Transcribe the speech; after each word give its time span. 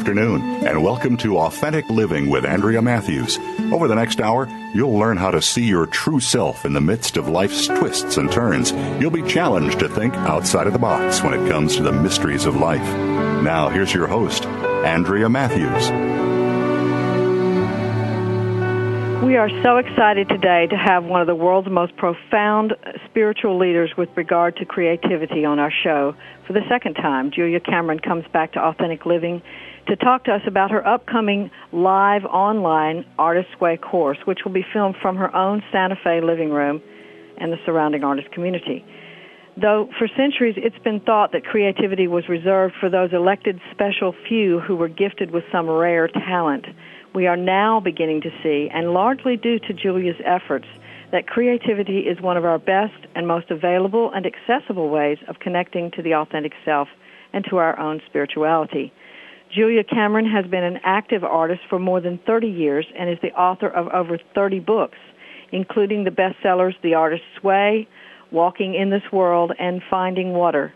Afternoon, 0.00 0.66
and 0.66 0.82
welcome 0.82 1.14
to 1.14 1.36
Authentic 1.36 1.86
Living 1.90 2.30
with 2.30 2.46
Andrea 2.46 2.80
Matthews. 2.80 3.38
Over 3.70 3.86
the 3.86 3.94
next 3.94 4.18
hour, 4.18 4.48
you'll 4.72 4.98
learn 4.98 5.18
how 5.18 5.30
to 5.30 5.42
see 5.42 5.66
your 5.66 5.84
true 5.84 6.20
self 6.20 6.64
in 6.64 6.72
the 6.72 6.80
midst 6.80 7.18
of 7.18 7.28
life's 7.28 7.66
twists 7.66 8.16
and 8.16 8.32
turns. 8.32 8.72
You'll 8.98 9.10
be 9.10 9.22
challenged 9.22 9.78
to 9.80 9.90
think 9.90 10.14
outside 10.14 10.66
of 10.66 10.72
the 10.72 10.78
box 10.78 11.22
when 11.22 11.34
it 11.34 11.50
comes 11.50 11.76
to 11.76 11.82
the 11.82 11.92
mysteries 11.92 12.46
of 12.46 12.56
life. 12.56 12.80
Now, 13.42 13.68
here's 13.68 13.92
your 13.92 14.06
host, 14.06 14.46
Andrea 14.46 15.28
Matthews. 15.28 15.90
We 19.22 19.36
are 19.36 19.50
so 19.62 19.76
excited 19.76 20.30
today 20.30 20.66
to 20.68 20.78
have 20.78 21.04
one 21.04 21.20
of 21.20 21.26
the 21.26 21.34
world's 21.34 21.68
most 21.68 21.94
profound 21.98 22.74
spiritual 23.04 23.58
leaders 23.58 23.90
with 23.98 24.08
regard 24.16 24.56
to 24.56 24.64
creativity 24.64 25.44
on 25.44 25.58
our 25.58 25.70
show. 25.70 26.14
For 26.46 26.54
the 26.54 26.66
second 26.70 26.94
time, 26.94 27.30
Julia 27.30 27.60
Cameron 27.60 27.98
comes 27.98 28.24
back 28.32 28.52
to 28.54 28.60
Authentic 28.60 29.04
Living 29.04 29.42
to 29.88 29.96
talk 29.96 30.24
to 30.24 30.32
us 30.32 30.42
about 30.46 30.70
her 30.70 30.86
upcoming 30.86 31.50
live 31.72 32.24
online 32.24 33.04
Artist's 33.18 33.60
Way 33.60 33.76
course, 33.76 34.18
which 34.24 34.40
will 34.44 34.52
be 34.52 34.64
filmed 34.72 34.96
from 35.00 35.16
her 35.16 35.34
own 35.34 35.62
Santa 35.72 35.96
Fe 36.02 36.20
living 36.20 36.50
room 36.50 36.80
and 37.38 37.52
the 37.52 37.56
surrounding 37.64 38.04
artist 38.04 38.30
community. 38.32 38.84
Though 39.60 39.88
for 39.98 40.08
centuries 40.16 40.54
it's 40.56 40.78
been 40.84 41.00
thought 41.00 41.32
that 41.32 41.44
creativity 41.44 42.06
was 42.06 42.28
reserved 42.28 42.74
for 42.78 42.88
those 42.88 43.12
elected 43.12 43.60
special 43.70 44.14
few 44.28 44.60
who 44.60 44.76
were 44.76 44.88
gifted 44.88 45.32
with 45.32 45.44
some 45.50 45.68
rare 45.68 46.08
talent, 46.08 46.66
we 47.14 47.26
are 47.26 47.36
now 47.36 47.80
beginning 47.80 48.20
to 48.22 48.30
see, 48.42 48.68
and 48.72 48.92
largely 48.92 49.36
due 49.36 49.58
to 49.58 49.72
Julia's 49.72 50.16
efforts, 50.24 50.66
that 51.10 51.26
creativity 51.26 52.00
is 52.00 52.20
one 52.20 52.36
of 52.36 52.44
our 52.44 52.58
best 52.58 53.06
and 53.16 53.26
most 53.26 53.50
available 53.50 54.12
and 54.14 54.24
accessible 54.24 54.88
ways 54.88 55.18
of 55.26 55.40
connecting 55.40 55.90
to 55.96 56.02
the 56.02 56.14
authentic 56.14 56.52
self 56.64 56.86
and 57.32 57.44
to 57.50 57.56
our 57.56 57.78
own 57.78 58.00
spirituality. 58.06 58.92
Julia 59.54 59.82
Cameron 59.82 60.30
has 60.30 60.46
been 60.48 60.62
an 60.62 60.78
active 60.84 61.24
artist 61.24 61.62
for 61.68 61.80
more 61.80 62.00
than 62.00 62.20
30 62.24 62.46
years 62.46 62.86
and 62.96 63.10
is 63.10 63.18
the 63.20 63.32
author 63.32 63.68
of 63.68 63.88
over 63.88 64.16
30 64.34 64.60
books, 64.60 64.98
including 65.50 66.04
the 66.04 66.10
bestsellers 66.10 66.74
The 66.82 66.94
Artist's 66.94 67.42
Way, 67.42 67.88
Walking 68.30 68.74
in 68.74 68.90
This 68.90 69.02
World, 69.12 69.52
and 69.58 69.82
Finding 69.90 70.34
Water. 70.34 70.72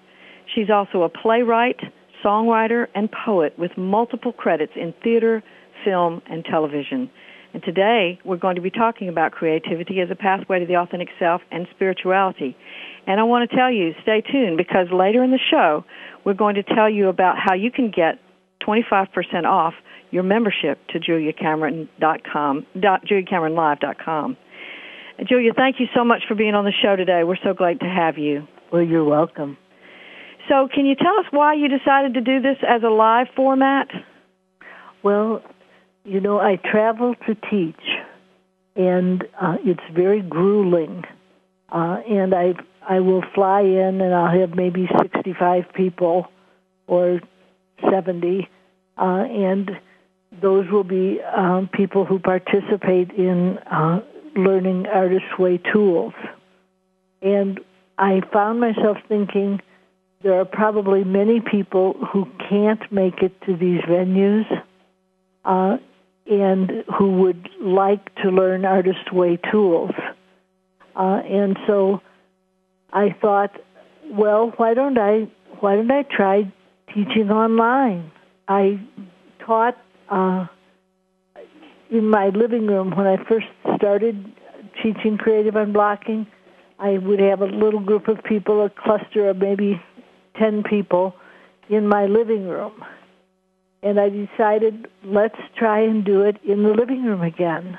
She's 0.52 0.70
also 0.70 1.02
a 1.02 1.08
playwright, 1.08 1.78
songwriter, 2.24 2.88
and 2.96 3.08
poet 3.12 3.56
with 3.56 3.70
multiple 3.76 4.32
credits 4.32 4.72
in 4.74 4.92
theater, 5.04 5.44
film, 5.84 6.20
and 6.26 6.44
television. 6.44 7.10
And 7.52 7.62
today 7.62 8.18
we're 8.24 8.36
going 8.38 8.56
to 8.56 8.60
be 8.60 8.70
talking 8.70 9.08
about 9.08 9.30
creativity 9.30 10.00
as 10.00 10.10
a 10.10 10.16
pathway 10.16 10.58
to 10.58 10.66
the 10.66 10.76
authentic 10.76 11.10
self 11.20 11.42
and 11.52 11.68
spirituality. 11.72 12.56
And 13.06 13.20
I 13.20 13.22
want 13.22 13.48
to 13.48 13.56
tell 13.56 13.70
you, 13.70 13.94
stay 14.02 14.20
tuned 14.20 14.56
because 14.56 14.88
later 14.92 15.22
in 15.22 15.30
the 15.30 15.38
show, 15.38 15.84
we're 16.24 16.34
going 16.34 16.56
to 16.56 16.64
tell 16.64 16.90
you 16.90 17.08
about 17.08 17.36
how 17.38 17.54
you 17.54 17.70
can 17.70 17.92
get 17.94 18.18
25% 18.66 19.44
off 19.44 19.74
your 20.10 20.22
membership 20.22 20.78
to 20.88 21.00
juliacameron.com, 21.00 22.66
juliacameronlive.com. 22.76 24.36
Julia, 25.28 25.52
thank 25.54 25.78
you 25.78 25.86
so 25.94 26.04
much 26.04 26.22
for 26.26 26.34
being 26.34 26.54
on 26.54 26.64
the 26.64 26.72
show 26.82 26.96
today. 26.96 27.22
We're 27.24 27.36
so 27.42 27.54
glad 27.54 27.80
to 27.80 27.86
have 27.86 28.18
you. 28.18 28.46
Well, 28.72 28.82
you're 28.82 29.04
welcome. 29.04 29.56
So, 30.48 30.68
can 30.72 30.84
you 30.84 30.94
tell 30.94 31.18
us 31.20 31.26
why 31.30 31.54
you 31.54 31.68
decided 31.68 32.14
to 32.14 32.20
do 32.20 32.40
this 32.40 32.58
as 32.66 32.82
a 32.82 32.90
live 32.90 33.28
format? 33.34 33.88
Well, 35.02 35.42
you 36.04 36.20
know, 36.20 36.38
I 36.38 36.56
travel 36.56 37.14
to 37.26 37.34
teach, 37.34 37.80
and 38.76 39.24
uh, 39.40 39.56
it's 39.64 39.80
very 39.94 40.20
grueling. 40.20 41.04
Uh, 41.70 41.98
and 42.08 42.34
I 42.34 42.54
I 42.86 43.00
will 43.00 43.22
fly 43.34 43.62
in, 43.62 44.00
and 44.00 44.14
I'll 44.14 44.38
have 44.38 44.54
maybe 44.54 44.86
65 45.00 45.64
people 45.74 46.26
or 46.86 47.20
70, 47.90 48.48
uh, 48.98 49.24
and 49.28 49.70
those 50.42 50.70
will 50.70 50.84
be 50.84 51.20
um, 51.22 51.68
people 51.72 52.04
who 52.04 52.18
participate 52.18 53.10
in 53.12 53.58
uh, 53.58 54.00
learning 54.36 54.86
artist 54.86 55.38
way 55.38 55.58
tools. 55.72 56.14
And 57.22 57.60
I 57.98 58.20
found 58.32 58.60
myself 58.60 58.98
thinking 59.08 59.60
there 60.22 60.40
are 60.40 60.44
probably 60.44 61.04
many 61.04 61.40
people 61.40 61.94
who 62.12 62.26
can't 62.48 62.80
make 62.90 63.22
it 63.22 63.40
to 63.42 63.56
these 63.56 63.80
venues 63.82 64.44
uh, 65.44 65.76
and 66.26 66.84
who 66.96 67.18
would 67.22 67.48
like 67.60 68.14
to 68.16 68.30
learn 68.30 68.64
artist 68.64 69.12
way 69.12 69.38
tools. 69.50 69.92
Uh, 70.96 71.20
and 71.28 71.58
so 71.66 72.00
I 72.92 73.14
thought, 73.20 73.50
well, 74.10 74.52
why 74.56 74.74
don't 74.74 74.98
I 74.98 75.28
why 75.60 75.76
don't 75.76 75.90
I 75.90 76.02
try 76.02 76.52
teaching 76.94 77.30
online? 77.30 78.10
I 78.48 78.80
taught 79.44 79.76
uh, 80.10 80.46
in 81.90 82.08
my 82.08 82.28
living 82.28 82.66
room 82.66 82.94
when 82.96 83.06
I 83.06 83.16
first 83.28 83.46
started 83.76 84.32
teaching 84.82 85.16
creative 85.18 85.54
unblocking. 85.54 86.26
I 86.78 86.98
would 86.98 87.20
have 87.20 87.40
a 87.40 87.46
little 87.46 87.80
group 87.80 88.08
of 88.08 88.22
people, 88.24 88.64
a 88.64 88.70
cluster 88.70 89.28
of 89.28 89.38
maybe 89.38 89.80
10 90.38 90.64
people 90.64 91.14
in 91.68 91.88
my 91.88 92.06
living 92.06 92.48
room. 92.48 92.84
And 93.82 94.00
I 94.00 94.08
decided, 94.08 94.88
let's 95.04 95.38
try 95.56 95.80
and 95.80 96.04
do 96.04 96.22
it 96.22 96.38
in 96.42 96.62
the 96.62 96.70
living 96.70 97.04
room 97.04 97.22
again 97.22 97.78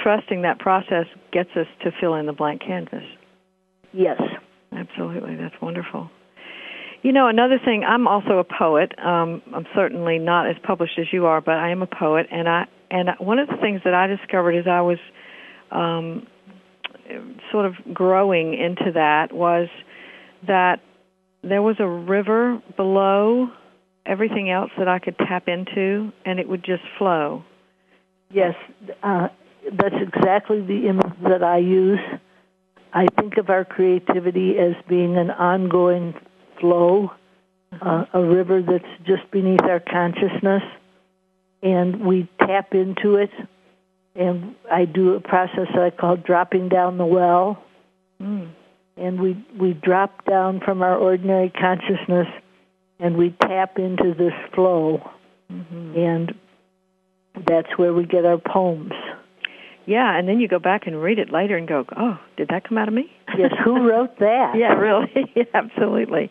trusting 0.04 0.42
that 0.42 0.60
process 0.60 1.06
gets 1.32 1.50
us 1.56 1.66
to 1.82 1.90
fill 2.00 2.14
in 2.14 2.26
the 2.26 2.32
blank 2.32 2.60
canvas. 2.60 3.02
Yes. 3.92 4.20
Absolutely. 4.70 5.36
That's 5.36 5.54
wonderful. 5.62 6.10
You 7.02 7.12
know, 7.12 7.28
another 7.28 7.58
thing, 7.62 7.84
I'm 7.84 8.06
also 8.06 8.38
a 8.38 8.44
poet. 8.44 8.92
Um, 8.98 9.42
I'm 9.54 9.66
certainly 9.74 10.18
not 10.18 10.48
as 10.48 10.56
published 10.62 10.98
as 10.98 11.06
you 11.12 11.26
are, 11.26 11.40
but 11.40 11.54
I 11.54 11.70
am 11.70 11.82
a 11.82 11.86
poet, 11.86 12.26
and 12.30 12.48
I 12.48 12.66
and 12.90 13.10
one 13.18 13.38
of 13.38 13.48
the 13.48 13.56
things 13.60 13.82
that 13.84 13.92
I 13.92 14.06
discovered 14.06 14.54
as 14.54 14.66
I 14.66 14.80
was 14.80 14.98
um, 15.70 16.26
sort 17.50 17.66
of 17.66 17.74
growing 17.92 18.54
into 18.54 18.92
that 18.92 19.32
was 19.32 19.68
that 20.46 20.80
there 21.42 21.60
was 21.60 21.76
a 21.78 21.86
river 21.86 22.62
below 22.76 23.48
everything 24.06 24.50
else 24.50 24.70
that 24.78 24.88
I 24.88 24.98
could 24.98 25.18
tap 25.18 25.46
into, 25.46 26.10
and 26.24 26.38
it 26.38 26.48
would 26.48 26.64
just 26.64 26.82
flow. 26.98 27.44
Yes, 28.30 28.54
uh, 29.02 29.28
that's 29.72 29.94
exactly 30.00 30.60
the 30.60 30.88
image 30.88 31.12
that 31.22 31.42
I 31.42 31.58
use. 31.58 32.00
I 32.92 33.06
think 33.18 33.36
of 33.38 33.50
our 33.50 33.64
creativity 33.64 34.58
as 34.58 34.74
being 34.88 35.16
an 35.16 35.30
ongoing 35.30 36.14
flow, 36.60 37.12
uh, 37.80 38.04
a 38.12 38.22
river 38.22 38.62
that's 38.62 39.06
just 39.06 39.30
beneath 39.30 39.62
our 39.62 39.80
consciousness, 39.80 40.62
and 41.62 42.04
we 42.04 42.28
tap 42.40 42.74
into 42.74 43.16
it. 43.16 43.30
And 44.14 44.54
I 44.70 44.84
do 44.84 45.14
a 45.14 45.20
process 45.20 45.66
that 45.74 45.82
I 45.82 45.90
call 45.90 46.16
dropping 46.16 46.68
down 46.68 46.98
the 46.98 47.06
well. 47.06 47.62
Mm 48.22 48.50
and 48.96 49.20
we 49.20 49.44
we 49.58 49.72
drop 49.72 50.24
down 50.24 50.60
from 50.60 50.82
our 50.82 50.96
ordinary 50.96 51.50
consciousness 51.50 52.28
and 52.98 53.16
we 53.16 53.30
tap 53.42 53.78
into 53.78 54.14
this 54.14 54.32
flow 54.54 55.10
mm-hmm. 55.50 55.98
and 55.98 56.34
that's 57.46 57.76
where 57.76 57.92
we 57.92 58.04
get 58.04 58.24
our 58.24 58.38
poems 58.38 58.92
yeah 59.86 60.16
and 60.16 60.28
then 60.28 60.40
you 60.40 60.48
go 60.48 60.58
back 60.58 60.86
and 60.86 61.00
read 61.00 61.18
it 61.18 61.30
later 61.30 61.56
and 61.56 61.68
go 61.68 61.84
oh 61.96 62.18
did 62.36 62.48
that 62.48 62.68
come 62.68 62.78
out 62.78 62.88
of 62.88 62.94
me 62.94 63.10
yes 63.38 63.50
who 63.64 63.88
wrote 63.88 64.18
that 64.18 64.54
yeah 64.56 64.72
really 64.74 65.10
absolutely 65.54 66.30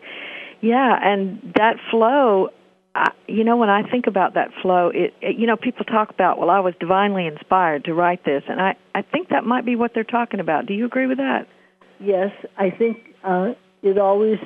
yeah 0.60 0.98
and 1.02 1.40
that 1.56 1.76
flow 1.90 2.48
I, 2.94 3.10
you 3.26 3.44
know 3.44 3.56
when 3.56 3.70
i 3.70 3.82
think 3.88 4.06
about 4.06 4.34
that 4.34 4.50
flow 4.62 4.88
it, 4.88 5.14
it 5.20 5.36
you 5.36 5.46
know 5.46 5.56
people 5.56 5.84
talk 5.84 6.10
about 6.10 6.38
well 6.38 6.50
i 6.50 6.60
was 6.60 6.74
divinely 6.78 7.26
inspired 7.26 7.84
to 7.84 7.94
write 7.94 8.24
this 8.24 8.42
and 8.48 8.60
i 8.60 8.76
i 8.94 9.02
think 9.02 9.30
that 9.30 9.44
might 9.44 9.64
be 9.64 9.76
what 9.76 9.92
they're 9.94 10.04
talking 10.04 10.40
about 10.40 10.66
do 10.66 10.74
you 10.74 10.86
agree 10.86 11.06
with 11.06 11.18
that 11.18 11.46
yes, 12.00 12.30
I 12.56 12.70
think 12.70 13.14
uh, 13.22 13.52
it 13.82 13.98
always 13.98 14.38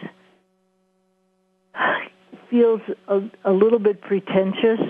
feels 2.50 2.80
a, 3.08 3.20
a 3.44 3.52
little 3.52 3.78
bit 3.78 4.00
pretentious. 4.00 4.80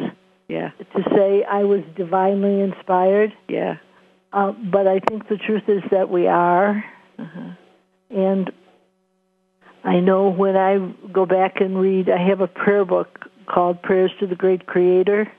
Yeah. 0.49 0.71
To 0.97 1.03
say 1.15 1.45
I 1.45 1.65
was 1.65 1.81
divinely 1.97 2.61
inspired. 2.61 3.33
Yeah. 3.49 3.77
Uh, 4.33 4.53
but 4.53 4.87
I 4.87 5.01
think 5.01 5.29
the 5.29 5.37
truth 5.37 5.65
is 5.69 5.83
that 5.91 6.11
we 6.11 6.27
are. 6.27 6.85
Uh-huh. 7.19 7.51
And 8.11 8.51
I 9.85 10.01
know 10.01 10.31
when 10.31 10.57
I 10.57 10.93
go 11.13 11.27
back 11.27 11.61
and 11.61 11.79
read, 11.79 12.11
I 12.11 12.29
have 12.29 12.41
a 12.41 12.47
prayer 12.47 12.85
book 12.85 13.09
called 13.47 13.83
Prayers 13.83 14.11
to 14.21 14.27
the 14.27 14.35
Great 14.35 14.67
Creator. 14.67 15.31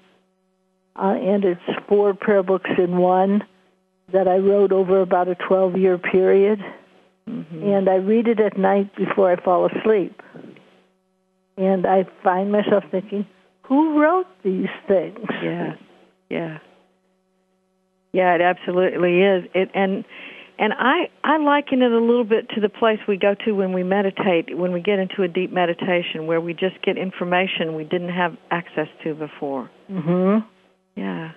Uh, 0.95 1.13
and 1.13 1.45
it's 1.45 1.61
four 1.87 2.13
prayer 2.13 2.43
books 2.43 2.69
in 2.77 2.97
one 2.97 3.43
that 4.11 4.27
I 4.27 4.37
wrote 4.37 4.71
over 4.71 5.01
about 5.01 5.27
a 5.27 5.35
12 5.35 5.77
year 5.77 5.97
period. 5.97 6.59
Mm-hmm. 7.29 7.63
And 7.63 7.89
I 7.89 7.95
read 7.95 8.27
it 8.27 8.39
at 8.39 8.57
night 8.57 8.95
before 8.95 9.31
I 9.31 9.41
fall 9.41 9.67
asleep. 9.67 10.19
And 11.57 11.85
I 11.85 12.05
find 12.23 12.51
myself 12.51 12.83
thinking, 12.89 13.27
who 13.63 14.01
wrote 14.01 14.25
these 14.43 14.69
things? 14.87 15.19
Yeah, 15.43 15.75
yeah, 16.29 16.57
yeah. 18.11 18.35
It 18.35 18.41
absolutely 18.41 19.21
is. 19.21 19.45
It 19.53 19.69
and 19.73 20.05
and 20.57 20.73
I 20.73 21.09
I 21.23 21.37
liken 21.37 21.81
it 21.81 21.91
a 21.91 21.99
little 21.99 22.23
bit 22.23 22.49
to 22.55 22.61
the 22.61 22.69
place 22.69 22.99
we 23.07 23.17
go 23.17 23.35
to 23.45 23.51
when 23.53 23.73
we 23.73 23.83
meditate, 23.83 24.57
when 24.57 24.71
we 24.71 24.81
get 24.81 24.99
into 24.99 25.23
a 25.23 25.27
deep 25.27 25.51
meditation, 25.51 26.27
where 26.27 26.41
we 26.41 26.53
just 26.53 26.81
get 26.83 26.97
information 26.97 27.75
we 27.75 27.83
didn't 27.83 28.09
have 28.09 28.35
access 28.51 28.87
to 29.03 29.13
before. 29.13 29.69
Mhm. 29.89 30.45
Yeah. 30.95 31.31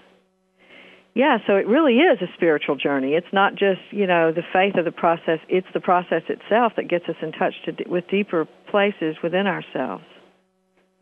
Yeah, 1.14 1.38
so 1.46 1.56
it 1.56 1.66
really 1.66 1.98
is 1.98 2.22
a 2.22 2.32
spiritual 2.34 2.76
journey. 2.76 3.12
It's 3.14 3.32
not 3.34 3.54
just, 3.54 3.80
you 3.90 4.06
know, 4.06 4.32
the 4.32 4.42
faith 4.50 4.76
of 4.76 4.86
the 4.86 4.92
process, 4.92 5.40
it's 5.48 5.66
the 5.74 5.80
process 5.80 6.22
itself 6.28 6.72
that 6.76 6.88
gets 6.88 7.06
us 7.06 7.16
in 7.20 7.32
touch 7.32 7.52
to, 7.66 7.76
with 7.86 8.08
deeper 8.08 8.46
places 8.70 9.16
within 9.22 9.46
ourselves. 9.46 10.04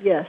Yes. 0.01 0.27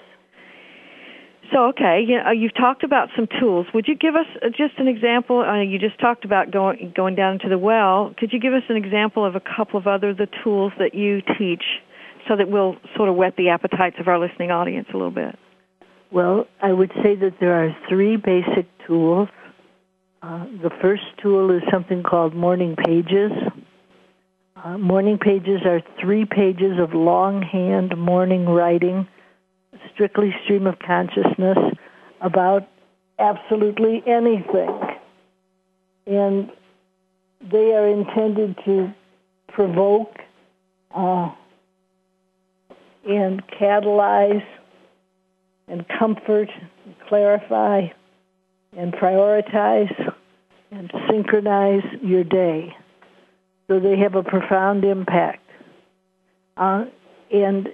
So, 1.51 1.65
okay, 1.69 2.03
you 2.07 2.17
know, 2.17 2.31
you've 2.31 2.55
talked 2.55 2.83
about 2.83 3.09
some 3.15 3.27
tools. 3.39 3.67
Would 3.73 3.87
you 3.87 3.95
give 3.95 4.15
us 4.15 4.25
uh, 4.41 4.49
just 4.49 4.77
an 4.77 4.87
example? 4.87 5.41
Uh, 5.41 5.61
you 5.61 5.79
just 5.79 5.99
talked 5.99 6.23
about 6.23 6.51
going 6.51 6.93
going 6.95 7.15
down 7.15 7.39
to 7.39 7.49
the 7.49 7.57
well. 7.57 8.13
Could 8.17 8.31
you 8.31 8.39
give 8.39 8.53
us 8.53 8.63
an 8.69 8.77
example 8.77 9.25
of 9.25 9.35
a 9.35 9.41
couple 9.41 9.77
of 9.77 9.85
other 9.85 10.13
the 10.13 10.27
tools 10.43 10.71
that 10.79 10.93
you 10.93 11.21
teach, 11.37 11.63
so 12.27 12.37
that 12.37 12.49
we'll 12.49 12.77
sort 12.95 13.09
of 13.09 13.15
whet 13.15 13.35
the 13.35 13.49
appetites 13.49 13.97
of 13.99 14.07
our 14.07 14.17
listening 14.17 14.51
audience 14.51 14.87
a 14.93 14.97
little 14.97 15.11
bit? 15.11 15.37
Well, 16.09 16.47
I 16.61 16.71
would 16.71 16.91
say 17.03 17.15
that 17.15 17.35
there 17.39 17.53
are 17.53 17.75
three 17.89 18.15
basic 18.15 18.67
tools 18.87 19.27
uh, 20.23 20.45
the 20.61 20.69
first 20.81 21.01
tool 21.21 21.49
is 21.49 21.63
something 21.71 22.03
called 22.03 22.35
Morning 22.35 22.75
Pages. 22.75 23.31
Uh, 24.55 24.77
morning 24.77 25.17
Pages 25.17 25.61
are 25.65 25.81
three 25.99 26.25
pages 26.25 26.77
of 26.79 26.93
longhand 26.93 27.97
morning 27.97 28.45
writing, 28.45 29.07
strictly 29.93 30.33
stream 30.43 30.67
of 30.67 30.79
consciousness, 30.79 31.57
about 32.21 32.67
absolutely 33.19 34.03
anything. 34.05 34.79
And 36.07 36.49
they 37.51 37.73
are 37.73 37.87
intended 37.87 38.57
to 38.65 38.93
provoke 39.47 40.15
uh, 40.95 41.31
and 43.07 43.41
catalyze 43.47 44.45
and 45.67 45.85
comfort 45.99 46.49
and 46.85 46.95
clarify 47.07 47.87
and 48.77 48.93
prioritize 48.93 50.13
and 50.71 50.91
synchronize 51.09 51.83
your 52.01 52.23
day. 52.23 52.75
So 53.67 53.79
they 53.79 53.97
have 53.97 54.15
a 54.15 54.23
profound 54.23 54.83
impact. 54.83 55.47
Uh, 56.57 56.85
and 57.31 57.69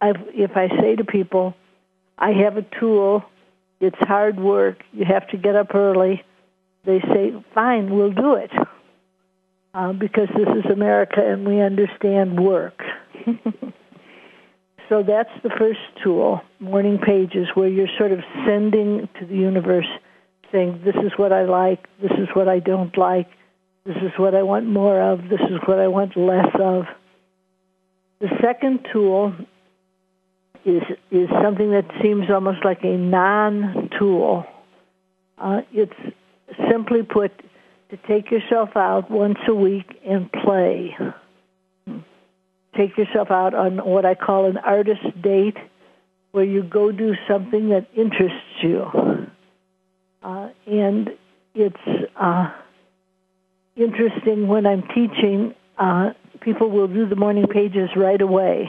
I've, 0.00 0.16
if 0.34 0.56
I 0.56 0.68
say 0.80 0.96
to 0.96 1.04
people, 1.04 1.54
I 2.18 2.32
have 2.32 2.56
a 2.56 2.62
tool, 2.78 3.24
it's 3.80 3.96
hard 4.00 4.38
work, 4.38 4.82
you 4.92 5.04
have 5.04 5.28
to 5.28 5.36
get 5.36 5.56
up 5.56 5.74
early, 5.74 6.22
they 6.84 7.00
say, 7.00 7.32
fine, 7.54 7.94
we'll 7.94 8.12
do 8.12 8.34
it. 8.34 8.50
Uh, 9.72 9.92
because 9.92 10.28
this 10.36 10.48
is 10.48 10.70
America 10.70 11.20
and 11.24 11.46
we 11.46 11.60
understand 11.60 12.40
work. 12.40 12.82
so 14.88 15.02
that's 15.04 15.30
the 15.44 15.50
first 15.58 15.78
tool, 16.02 16.40
morning 16.58 16.98
pages, 16.98 17.46
where 17.54 17.68
you're 17.68 17.88
sort 17.96 18.10
of 18.10 18.18
sending 18.44 19.08
to 19.20 19.26
the 19.26 19.36
universe 19.36 19.86
saying, 20.50 20.80
this 20.84 20.96
is 20.96 21.12
what 21.16 21.32
I 21.32 21.44
like, 21.44 21.86
this 22.02 22.10
is 22.12 22.28
what 22.34 22.48
I 22.48 22.58
don't 22.58 22.96
like, 22.98 23.28
this 23.84 23.96
is 23.96 24.10
what 24.16 24.34
I 24.34 24.42
want 24.42 24.66
more 24.66 25.00
of, 25.00 25.28
this 25.28 25.40
is 25.40 25.60
what 25.66 25.78
I 25.78 25.86
want 25.86 26.16
less 26.16 26.48
of. 26.58 26.86
The 28.20 28.28
second 28.42 28.86
tool 28.92 29.34
is 30.64 30.82
is 31.10 31.28
something 31.42 31.70
that 31.70 31.86
seems 32.02 32.30
almost 32.30 32.64
like 32.64 32.82
a 32.82 32.96
non-tool. 32.96 34.44
Uh, 35.38 35.60
it's 35.72 35.92
simply 36.70 37.02
put 37.02 37.32
to 37.90 37.96
take 38.08 38.30
yourself 38.30 38.70
out 38.76 39.10
once 39.10 39.38
a 39.48 39.54
week 39.54 39.86
and 40.06 40.30
play. 40.30 40.96
Take 42.76 42.96
yourself 42.96 43.30
out 43.30 43.54
on 43.54 43.78
what 43.78 44.04
I 44.04 44.14
call 44.14 44.46
an 44.46 44.58
artist 44.58 45.02
date, 45.22 45.56
where 46.32 46.44
you 46.44 46.62
go 46.62 46.92
do 46.92 47.14
something 47.28 47.70
that 47.70 47.88
interests 47.96 48.62
you. 48.62 48.84
Uh, 50.22 50.50
and 50.66 51.10
it's 51.54 52.06
uh, 52.16 52.52
interesting 53.76 54.46
when 54.46 54.66
I'm 54.66 54.82
teaching, 54.94 55.54
uh, 55.78 56.10
people 56.40 56.70
will 56.70 56.86
do 56.86 57.08
the 57.08 57.16
morning 57.16 57.46
pages 57.48 57.90
right 57.96 58.20
away 58.20 58.68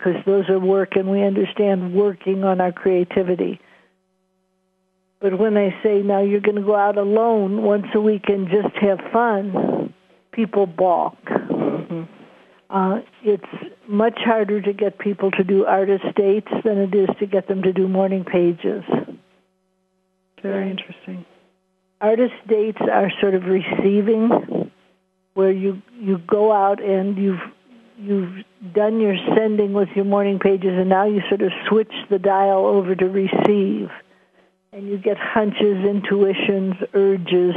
because 0.00 0.22
those 0.24 0.48
are 0.48 0.58
work 0.58 0.96
and 0.96 1.10
we 1.10 1.22
understand 1.22 1.94
working 1.94 2.42
on 2.42 2.60
our 2.60 2.72
creativity. 2.72 3.60
But 5.20 5.38
when 5.38 5.58
I 5.58 5.76
say 5.82 6.00
now 6.02 6.22
you're 6.22 6.40
going 6.40 6.56
to 6.56 6.62
go 6.62 6.74
out 6.74 6.96
alone 6.96 7.62
once 7.62 7.86
a 7.94 8.00
week 8.00 8.24
and 8.28 8.48
just 8.48 8.74
have 8.76 8.98
fun, 9.12 9.92
people 10.32 10.66
balk. 10.66 11.22
Mm-hmm. 11.26 12.02
Uh, 12.70 13.00
it's 13.22 13.44
much 13.86 14.18
harder 14.18 14.62
to 14.62 14.72
get 14.72 14.98
people 14.98 15.30
to 15.32 15.44
do 15.44 15.66
artist 15.66 16.04
dates 16.16 16.50
than 16.64 16.78
it 16.78 16.94
is 16.94 17.08
to 17.18 17.26
get 17.26 17.48
them 17.48 17.62
to 17.62 17.72
do 17.72 17.86
morning 17.86 18.24
pages. 18.24 18.84
Very 20.42 20.70
interesting. 20.70 21.26
Artist 22.00 22.32
dates 22.48 22.80
are 22.80 23.10
sort 23.20 23.34
of 23.34 23.42
receiving, 23.44 24.70
where 25.34 25.52
you 25.52 25.82
you 25.98 26.16
go 26.16 26.50
out 26.50 26.82
and 26.82 27.18
you've 27.18 27.40
you've 28.00 28.44
done 28.74 29.00
your 29.00 29.16
sending 29.36 29.72
with 29.72 29.88
your 29.94 30.04
morning 30.04 30.38
pages, 30.38 30.70
and 30.72 30.88
now 30.88 31.06
you 31.06 31.20
sort 31.28 31.42
of 31.42 31.52
switch 31.68 31.92
the 32.08 32.18
dial 32.18 32.66
over 32.66 32.94
to 32.94 33.06
receive, 33.06 33.90
and 34.72 34.88
you 34.88 34.98
get 34.98 35.16
hunches, 35.18 35.84
intuitions, 35.84 36.74
urges, 36.94 37.54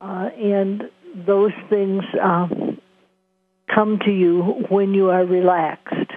uh, 0.00 0.28
and 0.36 0.82
those 1.26 1.52
things 1.70 2.02
um, 2.20 2.80
come 3.72 3.98
to 4.04 4.10
you 4.10 4.66
when 4.68 4.94
you 4.94 5.10
are 5.10 5.24
relaxed. 5.24 6.12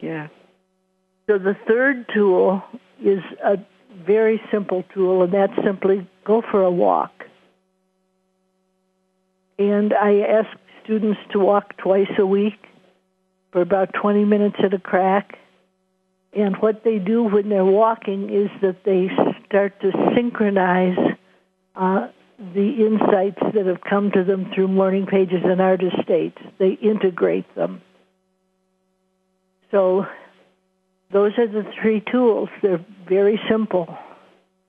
Yeah. 0.00 0.28
So 1.26 1.38
the 1.38 1.56
third 1.66 2.06
tool 2.14 2.62
is 3.04 3.20
a 3.44 3.56
very 4.06 4.40
simple 4.52 4.84
tool, 4.94 5.22
and 5.22 5.32
that's 5.32 5.52
simply 5.64 6.08
go 6.24 6.42
for 6.50 6.62
a 6.62 6.70
walk. 6.70 7.12
And 9.58 9.94
I 9.94 10.20
ask 10.20 10.48
students 10.86 11.18
to 11.32 11.38
walk 11.38 11.76
twice 11.76 12.10
a 12.18 12.24
week 12.24 12.54
for 13.52 13.60
about 13.60 13.92
20 14.00 14.24
minutes 14.24 14.56
at 14.62 14.72
a 14.72 14.78
crack. 14.78 15.38
And 16.32 16.56
what 16.58 16.84
they 16.84 16.98
do 16.98 17.22
when 17.24 17.48
they're 17.48 17.64
walking 17.64 18.30
is 18.32 18.50
that 18.62 18.84
they 18.84 19.08
start 19.46 19.80
to 19.80 19.90
synchronize 20.14 20.96
uh, 21.74 22.08
the 22.38 22.86
insights 22.86 23.38
that 23.54 23.66
have 23.66 23.80
come 23.80 24.10
to 24.12 24.22
them 24.22 24.50
through 24.54 24.68
morning 24.68 25.06
pages 25.06 25.40
and 25.44 25.60
artist 25.60 25.96
dates. 26.06 26.38
They 26.58 26.72
integrate 26.72 27.52
them. 27.54 27.80
So 29.70 30.06
those 31.10 31.32
are 31.38 31.46
the 31.46 31.64
three 31.80 32.02
tools. 32.12 32.48
They're 32.62 32.84
very 33.08 33.40
simple. 33.48 33.96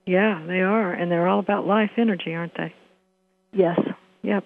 Yeah, 0.05 0.41
they 0.47 0.61
are, 0.61 0.93
and 0.93 1.11
they're 1.11 1.27
all 1.27 1.39
about 1.39 1.67
life 1.67 1.91
energy, 1.97 2.33
aren't 2.33 2.55
they? 2.55 2.73
Yes. 3.51 3.77
Yep. 4.23 4.45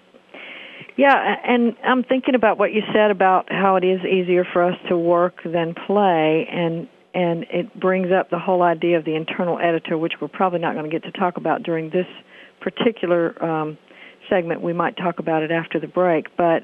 Yeah, 0.96 1.36
and 1.44 1.74
I'm 1.84 2.02
thinking 2.04 2.34
about 2.34 2.58
what 2.58 2.72
you 2.72 2.82
said 2.92 3.10
about 3.10 3.50
how 3.50 3.76
it 3.76 3.84
is 3.84 4.00
easier 4.04 4.44
for 4.52 4.62
us 4.62 4.76
to 4.88 4.96
work 4.96 5.36
than 5.44 5.74
play, 5.86 6.46
and 6.50 6.88
and 7.14 7.44
it 7.50 7.78
brings 7.78 8.08
up 8.10 8.30
the 8.30 8.38
whole 8.38 8.62
idea 8.62 8.98
of 8.98 9.04
the 9.04 9.14
internal 9.14 9.58
editor, 9.58 9.98
which 9.98 10.14
we're 10.20 10.28
probably 10.28 10.58
not 10.58 10.74
going 10.74 10.90
to 10.90 10.90
get 10.90 11.04
to 11.04 11.18
talk 11.18 11.36
about 11.36 11.62
during 11.62 11.90
this 11.90 12.06
particular 12.60 13.42
um, 13.44 13.78
segment. 14.30 14.62
We 14.62 14.72
might 14.72 14.96
talk 14.96 15.18
about 15.18 15.42
it 15.42 15.50
after 15.50 15.80
the 15.80 15.86
break, 15.86 16.36
but 16.36 16.62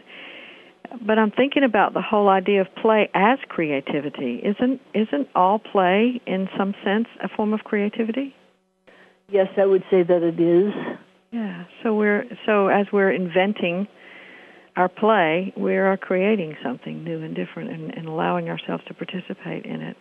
but 1.06 1.18
I'm 1.18 1.30
thinking 1.30 1.64
about 1.64 1.92
the 1.92 2.00
whole 2.00 2.28
idea 2.28 2.62
of 2.62 2.66
play 2.80 3.10
as 3.14 3.38
creativity. 3.48 4.42
Isn't 4.44 4.80
isn't 4.94 5.28
all 5.34 5.58
play 5.58 6.20
in 6.26 6.48
some 6.56 6.74
sense 6.84 7.06
a 7.22 7.28
form 7.28 7.52
of 7.52 7.60
creativity? 7.60 8.34
Yes, 9.30 9.48
I 9.58 9.66
would 9.66 9.84
say 9.90 10.02
that 10.02 10.22
it 10.22 10.40
is. 10.40 10.72
Yeah. 11.30 11.64
So 11.82 11.94
we're 11.94 12.24
so 12.46 12.68
as 12.68 12.86
we're 12.92 13.12
inventing 13.12 13.86
our 14.78 14.88
play, 14.88 15.52
we 15.56 15.74
are 15.74 15.96
creating 15.96 16.56
something 16.62 17.02
new 17.02 17.20
and 17.20 17.34
different 17.34 17.70
and, 17.70 17.92
and 17.92 18.06
allowing 18.06 18.48
ourselves 18.48 18.84
to 18.86 18.94
participate 18.94 19.66
in 19.66 19.82
it. 19.82 19.96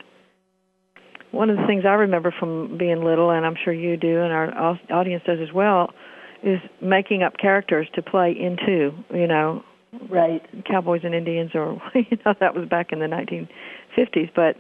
One 1.32 1.50
of 1.50 1.58
the 1.58 1.66
things 1.66 1.84
I 1.84 1.94
remember 1.94 2.32
from 2.40 2.78
being 2.78 3.04
little, 3.04 3.32
and 3.32 3.44
I'm 3.44 3.56
sure 3.66 3.74
you 3.74 3.98
do, 3.98 4.22
and 4.22 4.32
our 4.32 4.78
audience 4.92 5.24
does 5.26 5.40
as 5.42 5.52
well, 5.52 5.90
is 6.44 6.60
making 6.80 7.24
up 7.24 7.34
characters 7.42 7.88
to 7.96 8.04
play 8.04 8.36
into. 8.40 8.92
You 9.12 9.28
know, 9.28 9.64
right? 10.10 10.42
Cowboys 10.66 11.02
and 11.04 11.16
Indians, 11.16 11.52
or 11.56 11.82
you 11.96 12.18
know, 12.24 12.36
that 12.40 12.56
was 12.56 12.70
back 12.70 12.92
in 12.92 13.00
the 13.00 13.08
1950s. 13.08 14.30
But 14.36 14.58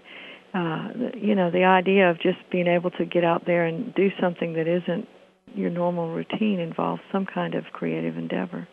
uh, 0.57 1.09
you 1.15 1.35
know, 1.35 1.51
the 1.51 1.63
idea 1.63 2.09
of 2.09 2.19
just 2.19 2.39
being 2.51 2.67
able 2.67 2.89
to 2.91 3.05
get 3.05 3.23
out 3.23 3.45
there 3.45 3.65
and 3.65 3.93
do 3.93 4.09
something 4.19 4.53
that 4.53 4.67
isn't 4.67 5.07
your 5.53 5.69
normal 5.69 6.09
routine 6.09 6.59
involves 6.59 7.01
some 7.11 7.27
kind 7.31 7.53
of 7.53 7.65
creative 7.71 8.17
endeavor. 8.17 8.67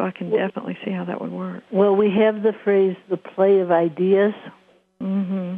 So 0.00 0.06
I 0.06 0.12
can 0.12 0.30
definitely 0.30 0.78
see 0.82 0.92
how 0.92 1.04
that 1.04 1.20
would 1.20 1.30
work. 1.30 1.62
Well, 1.70 1.94
we 1.94 2.10
have 2.24 2.42
the 2.42 2.52
phrase 2.64 2.96
"the 3.10 3.18
play 3.18 3.60
of 3.60 3.70
ideas," 3.70 4.32
mm-hmm. 4.98 5.56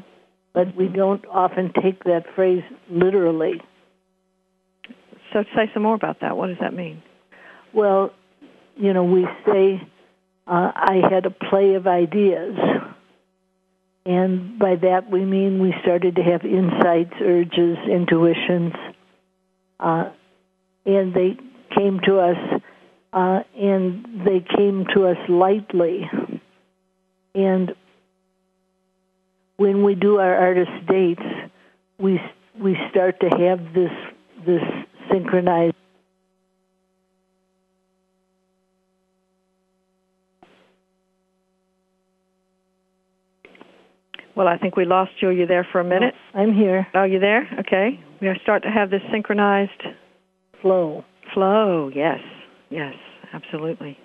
but 0.52 0.74
we 0.74 0.88
don't 0.88 1.24
often 1.26 1.72
take 1.80 2.02
that 2.04 2.24
phrase 2.34 2.64
literally. 2.90 3.60
So 5.32 5.44
say 5.54 5.70
some 5.72 5.84
more 5.84 5.94
about 5.94 6.22
that. 6.22 6.36
What 6.36 6.48
does 6.48 6.56
that 6.60 6.74
mean? 6.74 7.04
Well, 7.72 8.10
you 8.76 8.92
know, 8.92 9.04
we 9.04 9.28
say 9.46 9.80
uh, 10.48 10.72
I 10.74 11.02
had 11.08 11.24
a 11.24 11.30
play 11.30 11.74
of 11.74 11.86
ideas. 11.86 12.58
And 14.04 14.58
by 14.58 14.74
that 14.74 15.08
we 15.08 15.24
mean 15.24 15.62
we 15.62 15.72
started 15.82 16.16
to 16.16 16.22
have 16.22 16.44
insights, 16.44 17.14
urges, 17.20 17.78
intuitions, 17.88 18.72
uh, 19.78 20.10
and 20.84 21.14
they 21.14 21.36
came 21.76 22.00
to 22.06 22.18
us 22.18 22.62
uh, 23.12 23.40
and 23.58 24.26
they 24.26 24.44
came 24.56 24.86
to 24.94 25.06
us 25.06 25.18
lightly. 25.28 26.08
And 27.34 27.74
when 29.56 29.84
we 29.84 29.94
do 29.94 30.18
our 30.18 30.34
artist 30.34 30.70
dates, 30.88 31.22
we 31.98 32.20
we 32.60 32.76
start 32.90 33.20
to 33.20 33.28
have 33.28 33.74
this 33.74 33.92
this 34.46 34.62
synchronized. 35.10 35.74
Well, 44.34 44.48
I 44.48 44.56
think 44.56 44.76
we 44.76 44.86
lost 44.86 45.12
you. 45.20 45.28
Are 45.28 45.32
you 45.32 45.46
there 45.46 45.66
for 45.70 45.80
a 45.80 45.84
minute? 45.84 46.14
I'm 46.32 46.54
here. 46.54 46.86
Are 46.94 47.06
you 47.06 47.20
there? 47.20 47.46
Okay. 47.60 48.00
We 48.20 48.28
start 48.42 48.62
to 48.62 48.70
have 48.70 48.88
this 48.90 49.02
synchronized 49.12 49.82
flow. 50.62 51.04
Flow, 51.34 51.90
yes. 51.94 52.20
Yes, 52.72 52.94
absolutely. 53.32 53.98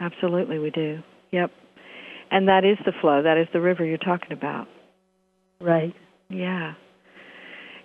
Absolutely, 0.00 0.58
we 0.58 0.70
do. 0.70 1.00
Yep. 1.30 1.50
And 2.30 2.48
that 2.48 2.64
is 2.64 2.78
the 2.86 2.92
flow. 3.00 3.22
That 3.22 3.36
is 3.36 3.46
the 3.52 3.60
river 3.60 3.84
you're 3.84 3.98
talking 3.98 4.32
about. 4.32 4.66
Right. 5.60 5.94
Yeah. 6.30 6.72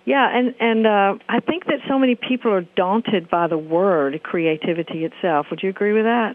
Yeah, 0.06 0.26
and 0.32 0.54
and 0.58 0.86
uh, 0.86 1.22
I 1.28 1.40
think 1.40 1.66
that 1.66 1.80
so 1.86 1.98
many 1.98 2.14
people 2.14 2.50
are 2.52 2.64
daunted 2.74 3.28
by 3.28 3.46
the 3.46 3.58
word 3.58 4.22
creativity 4.22 5.04
itself. 5.04 5.46
Would 5.50 5.60
you 5.62 5.68
agree 5.68 5.92
with 5.92 6.04
that? 6.04 6.34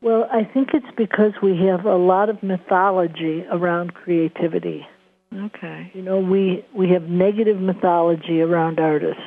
Well, 0.00 0.26
I 0.32 0.44
think 0.44 0.70
it's 0.72 0.86
because 0.96 1.32
we 1.42 1.58
have 1.68 1.84
a 1.84 1.96
lot 1.96 2.30
of 2.30 2.42
mythology 2.42 3.44
around 3.52 3.92
creativity. 3.92 4.86
Okay. 5.34 5.90
You 5.92 6.00
know, 6.00 6.20
we 6.20 6.64
we 6.74 6.88
have 6.90 7.02
negative 7.02 7.60
mythology 7.60 8.40
around 8.40 8.80
artists. 8.80 9.20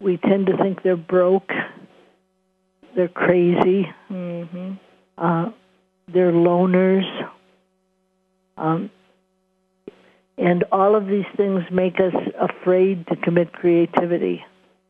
We 0.00 0.16
tend 0.16 0.46
to 0.46 0.56
think 0.56 0.82
they're 0.82 0.96
broke, 0.96 1.50
they're 2.94 3.08
crazy. 3.08 3.88
Mm-hmm. 4.10 4.72
Uh, 5.18 5.50
they're 6.12 6.32
loners. 6.32 7.04
Um, 8.56 8.90
and 10.38 10.64
all 10.72 10.94
of 10.94 11.06
these 11.06 11.26
things 11.36 11.62
make 11.70 11.96
us 11.96 12.14
afraid 12.40 13.06
to 13.08 13.16
commit 13.16 13.52
creativity. 13.52 14.44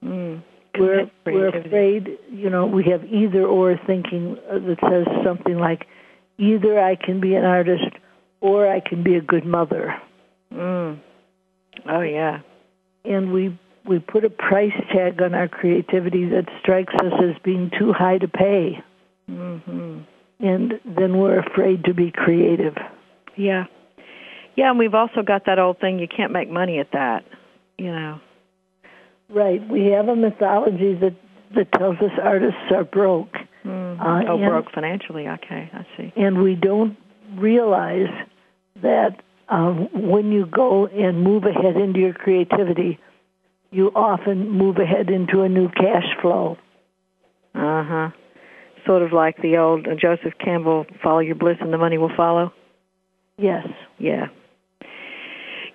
Mm. 0.04 0.42
We're, 0.78 1.10
we're 1.26 1.48
afraid, 1.48 2.18
you 2.30 2.48
know, 2.48 2.66
we 2.66 2.84
have 2.84 3.04
either 3.04 3.44
or 3.44 3.78
thinking 3.86 4.36
that 4.50 4.78
says 4.88 5.06
something 5.22 5.58
like, 5.58 5.86
either 6.38 6.82
I 6.82 6.96
can 6.96 7.20
be 7.20 7.34
an 7.34 7.44
artist 7.44 7.94
or 8.40 8.66
I 8.66 8.80
can 8.80 9.02
be 9.02 9.16
a 9.16 9.20
good 9.20 9.44
mother. 9.44 9.94
Mm. 10.52 10.98
Oh, 11.86 12.00
yeah. 12.00 12.40
And 13.04 13.32
we 13.32 13.58
we 13.86 13.98
put 13.98 14.24
a 14.24 14.30
price 14.30 14.72
tag 14.92 15.20
on 15.22 15.34
our 15.34 15.48
creativity 15.48 16.26
that 16.26 16.44
strikes 16.60 16.94
us 16.94 17.12
as 17.22 17.36
being 17.42 17.70
too 17.78 17.92
high 17.92 18.18
to 18.18 18.28
pay. 18.28 18.82
Mm-hmm. 19.30 20.00
And 20.40 20.72
then 20.84 21.18
we're 21.18 21.38
afraid 21.38 21.84
to 21.84 21.94
be 21.94 22.10
creative. 22.10 22.74
Yeah. 23.36 23.64
Yeah, 24.56 24.70
and 24.70 24.78
we've 24.78 24.94
also 24.94 25.22
got 25.22 25.46
that 25.46 25.58
old 25.58 25.80
thing 25.80 25.98
you 25.98 26.08
can't 26.08 26.32
make 26.32 26.50
money 26.50 26.78
at 26.78 26.92
that, 26.92 27.24
you 27.78 27.90
know. 27.90 28.20
Right. 29.30 29.66
We 29.68 29.86
have 29.86 30.08
a 30.08 30.16
mythology 30.16 30.94
that 30.94 31.14
that 31.54 31.70
tells 31.72 31.96
us 31.98 32.10
artists 32.22 32.60
are 32.74 32.84
broke. 32.84 33.32
Mm-hmm. 33.64 34.00
Uh, 34.00 34.22
oh, 34.28 34.38
and, 34.38 34.48
broke 34.48 34.72
financially. 34.72 35.28
Okay, 35.28 35.70
I 35.72 35.86
see. 35.96 36.12
And 36.16 36.42
we 36.42 36.54
don't 36.54 36.96
realize 37.36 38.08
that 38.82 39.22
um, 39.48 39.88
when 39.92 40.32
you 40.32 40.46
go 40.46 40.86
and 40.86 41.22
move 41.22 41.44
ahead 41.44 41.76
into 41.76 42.00
your 42.00 42.14
creativity, 42.14 42.98
you 43.72 43.90
often 43.94 44.50
move 44.50 44.76
ahead 44.76 45.10
into 45.10 45.42
a 45.42 45.48
new 45.48 45.68
cash 45.68 46.06
flow. 46.20 46.56
Uh 47.54 47.84
huh. 47.84 48.10
Sort 48.86 49.02
of 49.02 49.12
like 49.12 49.40
the 49.42 49.56
old 49.56 49.86
uh, 49.86 49.94
Joseph 50.00 50.34
Campbell, 50.42 50.86
follow 51.02 51.20
your 51.20 51.34
bliss 51.34 51.56
and 51.60 51.72
the 51.72 51.78
money 51.78 51.98
will 51.98 52.14
follow. 52.16 52.52
Yes. 53.38 53.66
Yeah. 53.98 54.26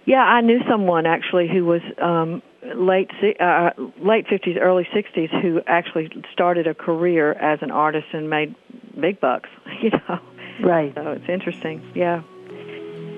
Yeah, 0.06 0.22
I 0.22 0.42
knew 0.42 0.60
someone 0.70 1.06
actually 1.06 1.50
who 1.50 1.66
was 1.66 1.82
um 2.01 2.42
late 2.75 3.10
uh 3.39 3.72
late 4.01 4.27
50s 4.27 4.58
early 4.60 4.88
60s 4.96 5.42
who 5.42 5.62
actually 5.68 6.10
started 6.32 6.68
a 6.68 6.74
career 6.74 7.34
as 7.34 7.60
an 7.62 7.72
artist 7.72 8.08
and 8.13 8.30
made 8.30 8.56
big 9.00 9.20
bucks, 9.20 9.50
you 9.82 9.89
know. 9.89 10.20
Right. 10.63 10.94
So 10.96 11.12
it's 11.12 11.30
interesting. 11.30 11.92
Yeah. 11.96 12.22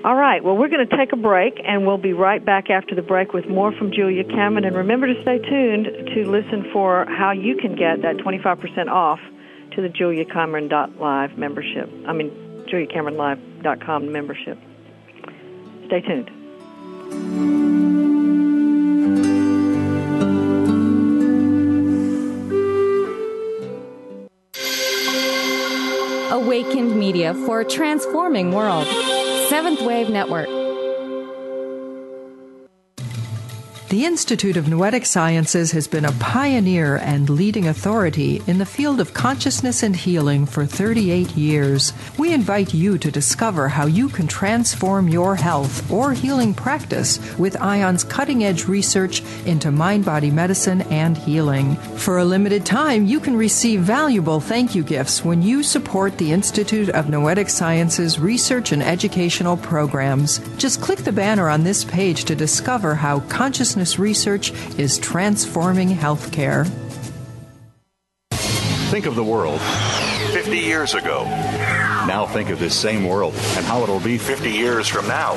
All 0.02 0.16
right, 0.16 0.42
well, 0.42 0.56
we're 0.56 0.70
going 0.70 0.88
to 0.88 0.96
take 0.96 1.12
a 1.12 1.16
break, 1.16 1.60
and 1.62 1.86
we'll 1.86 1.98
be 1.98 2.14
right 2.14 2.42
back 2.42 2.70
after 2.70 2.94
the 2.94 3.02
break 3.02 3.34
with 3.34 3.46
more 3.48 3.70
from 3.70 3.92
Julia 3.92 4.24
Cameron. 4.24 4.64
And 4.64 4.74
remember 4.74 5.06
to 5.06 5.20
stay 5.20 5.38
tuned 5.38 5.84
to 6.14 6.24
listen 6.26 6.70
for 6.72 7.04
how 7.04 7.32
you 7.32 7.54
can 7.56 7.76
get 7.76 8.00
that 8.00 8.16
25% 8.16 8.88
off 8.88 9.20
to 9.72 9.82
the 9.82 9.90
Julia 9.90 10.24
Cameron 10.24 10.70
Live 10.98 11.36
membership. 11.36 11.90
I 12.08 12.14
mean, 12.14 12.30
juliacameronlive.com 12.72 14.10
membership. 14.10 14.58
Stay 15.88 16.00
tuned. 16.00 16.30
Awakened 26.32 26.98
Media 26.98 27.34
for 27.34 27.60
a 27.60 27.64
transforming 27.66 28.52
world. 28.52 28.86
Seventh 29.50 29.82
Wave 29.82 30.10
Network. 30.10 30.59
The 33.90 34.04
Institute 34.04 34.56
of 34.56 34.68
Noetic 34.68 35.04
Sciences 35.04 35.72
has 35.72 35.88
been 35.88 36.04
a 36.04 36.12
pioneer 36.12 36.98
and 36.98 37.28
leading 37.28 37.66
authority 37.66 38.40
in 38.46 38.58
the 38.58 38.64
field 38.64 39.00
of 39.00 39.14
consciousness 39.14 39.82
and 39.82 39.96
healing 39.96 40.46
for 40.46 40.64
38 40.64 41.32
years. 41.32 41.92
We 42.16 42.32
invite 42.32 42.72
you 42.72 42.98
to 42.98 43.10
discover 43.10 43.66
how 43.66 43.86
you 43.86 44.08
can 44.08 44.28
transform 44.28 45.08
your 45.08 45.34
health 45.34 45.90
or 45.90 46.12
healing 46.12 46.54
practice 46.54 47.18
with 47.36 47.56
IONS' 47.56 48.08
cutting 48.08 48.44
edge 48.44 48.66
research 48.66 49.24
into 49.44 49.72
mind 49.72 50.04
body 50.04 50.30
medicine 50.30 50.82
and 50.82 51.18
healing. 51.18 51.74
For 51.96 52.18
a 52.18 52.24
limited 52.24 52.64
time, 52.64 53.06
you 53.06 53.18
can 53.18 53.34
receive 53.34 53.80
valuable 53.80 54.38
thank 54.38 54.72
you 54.72 54.84
gifts 54.84 55.24
when 55.24 55.42
you 55.42 55.64
support 55.64 56.16
the 56.16 56.30
Institute 56.30 56.90
of 56.90 57.08
Noetic 57.08 57.48
Sciences 57.48 58.20
research 58.20 58.70
and 58.70 58.84
educational 58.84 59.56
programs. 59.56 60.38
Just 60.58 60.80
click 60.80 61.00
the 61.00 61.10
banner 61.10 61.48
on 61.48 61.64
this 61.64 61.82
page 61.82 62.24
to 62.26 62.36
discover 62.36 62.94
how 62.94 63.18
consciousness 63.22 63.79
research 63.98 64.52
is 64.78 64.98
transforming 64.98 65.88
healthcare. 65.88 66.66
Think 68.90 69.06
of 69.06 69.14
the 69.14 69.24
world 69.24 69.60
50 70.32 70.58
years 70.58 70.94
ago. 70.94 71.24
Now 71.24 72.26
think 72.26 72.50
of 72.50 72.58
this 72.58 72.74
same 72.74 73.06
world 73.06 73.34
and 73.34 73.64
how 73.64 73.82
it'll 73.82 74.00
be 74.00 74.18
50 74.18 74.50
years 74.50 74.88
from 74.88 75.06
now. 75.06 75.36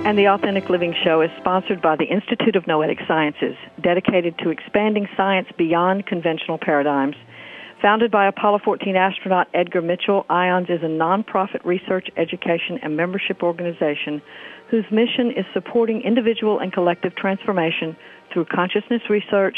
And 0.08 0.18
the 0.18 0.30
Authentic 0.30 0.70
Living 0.70 0.96
Show 1.04 1.22
is 1.22 1.30
sponsored 1.38 1.82
by 1.82 1.98
the 1.98 2.06
Institute 2.06 2.56
of 2.56 2.66
Noetic 2.66 3.00
Sciences, 3.08 3.58
dedicated 3.82 4.38
to 4.40 4.52
expanding 4.52 5.06
science 5.18 5.50
beyond 5.58 6.06
conventional 6.06 6.58
paradigms. 6.58 7.18
Founded 7.82 8.10
by 8.10 8.28
Apollo 8.28 8.62
14 8.66 8.96
astronaut 8.96 9.48
Edgar 9.54 9.84
Mitchell, 9.84 10.26
IONS 10.32 10.68
is 10.68 10.82
a 10.82 10.88
nonprofit 10.88 11.64
research, 11.64 12.08
education, 12.18 12.80
and 12.82 12.98
membership 12.98 13.44
organization 13.44 14.20
whose 14.72 14.86
mission 14.92 15.30
is 15.30 15.46
supporting 15.54 16.02
individual 16.02 16.58
and 16.58 16.74
collective 16.74 17.16
transformation 17.16 17.96
through 18.34 18.46
consciousness 18.46 19.04
research, 19.12 19.58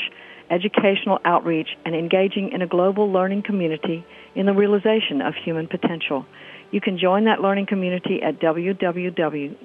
educational 0.51 1.19
outreach, 1.23 1.69
and 1.85 1.95
engaging 1.95 2.51
in 2.51 2.61
a 2.61 2.67
global 2.67 3.09
learning 3.09 3.41
community 3.41 4.03
in 4.35 4.45
the 4.45 4.53
realization 4.53 5.21
of 5.21 5.33
human 5.45 5.65
potential. 5.65 6.25
You 6.71 6.81
can 6.81 6.99
join 6.99 7.23
that 7.23 7.39
learning 7.39 7.67
community 7.67 8.21
at 8.21 8.41
www.noetic.org. 8.41 9.55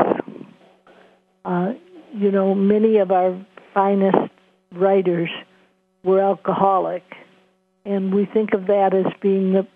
Uh, 1.44 1.72
you 2.14 2.30
know, 2.30 2.54
many 2.54 2.98
of 2.98 3.10
our 3.10 3.34
finest 3.72 4.30
writers 4.72 5.30
were 6.04 6.20
alcoholic, 6.20 7.02
and 7.86 8.14
we 8.14 8.26
think 8.26 8.52
of 8.52 8.66
that 8.66 8.92
as 8.92 9.10
being 9.22 9.54
the, 9.54 9.66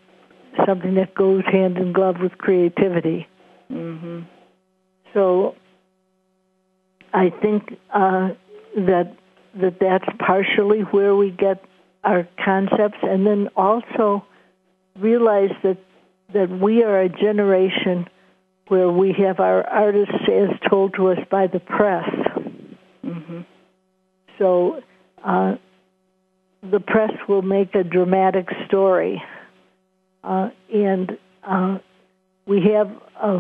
something 0.67 0.95
that 0.97 1.15
goes 1.15 1.43
hand 1.51 1.79
in 1.79 1.95
glove 1.95 2.17
with 2.21 2.37
creativity. 2.37 3.27
Mm-hmm. 3.73 4.21
So 5.15 5.55
I 7.17 7.31
think 7.31 7.79
uh, 7.95 8.29
that 8.77 9.17
that 9.55 9.79
that's 9.81 10.05
partially 10.19 10.81
where 10.81 11.17
we 11.17 11.31
get 11.31 11.65
our 12.05 12.29
concepts, 12.45 12.99
and 13.03 13.27
then 13.27 13.49
also 13.57 14.23
realize 15.01 15.51
that 15.63 15.79
that 16.35 16.51
we 16.51 16.83
are 16.83 17.01
a 17.01 17.09
generation 17.09 18.07
where 18.69 18.91
we 18.91 19.15
have 19.15 19.41
our 19.41 19.67
artists 19.67 20.29
as 20.29 20.51
told 20.69 20.93
to 20.95 21.09
us 21.09 21.19
by 21.31 21.47
the 21.47 21.61
press. 21.61 22.09
Mm-hmm. 23.03 23.41
So 24.39 24.83
uh, 25.25 25.55
the 26.71 26.81
press 26.81 27.13
will 27.27 27.43
make 27.43 27.75
a 27.75 27.83
dramatic 27.83 28.49
story, 28.67 29.23
uh, 30.23 30.51
and 30.71 31.17
uh, 31.49 31.79
we 32.47 32.61
have 32.75 32.91
a, 33.23 33.39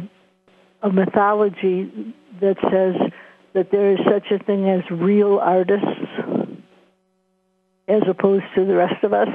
a 0.82 0.90
mythology 0.90 2.14
that 2.40 2.56
says 2.70 3.12
that 3.56 3.70
there 3.72 3.92
is 3.92 3.98
such 4.04 4.30
a 4.30 4.44
thing 4.44 4.68
as 4.68 4.82
real 4.90 5.38
artists 5.42 5.86
as 7.88 8.02
opposed 8.08 8.44
to 8.54 8.66
the 8.66 8.74
rest 8.76 9.02
of 9.02 9.14
us. 9.14 9.28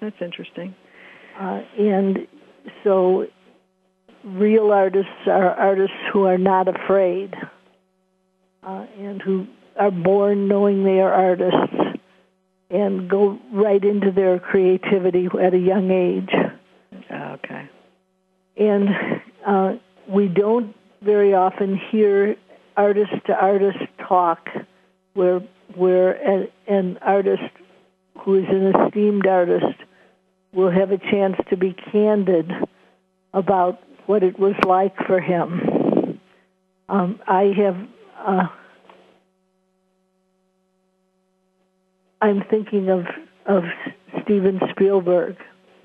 That's 0.00 0.20
interesting. 0.20 0.74
Uh, 1.40 1.62
and 1.78 2.18
so, 2.84 3.26
real 4.22 4.70
artists 4.70 5.10
are 5.26 5.50
artists 5.54 5.96
who 6.12 6.26
are 6.26 6.36
not 6.36 6.68
afraid 6.68 7.34
uh, 8.62 8.86
and 8.98 9.22
who 9.22 9.46
are 9.78 9.90
born 9.90 10.46
knowing 10.46 10.84
they 10.84 11.00
are 11.00 11.12
artists 11.12 12.00
and 12.70 13.08
go 13.08 13.38
right 13.50 13.82
into 13.82 14.12
their 14.12 14.38
creativity 14.38 15.26
at 15.42 15.54
a 15.54 15.58
young 15.58 15.90
age. 15.90 16.30
Okay. 17.10 17.68
And 18.58 18.88
uh, 19.46 19.72
we 20.06 20.28
don't 20.28 20.76
very 21.02 21.34
often 21.34 21.80
hear 21.90 22.36
artist 22.76 23.12
to 23.26 23.34
artist 23.34 23.78
talk 23.98 24.48
where 25.14 25.40
where 25.74 26.12
a, 26.12 26.48
an 26.68 26.98
artist 27.02 27.42
who 28.20 28.36
is 28.36 28.44
an 28.48 28.72
esteemed 28.74 29.26
artist 29.26 29.76
will 30.52 30.70
have 30.70 30.90
a 30.90 30.98
chance 30.98 31.36
to 31.48 31.56
be 31.56 31.74
candid 31.90 32.50
about 33.32 33.80
what 34.06 34.22
it 34.22 34.38
was 34.38 34.54
like 34.66 34.94
for 35.06 35.20
him. 35.20 36.20
Um, 36.88 37.20
I 37.26 37.52
have. 37.56 37.76
Uh, 38.18 38.46
I'm 42.20 42.44
thinking 42.50 42.90
of 42.90 43.06
of 43.46 43.64
Steven 44.22 44.60
Spielberg, 44.70 45.36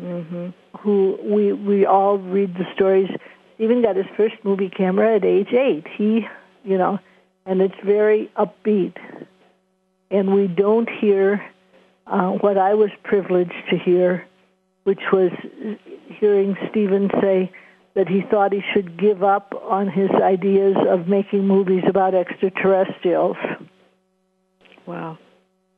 Mm-hmm. 0.01 0.49
who 0.79 1.17
we 1.23 1.53
we 1.53 1.85
all 1.85 2.19
read 2.19 2.53
the 2.53 2.65
stories. 2.75 3.09
Steven 3.55 3.81
got 3.81 3.95
his 3.95 4.05
first 4.15 4.35
movie 4.43 4.69
camera 4.69 5.15
at 5.15 5.25
age 5.25 5.51
eight. 5.53 5.85
He, 5.97 6.27
you 6.67 6.77
know, 6.77 6.99
and 7.45 7.61
it's 7.61 7.79
very 7.83 8.29
upbeat. 8.37 8.97
And 10.11 10.33
we 10.33 10.47
don't 10.47 10.89
hear 10.89 11.43
uh, 12.05 12.31
what 12.31 12.57
I 12.57 12.73
was 12.73 12.89
privileged 13.03 13.53
to 13.69 13.77
hear, 13.77 14.27
which 14.83 15.01
was 15.11 15.31
hearing 16.19 16.57
Steven 16.69 17.09
say 17.21 17.51
that 17.95 18.07
he 18.07 18.21
thought 18.29 18.53
he 18.53 18.61
should 18.73 18.99
give 18.99 19.23
up 19.23 19.53
on 19.63 19.89
his 19.89 20.09
ideas 20.11 20.75
of 20.89 21.07
making 21.07 21.47
movies 21.47 21.83
about 21.87 22.13
extraterrestrials. 22.13 23.37
Wow. 24.85 25.17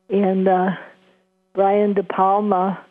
And 0.09 0.47
uh, 0.47 0.71
Brian 1.53 1.93
De 1.93 2.03
Palma 2.03 2.83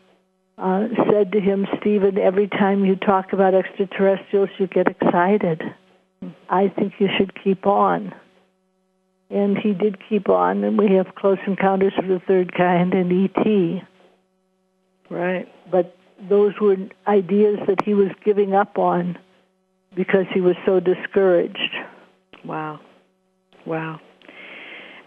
uh, 0.56 0.88
said 1.10 1.32
to 1.32 1.40
him, 1.40 1.66
Steven, 1.80 2.16
every 2.16 2.48
time 2.48 2.84
you 2.84 2.96
talk 2.96 3.32
about 3.32 3.54
extraterrestrials, 3.54 4.50
you 4.58 4.66
get 4.66 4.86
excited. 4.88 5.62
I 6.48 6.68
think 6.68 6.94
you 6.98 7.08
should 7.16 7.32
keep 7.42 7.66
on. 7.66 8.14
And 9.30 9.58
he 9.58 9.74
did 9.74 9.96
keep 10.08 10.28
on, 10.28 10.64
and 10.64 10.78
we 10.78 10.94
have 10.94 11.14
Close 11.14 11.38
Encounters 11.46 11.92
of 11.98 12.08
the 12.08 12.20
Third 12.26 12.54
Kind 12.56 12.94
and 12.94 13.12
E.T. 13.12 13.82
Right. 15.10 15.46
But 15.70 15.96
those 16.28 16.54
were 16.60 16.76
ideas 17.06 17.58
that 17.66 17.82
he 17.84 17.94
was 17.94 18.08
giving 18.24 18.54
up 18.54 18.78
on 18.78 19.18
because 19.94 20.24
he 20.32 20.40
was 20.40 20.56
so 20.64 20.80
discouraged. 20.80 21.74
Wow. 22.44 22.80
Wow. 23.66 24.00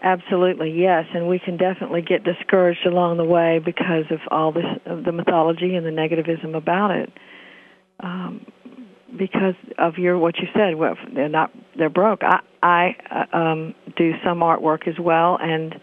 Absolutely, 0.04 0.72
yes, 0.72 1.04
and 1.14 1.28
we 1.28 1.38
can 1.38 1.56
definitely 1.56 2.02
get 2.02 2.24
discouraged 2.24 2.84
along 2.86 3.18
the 3.18 3.24
way 3.24 3.60
because 3.64 4.04
of 4.10 4.18
all 4.32 4.50
this 4.50 4.64
of 4.84 5.04
the 5.04 5.12
mythology 5.12 5.76
and 5.76 5.86
the 5.86 5.90
negativism 5.90 6.56
about 6.56 6.90
it. 6.90 7.12
Um, 8.00 8.44
because 9.16 9.54
of 9.78 9.98
your 9.98 10.18
what 10.18 10.36
you 10.38 10.48
said, 10.54 10.76
well, 10.76 10.96
they're 11.14 11.28
not 11.28 11.50
they're 11.76 11.90
broke. 11.90 12.22
I 12.22 12.40
I 12.62 12.96
uh, 13.10 13.36
um, 13.36 13.74
do 13.96 14.12
some 14.24 14.40
artwork 14.40 14.88
as 14.88 14.98
well, 14.98 15.38
and 15.40 15.74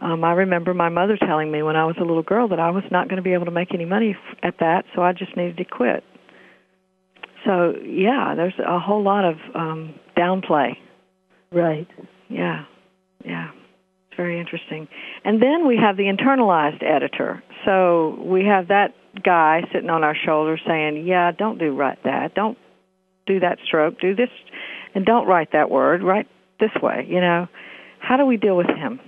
um, 0.00 0.24
I 0.24 0.32
remember 0.32 0.74
my 0.74 0.88
mother 0.88 1.16
telling 1.16 1.50
me 1.50 1.62
when 1.62 1.76
I 1.76 1.84
was 1.84 1.96
a 1.98 2.04
little 2.04 2.22
girl 2.22 2.48
that 2.48 2.60
I 2.60 2.70
was 2.70 2.84
not 2.90 3.08
going 3.08 3.16
to 3.16 3.22
be 3.22 3.32
able 3.32 3.46
to 3.46 3.50
make 3.50 3.72
any 3.74 3.84
money 3.84 4.10
f- 4.10 4.38
at 4.42 4.58
that, 4.60 4.84
so 4.94 5.02
I 5.02 5.12
just 5.12 5.36
needed 5.36 5.56
to 5.58 5.64
quit. 5.64 6.04
So 7.44 7.74
yeah, 7.82 8.34
there's 8.36 8.58
a 8.58 8.78
whole 8.78 9.02
lot 9.02 9.24
of 9.24 9.36
um, 9.54 9.94
downplay. 10.16 10.76
Right. 11.52 11.86
Yeah, 12.28 12.64
yeah. 13.24 13.50
It's 14.08 14.16
very 14.16 14.40
interesting. 14.40 14.88
And 15.24 15.42
then 15.42 15.66
we 15.66 15.76
have 15.76 15.96
the 15.96 16.04
internalized 16.04 16.82
editor. 16.82 17.42
So 17.64 18.18
we 18.24 18.44
have 18.44 18.68
that 18.68 18.94
guy 19.24 19.62
sitting 19.72 19.90
on 19.90 20.02
our 20.02 20.16
shoulder 20.16 20.58
saying, 20.66 21.06
"Yeah, 21.06 21.30
don't 21.30 21.58
do 21.58 21.74
right 21.74 21.98
that. 22.04 22.34
Don't 22.34 22.58
do 23.26 23.40
that 23.40 23.58
stroke. 23.66 24.00
Do 24.00 24.14
this, 24.14 24.30
and 24.94 25.04
don't 25.04 25.26
write 25.26 25.52
that 25.52 25.70
word. 25.70 26.02
Write 26.02 26.28
this 26.60 26.74
way." 26.82 27.06
You 27.08 27.20
know, 27.20 27.48
how 27.98 28.16
do 28.16 28.26
we 28.26 28.36
deal 28.36 28.56
with 28.56 28.68
him? 28.68 29.00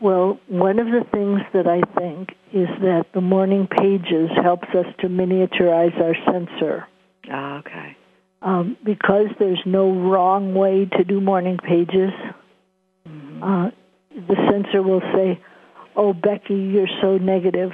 Well, 0.00 0.38
one 0.48 0.78
of 0.78 0.86
the 0.86 1.04
things 1.10 1.40
that 1.54 1.66
I 1.66 1.80
think 1.98 2.30
is 2.52 2.68
that 2.80 3.06
the 3.14 3.22
morning 3.22 3.66
pages 3.66 4.30
helps 4.42 4.68
us 4.68 4.86
to 5.00 5.08
miniaturize 5.08 5.98
our 6.00 6.14
censor. 6.30 6.86
Ah, 7.30 7.58
okay. 7.60 7.96
Um, 8.42 8.76
because 8.84 9.28
there's 9.38 9.62
no 9.64 9.90
wrong 9.90 10.54
way 10.54 10.84
to 10.84 11.04
do 11.04 11.20
morning 11.20 11.58
pages, 11.58 12.12
Mm-hmm. 13.08 13.42
uh, 13.42 13.70
the 14.28 14.36
censor 14.50 14.82
will 14.82 15.02
say, 15.14 15.40
Oh, 15.94 16.12
Becky, 16.12 16.54
you're 16.54 16.88
so 17.00 17.18
negative. 17.18 17.70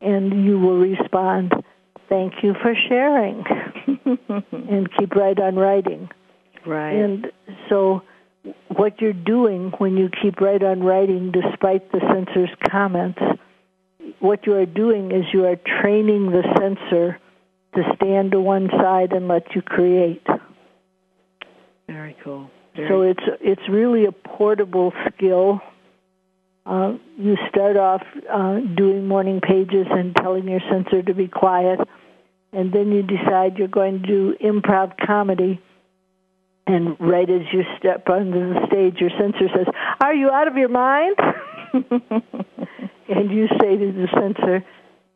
And 0.00 0.44
you 0.44 0.58
will 0.58 0.78
respond, 0.78 1.52
Thank 2.08 2.34
you 2.42 2.54
for 2.62 2.74
sharing. 2.88 3.44
and 4.52 4.88
keep 4.96 5.14
right 5.14 5.38
on 5.38 5.56
writing. 5.56 6.08
Right. 6.64 6.92
And 6.92 7.26
so, 7.68 8.02
what 8.68 9.00
you're 9.00 9.12
doing 9.12 9.72
when 9.78 9.96
you 9.96 10.08
keep 10.22 10.40
right 10.40 10.62
on 10.62 10.82
writing 10.82 11.32
despite 11.32 11.90
the 11.92 12.00
censor's 12.12 12.50
comments, 12.70 13.18
what 14.20 14.46
you 14.46 14.54
are 14.54 14.66
doing 14.66 15.10
is 15.10 15.24
you 15.32 15.46
are 15.46 15.56
training 15.82 16.30
the 16.30 16.42
censor 16.58 17.18
to 17.74 17.82
stand 17.96 18.32
to 18.32 18.40
one 18.40 18.68
side 18.70 19.12
and 19.12 19.28
let 19.28 19.54
you 19.54 19.62
create. 19.62 20.26
Very 21.86 22.16
cool. 22.22 22.50
Very 22.74 22.88
So 22.88 23.02
it's 23.02 23.22
it's 23.40 23.68
really 23.68 24.06
a 24.06 24.12
portable 24.12 24.92
skill. 25.08 25.60
Uh, 26.66 26.94
you 27.16 27.36
start 27.48 27.76
off 27.76 28.02
uh, 28.28 28.58
doing 28.76 29.06
morning 29.06 29.40
pages 29.40 29.86
and 29.88 30.16
telling 30.16 30.48
your 30.48 30.60
censor 30.68 31.00
to 31.00 31.14
be 31.14 31.28
quiet, 31.28 31.78
and 32.52 32.72
then 32.72 32.90
you 32.90 33.02
decide 33.02 33.56
you're 33.56 33.68
going 33.68 34.02
to 34.02 34.06
do 34.06 34.34
improv 34.42 34.92
comedy. 35.06 35.60
And 36.66 36.96
right 36.98 37.30
as 37.30 37.42
you 37.52 37.62
step 37.78 38.08
onto 38.08 38.52
the 38.54 38.66
stage, 38.66 38.96
your 39.00 39.10
censor 39.10 39.48
says, 39.54 39.66
"Are 40.00 40.12
you 40.12 40.28
out 40.30 40.48
of 40.48 40.56
your 40.56 40.68
mind?" 40.68 41.16
and 41.72 43.30
you 43.30 43.46
say 43.60 43.76
to 43.76 43.92
the 43.92 44.08
censor, 44.12 44.64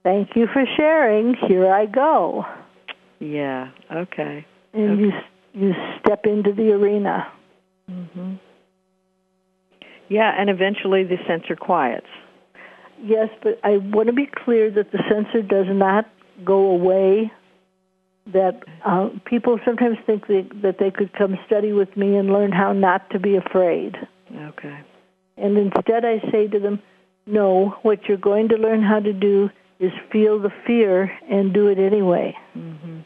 "Thank 0.05 0.37
you 0.37 0.47
for 0.53 0.65
sharing. 0.77 1.35
Here 1.35 1.73
I 1.73 1.87
go." 1.87 2.47
yeah. 3.19 3.71
Okay. 3.93 4.47
And 4.73 5.01
you 5.01 5.11
you 5.53 5.73
step 5.99 6.27
into 6.27 6.53
the 6.53 6.71
arena. 6.73 7.33
hmm 7.89 8.35
Yeah, 10.11 10.35
and 10.37 10.51
eventually 10.51 11.05
the 11.05 11.17
censor 11.27 11.57
quiets. 11.57 12.09
Yes, 13.03 13.29
but 13.43 13.59
I 13.65 13.79
want 13.79 14.09
to 14.09 14.13
be 14.13 14.27
clear 14.45 14.71
that 14.73 14.93
the 14.93 14.99
censor 15.09 15.41
does 15.41 15.67
not 15.69 16.11
go 16.45 16.67
away. 16.67 17.33
That 18.33 18.61
uh, 18.85 19.09
people 19.25 19.59
sometimes 19.65 19.97
think 20.05 20.27
they, 20.27 20.43
that 20.63 20.77
they 20.79 20.91
could 20.91 21.13
come 21.15 21.39
study 21.47 21.73
with 21.73 21.97
me 21.97 22.17
and 22.17 22.31
learn 22.31 22.53
how 22.53 22.73
not 22.73 23.09
to 23.11 23.19
be 23.19 23.37
afraid. 23.37 23.97
Okay. 24.35 24.81
And 25.39 25.57
instead, 25.57 26.05
I 26.05 26.21
say 26.31 26.49
to 26.49 26.59
them, 26.59 26.81
no, 27.27 27.77
what 27.83 28.05
you're 28.07 28.19
going 28.19 28.49
to 28.49 28.57
learn 28.57 28.83
how 28.83 29.01
to 29.01 29.13
do 29.13 29.49
is 29.79 29.93
feel 30.13 30.39
the 30.41 30.51
fear 30.67 31.11
and 31.31 31.55
do 31.55 31.69
it 31.69 31.79
anyway. 31.79 32.37
Mm-hmm. 32.57 33.01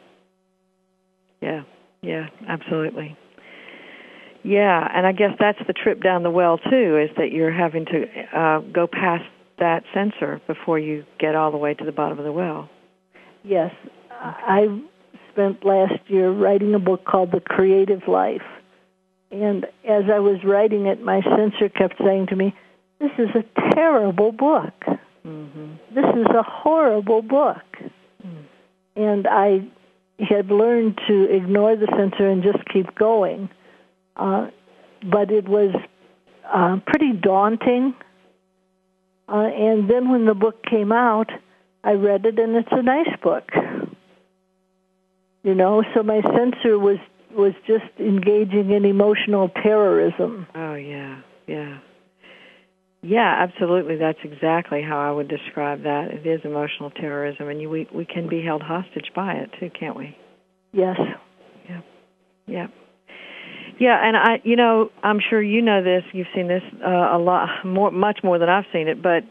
Yeah, 1.40 1.62
yeah, 2.02 2.26
absolutely. 2.48 3.16
Yeah, 4.44 4.86
and 4.94 5.06
I 5.06 5.12
guess 5.12 5.30
that's 5.40 5.58
the 5.66 5.72
trip 5.72 6.02
down 6.02 6.22
the 6.22 6.30
well 6.30 6.58
too, 6.58 6.98
is 6.98 7.10
that 7.16 7.32
you're 7.32 7.52
having 7.52 7.86
to 7.86 8.38
uh, 8.38 8.58
go 8.60 8.86
past 8.86 9.24
that 9.58 9.84
censor 9.94 10.40
before 10.46 10.78
you 10.78 11.04
get 11.18 11.34
all 11.34 11.50
the 11.50 11.56
way 11.56 11.72
to 11.72 11.84
the 11.84 11.92
bottom 11.92 12.18
of 12.18 12.24
the 12.24 12.32
well. 12.32 12.68
Yes, 13.42 13.72
I 14.10 14.66
spent 15.32 15.64
last 15.64 15.98
year 16.08 16.30
writing 16.30 16.74
a 16.74 16.78
book 16.78 17.04
called 17.04 17.32
The 17.32 17.40
Creative 17.40 18.06
Life. 18.06 18.42
And 19.30 19.64
as 19.88 20.04
I 20.12 20.20
was 20.20 20.44
writing 20.44 20.86
it, 20.86 21.02
my 21.02 21.20
censor 21.22 21.68
kept 21.68 21.94
saying 22.04 22.28
to 22.28 22.36
me, 22.36 22.54
This 23.00 23.10
is 23.18 23.28
a 23.34 23.74
terrible 23.74 24.30
book. 24.30 24.74
Mm-hmm. 25.26 25.94
This 25.94 26.04
is 26.04 26.26
a 26.26 26.42
horrible 26.42 27.22
book. 27.22 27.64
Mm. 28.24 28.44
And 28.96 29.26
I 29.26 29.66
had 30.18 30.50
learned 30.50 31.00
to 31.08 31.34
ignore 31.34 31.76
the 31.76 31.88
censor 31.96 32.28
and 32.28 32.42
just 32.42 32.64
keep 32.72 32.94
going. 32.94 33.48
Uh, 34.16 34.48
but 35.10 35.30
it 35.30 35.48
was 35.48 35.74
uh, 36.52 36.78
pretty 36.86 37.12
daunting. 37.12 37.94
Uh, 39.28 39.36
and 39.36 39.90
then 39.90 40.10
when 40.10 40.26
the 40.26 40.34
book 40.34 40.62
came 40.64 40.92
out, 40.92 41.30
I 41.82 41.92
read 41.92 42.24
it, 42.24 42.38
and 42.38 42.56
it's 42.56 42.68
a 42.70 42.82
nice 42.82 43.08
book. 43.22 43.50
You 45.42 45.54
know, 45.54 45.82
so 45.94 46.02
my 46.02 46.22
censor 46.22 46.78
was 46.78 46.98
was 47.36 47.52
just 47.66 47.84
engaging 47.98 48.70
in 48.70 48.84
emotional 48.84 49.50
terrorism. 49.62 50.46
Oh 50.54 50.74
yeah, 50.74 51.20
yeah, 51.46 51.78
yeah. 53.02 53.46
Absolutely, 53.46 53.96
that's 53.96 54.18
exactly 54.24 54.82
how 54.82 54.98
I 54.98 55.10
would 55.10 55.28
describe 55.28 55.82
that. 55.82 56.12
It 56.12 56.26
is 56.26 56.40
emotional 56.44 56.90
terrorism, 56.90 57.48
and 57.48 57.60
you, 57.60 57.68
we 57.68 57.86
we 57.92 58.06
can 58.06 58.28
be 58.28 58.42
held 58.42 58.62
hostage 58.62 59.10
by 59.14 59.34
it 59.34 59.50
too, 59.60 59.70
can't 59.78 59.96
we? 59.96 60.16
Yes. 60.72 60.96
Yeah. 61.68 61.80
Yeah. 62.46 62.66
Yeah, 63.78 63.98
and 64.00 64.16
I, 64.16 64.40
you 64.44 64.56
know, 64.56 64.90
I'm 65.02 65.18
sure 65.18 65.42
you 65.42 65.60
know 65.62 65.82
this. 65.82 66.04
You've 66.12 66.28
seen 66.34 66.48
this 66.48 66.62
uh, 66.84 67.16
a 67.16 67.18
lot 67.18 67.48
more, 67.64 67.90
much 67.90 68.20
more 68.22 68.38
than 68.38 68.48
I've 68.48 68.66
seen 68.72 68.88
it. 68.88 69.02
But, 69.02 69.24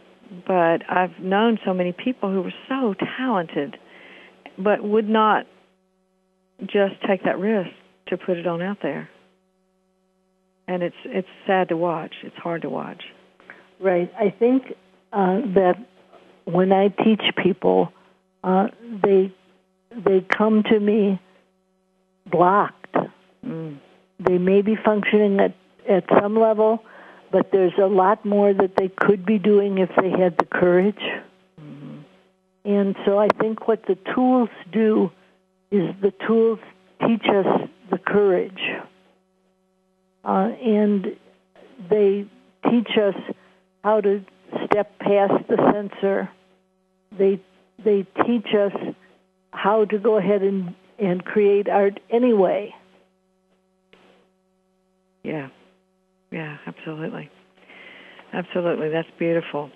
but 0.45 0.81
I've 0.89 1.17
known 1.19 1.59
so 1.65 1.73
many 1.73 1.93
people 1.93 2.31
who 2.31 2.41
were 2.41 2.53
so 2.67 2.93
talented, 3.17 3.77
but 4.57 4.83
would 4.83 5.07
not 5.07 5.45
just 6.61 6.95
take 7.07 7.23
that 7.23 7.39
risk 7.39 7.69
to 8.07 8.17
put 8.17 8.37
it 8.37 8.47
on 8.47 8.61
out 8.61 8.77
there. 8.81 9.09
And 10.67 10.81
it's 10.81 10.95
it's 11.05 11.27
sad 11.45 11.69
to 11.69 11.77
watch. 11.77 12.15
It's 12.23 12.37
hard 12.37 12.61
to 12.61 12.69
watch. 12.69 13.03
Right. 13.81 14.11
I 14.17 14.29
think 14.29 14.63
uh, 15.11 15.41
that 15.55 15.75
when 16.45 16.71
I 16.71 16.87
teach 16.87 17.21
people, 17.41 17.91
uh, 18.43 18.67
they 19.03 19.33
they 19.91 20.25
come 20.37 20.63
to 20.71 20.79
me 20.79 21.19
blocked. 22.31 22.95
Mm. 23.45 23.79
They 24.19 24.37
may 24.37 24.61
be 24.61 24.75
functioning 24.75 25.39
at 25.39 25.55
at 25.87 26.05
some 26.21 26.39
level, 26.39 26.83
but 27.31 27.51
there's 27.51 27.77
a 27.77 27.87
lot 27.87 28.23
more 28.23 28.53
that 28.53 28.75
they 28.77 28.87
could 28.87 29.25
be 29.25 29.37
doing 29.37 29.79
if 29.79 29.89
they 29.99 30.09
had 30.09 30.37
the 30.37 30.45
courage. 30.45 31.01
Mm-hmm. 31.59 31.97
And 32.63 32.95
so 33.05 33.19
I 33.19 33.27
think 33.39 33.67
what 33.67 33.85
the 33.85 33.97
tools 34.15 34.49
do 34.71 35.11
is 35.71 35.93
the 36.01 36.13
tools 36.25 36.59
teach 37.05 37.25
us 37.27 37.69
the 37.91 37.97
courage. 37.97 38.61
Uh, 40.23 40.51
and 40.63 41.17
they 41.89 42.25
teach 42.69 42.97
us 42.97 43.15
how 43.83 43.99
to 43.99 44.23
step 44.65 44.97
past 44.99 45.33
the 45.49 45.57
censor. 45.73 46.29
They 47.17 47.41
they 47.83 48.05
teach 48.25 48.47
us 48.55 48.95
how 49.51 49.85
to 49.85 49.97
go 49.97 50.17
ahead 50.17 50.41
and, 50.41 50.73
and 50.97 51.23
create 51.25 51.67
art 51.67 51.99
anyway. 52.09 52.73
Yeah. 55.23 55.47
Yeah, 56.31 56.57
absolutely. 56.65 57.29
Absolutely. 58.33 58.89
That's 58.89 59.07
beautiful. 59.19 59.69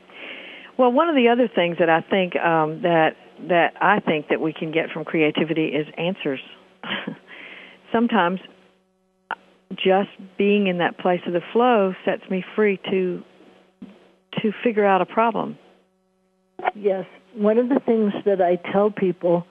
Well, 0.78 0.92
one 0.92 1.10
of 1.10 1.16
the 1.16 1.30
other 1.30 1.48
things 1.54 1.78
that 1.80 1.90
I 1.90 2.02
think 2.02 2.36
um, 2.36 2.82
that 2.82 3.16
that 3.50 3.74
I 3.80 4.00
think 4.00 4.30
that 4.30 4.42
we 4.42 4.54
can 4.54 4.72
get 4.72 4.90
from 4.92 5.06
creativity 5.06 5.68
is 5.68 5.88
answers. 5.98 6.40
Sometimes 7.94 8.40
just 9.76 10.10
being 10.38 10.68
in 10.68 10.80
that 10.80 10.98
place 10.98 11.22
of 11.28 11.34
the 11.34 11.42
flow 11.54 11.94
sets 12.06 12.24
me 12.30 12.44
free 12.56 12.80
to 12.90 13.24
to 14.42 14.52
figure 14.64 14.86
out 14.86 15.02
a 15.02 15.06
problem. 15.06 15.58
Yes, 16.76 17.06
one 17.36 17.58
of 17.58 17.70
the 17.70 17.80
things 17.86 18.14
that 18.26 18.42
I 18.42 18.56
tell 18.72 18.90
people 18.92 19.46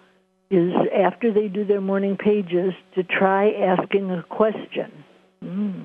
is 0.51 0.73
after 0.95 1.33
they 1.33 1.49
do 1.49 1.65
their 1.65 1.81
morning 1.81 2.17
pages 2.17 2.73
to 2.95 3.03
try 3.03 3.51
asking 3.51 4.11
a 4.11 4.23
question 4.23 5.05
mm. 5.43 5.85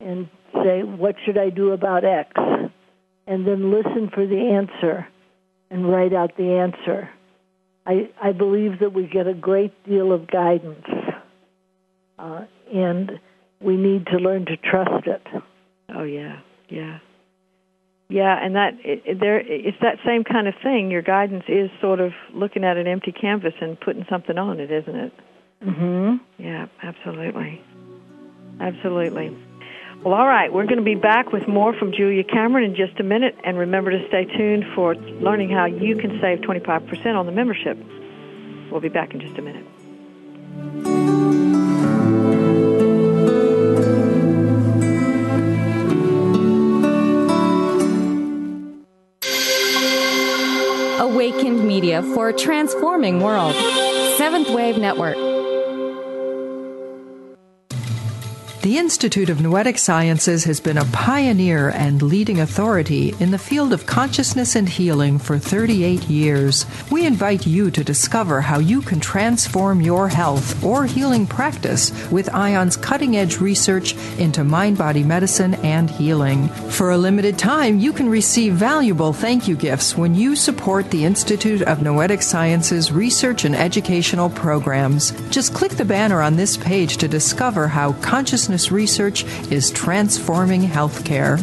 and 0.00 0.28
say, 0.52 0.82
What 0.82 1.16
should 1.24 1.38
I 1.38 1.50
do 1.50 1.72
about 1.72 2.04
X? 2.04 2.30
And 3.26 3.46
then 3.46 3.72
listen 3.72 4.10
for 4.12 4.26
the 4.26 4.50
answer 4.52 5.06
and 5.70 5.90
write 5.90 6.12
out 6.12 6.36
the 6.36 6.52
answer. 6.52 7.08
I, 7.86 8.10
I 8.22 8.32
believe 8.32 8.80
that 8.80 8.92
we 8.92 9.06
get 9.06 9.26
a 9.26 9.34
great 9.34 9.72
deal 9.84 10.12
of 10.12 10.30
guidance, 10.30 10.86
uh, 12.18 12.44
and 12.72 13.12
we 13.60 13.76
need 13.76 14.06
to 14.06 14.16
learn 14.16 14.46
to 14.46 14.56
trust 14.56 15.06
it. 15.06 15.22
Oh, 15.94 16.04
yeah, 16.04 16.40
yeah. 16.68 16.98
Yeah, 18.08 18.36
and 18.40 18.54
that 18.54 18.74
it, 18.84 19.18
there 19.18 19.40
it's 19.40 19.78
that 19.80 19.96
same 20.06 20.24
kind 20.24 20.46
of 20.46 20.54
thing. 20.62 20.90
Your 20.90 21.02
guidance 21.02 21.44
is 21.48 21.70
sort 21.80 22.00
of 22.00 22.12
looking 22.34 22.62
at 22.62 22.76
an 22.76 22.86
empty 22.86 23.12
canvas 23.12 23.54
and 23.60 23.80
putting 23.80 24.04
something 24.10 24.36
on 24.36 24.60
it, 24.60 24.70
isn't 24.70 24.94
it? 24.94 25.12
Mhm. 25.64 26.20
Yeah, 26.38 26.66
absolutely. 26.82 27.62
Absolutely. 28.60 29.36
Well, 30.04 30.12
all 30.12 30.26
right, 30.26 30.52
we're 30.52 30.66
going 30.66 30.78
to 30.78 30.82
be 30.82 30.96
back 30.96 31.32
with 31.32 31.48
more 31.48 31.72
from 31.78 31.92
Julia 31.92 32.24
Cameron 32.24 32.64
in 32.64 32.76
just 32.76 33.00
a 33.00 33.02
minute, 33.02 33.36
and 33.42 33.56
remember 33.56 33.90
to 33.90 34.06
stay 34.08 34.26
tuned 34.26 34.64
for 34.74 34.94
learning 34.94 35.48
how 35.48 35.64
you 35.64 35.96
can 35.96 36.20
save 36.20 36.40
25% 36.40 37.16
on 37.16 37.24
the 37.24 37.32
membership. 37.32 37.78
We'll 38.70 38.82
be 38.82 38.90
back 38.90 39.14
in 39.14 39.20
just 39.20 39.38
a 39.38 39.42
minute. 39.42 39.64
Awakened 51.00 51.66
Media 51.66 52.02
for 52.02 52.28
a 52.28 52.34
transforming 52.34 53.20
world. 53.20 53.54
Seventh 54.18 54.50
Wave 54.50 54.76
Network. 54.76 55.16
The 58.64 58.78
Institute 58.78 59.28
of 59.28 59.42
Noetic 59.42 59.76
Sciences 59.76 60.44
has 60.44 60.58
been 60.58 60.78
a 60.78 60.86
pioneer 60.86 61.68
and 61.68 62.00
leading 62.00 62.40
authority 62.40 63.14
in 63.20 63.30
the 63.30 63.36
field 63.36 63.74
of 63.74 63.84
consciousness 63.84 64.56
and 64.56 64.66
healing 64.66 65.18
for 65.18 65.38
38 65.38 66.04
years. 66.04 66.64
We 66.90 67.04
invite 67.04 67.46
you 67.46 67.70
to 67.70 67.84
discover 67.84 68.40
how 68.40 68.60
you 68.60 68.80
can 68.80 69.00
transform 69.00 69.82
your 69.82 70.08
health 70.08 70.64
or 70.64 70.86
healing 70.86 71.26
practice 71.26 71.92
with 72.10 72.30
IONS' 72.32 72.80
cutting 72.80 73.18
edge 73.18 73.38
research 73.38 73.94
into 74.16 74.44
mind 74.44 74.78
body 74.78 75.02
medicine 75.02 75.56
and 75.56 75.90
healing. 75.90 76.48
For 76.70 76.92
a 76.92 76.96
limited 76.96 77.38
time, 77.38 77.78
you 77.78 77.92
can 77.92 78.08
receive 78.08 78.54
valuable 78.54 79.12
thank 79.12 79.46
you 79.46 79.56
gifts 79.56 79.94
when 79.94 80.14
you 80.14 80.34
support 80.34 80.90
the 80.90 81.04
Institute 81.04 81.60
of 81.60 81.82
Noetic 81.82 82.22
Sciences 82.22 82.90
research 82.90 83.44
and 83.44 83.54
educational 83.54 84.30
programs. 84.30 85.10
Just 85.28 85.52
click 85.52 85.72
the 85.72 85.84
banner 85.84 86.22
on 86.22 86.36
this 86.36 86.56
page 86.56 86.96
to 86.96 87.06
discover 87.06 87.68
how 87.68 87.92
consciousness 88.00 88.53
research 88.70 89.24
is 89.50 89.70
transforming 89.70 90.62
healthcare. 90.62 91.42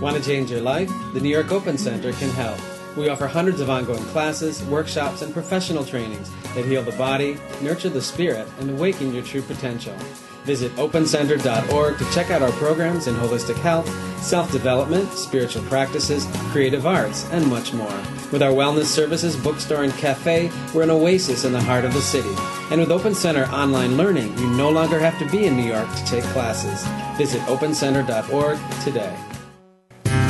Want 0.00 0.16
to 0.16 0.22
change 0.22 0.50
your 0.50 0.60
life? 0.60 0.90
The 1.14 1.20
New 1.20 1.28
York 1.28 1.50
Open 1.50 1.78
Center 1.78 2.12
can 2.12 2.30
help. 2.30 2.58
We 2.96 3.08
offer 3.08 3.26
hundreds 3.26 3.60
of 3.60 3.68
ongoing 3.68 4.04
classes, 4.06 4.62
workshops, 4.64 5.22
and 5.22 5.32
professional 5.32 5.84
trainings 5.84 6.30
that 6.54 6.64
heal 6.64 6.82
the 6.82 6.92
body, 6.92 7.36
nurture 7.60 7.90
the 7.90 8.00
spirit, 8.00 8.46
and 8.60 8.70
awaken 8.70 9.12
your 9.12 9.22
true 9.22 9.42
potential. 9.42 9.94
Visit 10.46 10.70
opencenter.org 10.76 11.98
to 11.98 12.10
check 12.12 12.30
out 12.30 12.40
our 12.40 12.52
programs 12.52 13.08
in 13.08 13.16
holistic 13.16 13.56
health, 13.56 13.88
self 14.22 14.52
development, 14.52 15.12
spiritual 15.12 15.64
practices, 15.64 16.24
creative 16.52 16.86
arts, 16.86 17.28
and 17.32 17.44
much 17.48 17.72
more. 17.72 18.00
With 18.30 18.42
our 18.42 18.52
wellness 18.52 18.84
services, 18.84 19.34
bookstore, 19.34 19.82
and 19.82 19.92
cafe, 19.94 20.52
we're 20.72 20.84
an 20.84 20.90
oasis 20.90 21.44
in 21.44 21.52
the 21.52 21.60
heart 21.60 21.84
of 21.84 21.92
the 21.92 22.00
city. 22.00 22.32
And 22.70 22.80
with 22.80 22.92
Open 22.92 23.12
Center 23.12 23.46
online 23.46 23.96
learning, 23.96 24.38
you 24.38 24.48
no 24.50 24.70
longer 24.70 25.00
have 25.00 25.18
to 25.18 25.28
be 25.36 25.46
in 25.46 25.56
New 25.56 25.66
York 25.66 25.92
to 25.92 26.04
take 26.04 26.24
classes. 26.26 26.86
Visit 27.18 27.40
opencenter.org 27.42 28.58
today. 28.84 29.16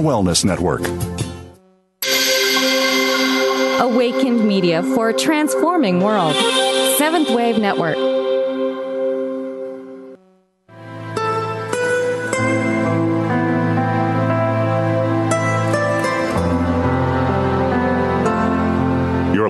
and 0.00 0.08
Wellness 0.08 0.44
Network. 0.44 0.80
Awakened 3.80 4.46
Media 4.46 4.82
for 4.82 5.10
a 5.10 5.14
transforming 5.14 6.00
world. 6.00 6.34
Seventh 6.96 7.30
Wave 7.30 7.58
Network. 7.58 8.19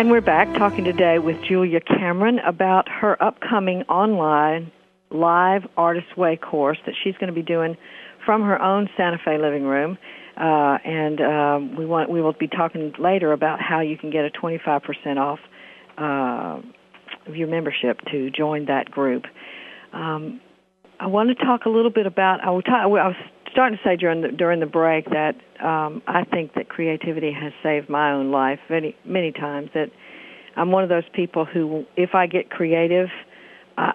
And 0.00 0.10
we're 0.10 0.22
back 0.22 0.50
talking 0.56 0.84
today 0.84 1.18
with 1.18 1.36
Julia 1.46 1.78
Cameron 1.78 2.38
about 2.38 2.88
her 2.88 3.22
upcoming 3.22 3.82
online 3.82 4.72
live 5.10 5.64
Artist 5.76 6.16
Way 6.16 6.38
course 6.38 6.78
that 6.86 6.94
she's 7.04 7.12
going 7.16 7.26
to 7.26 7.34
be 7.34 7.42
doing 7.42 7.76
from 8.24 8.40
her 8.40 8.58
own 8.62 8.88
Santa 8.96 9.18
Fe 9.22 9.36
living 9.36 9.64
room. 9.64 9.98
Uh, 10.38 10.78
and 10.86 11.20
um, 11.20 11.76
we 11.76 11.84
want 11.84 12.08
we 12.08 12.22
will 12.22 12.32
be 12.32 12.48
talking 12.48 12.94
later 12.98 13.34
about 13.34 13.60
how 13.60 13.80
you 13.80 13.98
can 13.98 14.08
get 14.08 14.24
a 14.24 14.30
25% 14.30 15.18
off 15.18 15.38
uh, 15.98 16.62
of 17.28 17.36
your 17.36 17.48
membership 17.48 18.00
to 18.10 18.30
join 18.30 18.64
that 18.64 18.90
group. 18.90 19.24
Um, 19.92 20.40
I 20.98 21.08
want 21.08 21.28
to 21.28 21.44
talk 21.44 21.66
a 21.66 21.68
little 21.68 21.90
bit 21.90 22.06
about. 22.06 22.42
I 22.42 22.46
I 22.48 22.86
was 22.86 23.16
starting 23.52 23.78
to 23.78 23.88
say 23.88 23.96
during 23.96 24.22
the 24.22 24.28
during 24.28 24.60
the 24.60 24.66
break 24.66 25.06
that 25.10 25.34
um, 25.64 26.02
I 26.06 26.24
think 26.24 26.54
that 26.54 26.68
creativity 26.68 27.32
has 27.32 27.52
saved 27.62 27.88
my 27.88 28.12
own 28.12 28.30
life 28.30 28.58
many 28.68 28.96
many 29.04 29.32
times. 29.32 29.70
That 29.74 29.90
I'm 30.56 30.70
one 30.70 30.82
of 30.82 30.88
those 30.88 31.08
people 31.14 31.44
who, 31.44 31.84
if 31.96 32.14
I 32.14 32.26
get 32.26 32.50
creative, 32.50 33.08
uh, 33.78 33.92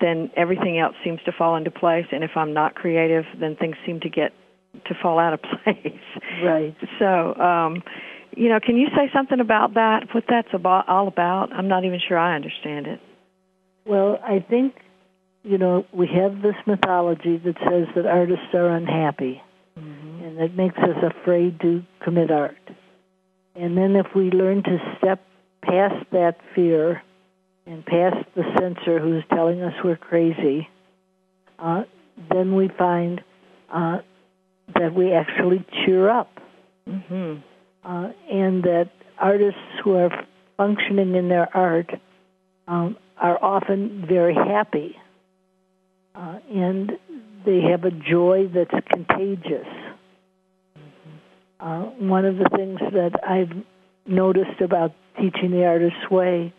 then 0.00 0.30
everything 0.36 0.78
else 0.78 0.94
seems 1.04 1.20
to 1.24 1.32
fall 1.32 1.56
into 1.56 1.70
place, 1.70 2.06
and 2.12 2.24
if 2.24 2.32
I'm 2.36 2.52
not 2.52 2.74
creative, 2.74 3.24
then 3.40 3.56
things 3.56 3.76
seem 3.86 4.00
to 4.00 4.08
get 4.08 4.32
to 4.86 4.94
fall 5.00 5.18
out 5.18 5.34
of 5.34 5.40
place. 5.64 6.02
Right. 6.42 6.76
So, 6.98 7.34
um, 7.34 7.82
you 8.36 8.48
know, 8.48 8.60
can 8.64 8.76
you 8.76 8.88
say 8.96 9.10
something 9.12 9.40
about 9.40 9.74
that? 9.74 10.06
What 10.12 10.24
that's 10.28 10.48
about, 10.52 10.88
all 10.88 11.08
about? 11.08 11.52
I'm 11.52 11.68
not 11.68 11.84
even 11.84 12.00
sure 12.06 12.18
I 12.18 12.34
understand 12.34 12.86
it. 12.86 13.00
Well, 13.86 14.18
I 14.22 14.44
think 14.48 14.74
you 15.42 15.58
know, 15.58 15.86
we 15.92 16.08
have 16.08 16.42
this 16.42 16.56
mythology 16.66 17.36
that 17.38 17.56
says 17.58 17.86
that 17.94 18.06
artists 18.06 18.54
are 18.54 18.68
unhappy, 18.68 19.40
mm-hmm. 19.78 20.24
and 20.24 20.38
that 20.38 20.54
makes 20.54 20.78
us 20.78 20.96
afraid 21.02 21.60
to 21.60 21.82
commit 22.02 22.30
art. 22.30 22.56
And 23.54 23.76
then 23.76 23.96
if 23.96 24.06
we 24.14 24.30
learn 24.30 24.62
to 24.64 24.78
step 24.98 25.24
past 25.62 26.06
that 26.12 26.38
fear 26.54 27.02
and 27.66 27.84
past 27.84 28.16
the 28.34 28.44
censor 28.58 28.98
who's 28.98 29.24
telling 29.30 29.62
us 29.62 29.72
we're 29.84 29.96
crazy, 29.96 30.68
uh, 31.58 31.82
then 32.32 32.54
we 32.54 32.68
find 32.68 33.20
uh, 33.72 33.98
that 34.74 34.94
we 34.94 35.12
actually 35.12 35.64
cheer 35.84 36.08
up. 36.08 36.30
Mm-hmm. 36.88 37.40
Uh, 37.84 38.12
and 38.30 38.62
that 38.64 38.90
artists 39.18 39.60
who 39.82 39.96
are 39.96 40.10
functioning 40.56 41.14
in 41.14 41.28
their 41.28 41.54
art 41.56 41.90
um, 42.66 42.96
are 43.16 43.42
often 43.42 44.04
very 44.06 44.34
happy 44.34 44.96
uh, 46.18 46.38
and 46.52 46.92
they 47.46 47.60
have 47.70 47.84
a 47.84 47.90
joy 47.90 48.50
that's 48.52 48.74
contagious. 48.90 49.66
Uh, 51.60 51.82
one 51.98 52.24
of 52.24 52.36
the 52.36 52.48
things 52.56 52.80
that 52.92 53.12
I've 53.26 53.64
noticed 54.06 54.60
about 54.60 54.92
teaching 55.16 55.50
the 55.50 55.64
artist's 55.64 56.10
way 56.10 56.52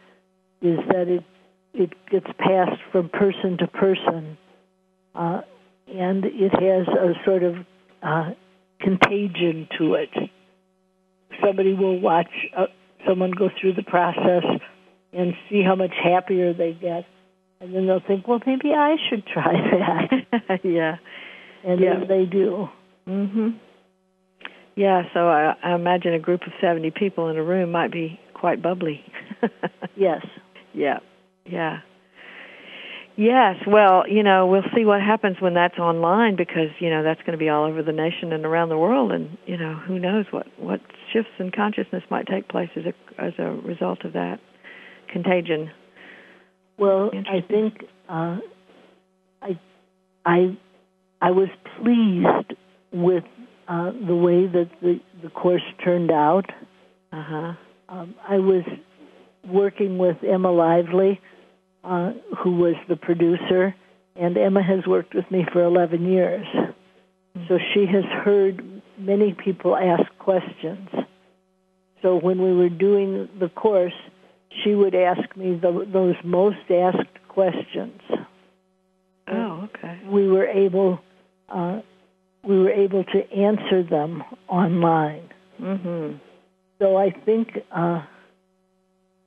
is 0.62 0.80
that 0.88 1.08
it 1.08 1.24
it 1.72 1.94
gets 2.10 2.26
passed 2.40 2.82
from 2.92 3.10
person 3.10 3.58
to 3.60 3.68
person, 3.68 4.38
uh, 5.14 5.42
and 5.88 6.26
it 6.26 6.52
has 6.52 6.88
a 6.88 7.14
sort 7.26 7.44
of 7.44 7.56
uh, 8.02 8.32
contagion 8.82 9.68
to 9.78 9.94
it. 9.94 10.10
Somebody 11.46 11.74
will 11.74 12.00
watch 12.00 12.32
uh, 12.58 12.66
someone 13.08 13.32
go 13.32 13.50
through 13.62 13.74
the 13.74 13.84
process 13.84 14.44
and 15.14 15.34
see 15.50 15.62
how 15.62 15.76
much 15.76 15.94
happier 16.04 16.54
they 16.54 16.74
get 16.74 17.06
and 17.62 17.74
then 17.76 17.88
they'll 17.88 18.02
think, 18.06 18.28
well, 18.28 18.40
maybe 18.46 18.74
I 18.74 18.96
should 19.10 19.26
try 19.26 19.54
that. 20.32 20.60
yeah, 20.64 20.98
and 21.66 21.80
yeah. 21.80 22.00
then 22.00 22.08
they 22.08 22.26
do. 22.26 22.68
Mhm. 23.08 23.60
Yeah. 24.76 25.04
So 25.14 25.28
I, 25.28 25.56
I 25.64 25.76
imagine 25.76 26.14
a 26.14 26.20
group 26.20 26.42
of 26.44 26.54
seventy 26.62 26.92
people 26.92 27.30
in 27.30 27.38
a 27.38 27.44
room 27.44 27.72
might 27.72 27.92
be 27.92 28.20
quite 28.34 28.62
bubbly. 28.62 29.04
yes. 29.96 30.26
Yeah. 30.74 31.00
Yeah. 31.46 31.80
Yes, 33.20 33.58
well, 33.68 34.08
you 34.08 34.24
know, 34.24 34.48
we'll 34.48 34.64
see 34.74 34.86
what 34.86 35.02
happens 35.02 35.42
when 35.42 35.54
that's 35.54 35.78
online 35.78 36.38
because, 36.38 36.70
you 36.80 36.90
know, 36.90 37.04
that's 37.04 37.20
going 37.24 37.34
to 37.34 37.38
be 37.38 37.50
all 37.50 37.66
over 37.66 37.84
the 37.84 37.92
nation 37.92 38.32
and 38.32 38.46
around 38.46 38.70
the 38.70 38.78
world 38.78 39.12
and, 39.12 39.38
you 39.46 39.58
know, 39.58 39.74
who 39.76 40.00
knows 40.00 40.24
what 40.32 40.48
what 40.58 40.80
shifts 41.12 41.32
in 41.38 41.52
consciousness 41.52 42.02
might 42.10 42.28
take 42.28 42.48
place 42.48 42.70
as 42.78 42.84
a 42.86 43.22
as 43.22 43.34
a 43.38 43.52
result 43.68 44.06
of 44.06 44.14
that 44.14 44.40
contagion. 45.12 45.70
Well, 46.80 47.12
I 47.14 47.42
think 47.42 47.84
uh, 48.08 48.38
I 49.42 49.60
I 50.26 50.58
I 51.22 51.32
was 51.32 51.50
pleased 51.78 52.58
with 52.94 53.24
uh, 53.68 53.92
the 54.08 54.16
way 54.16 54.48
that 54.48 54.70
the 54.82 55.00
the 55.22 55.30
course 55.30 55.64
turned 55.84 56.12
out. 56.12 56.46
Uh-huh. 57.12 57.54
Um, 57.90 58.16
I 58.28 58.38
was 58.38 58.64
working 59.46 59.98
with 59.98 60.18
Emma 60.24 60.52
Lively, 60.52 61.20
uh, 61.84 62.12
who 62.44 62.58
was 62.58 62.76
the 62.88 62.96
producer, 62.96 63.76
and 64.16 64.38
Emma 64.38 64.62
has 64.62 64.86
worked 64.86 65.16
with 65.16 65.30
me 65.32 65.46
for 65.52 65.64
11 65.64 66.06
years. 66.06 66.46
Mm-hmm. 66.56 67.42
So 67.48 67.58
she 67.74 67.86
has 67.88 68.04
heard 68.24 68.82
many 68.98 69.34
people 69.34 69.76
ask 69.76 70.04
questions. 70.20 70.88
So 72.02 72.16
when 72.16 72.42
we 72.42 72.54
were 72.54 72.70
doing 72.70 73.28
the 73.40 73.50
course, 73.50 73.94
she 74.64 74.74
would 74.74 74.96
ask 74.96 75.36
me 75.36 75.56
the, 75.56 75.88
those 75.92 76.16
most 76.24 76.58
asked 76.70 77.28
questions. 77.28 78.02
Oh, 79.28 79.70
okay. 79.76 80.00
We 80.10 80.28
were 80.28 80.48
able 80.48 81.00
uh, 81.50 81.82
we 82.44 82.58
were 82.58 82.72
able 82.72 83.04
to 83.04 83.32
answer 83.32 83.84
them 83.84 84.24
online. 84.48 85.30
Mm-hmm. 85.62 86.18
So 86.80 86.98
I 86.98 87.12
think 87.26 87.50
uh, 87.72 88.04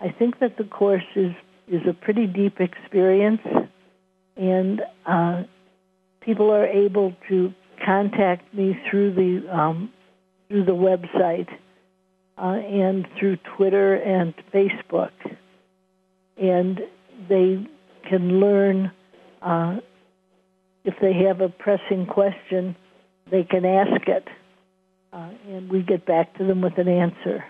I 0.01 0.09
think 0.19 0.41
that 0.41 0.57
the 0.57 0.65
course 0.65 1.05
is 1.15 1.33
is 1.69 1.83
a 1.89 1.93
pretty 1.93 2.27
deep 2.27 2.61
experience, 2.61 3.43
and 4.37 4.81
uh, 5.07 5.43
people 6.21 6.51
are 6.51 6.67
able 6.67 7.15
to 7.29 7.53
contact 7.85 8.53
me 8.55 8.77
through 8.91 9.15
the 9.15 9.57
um, 9.57 9.93
through 10.49 10.65
the 10.65 10.73
website 10.73 11.49
and 12.51 13.07
through 13.19 13.39
Twitter 13.57 13.95
and 13.95 14.35
Facebook. 14.53 15.13
And 16.37 16.81
they 17.29 17.67
can 18.09 18.41
learn 18.41 18.91
uh, 19.41 19.77
if 20.85 20.95
they 21.01 21.13
have 21.27 21.41
a 21.41 21.49
pressing 21.49 22.07
question, 22.07 22.77
they 23.31 23.45
can 23.45 23.65
ask 23.65 24.09
it, 24.09 24.27
uh, 25.13 25.31
and 25.49 25.71
we 25.71 25.83
get 25.83 26.07
back 26.07 26.37
to 26.39 26.45
them 26.45 26.61
with 26.61 26.79
an 26.79 26.89
answer. 26.89 27.45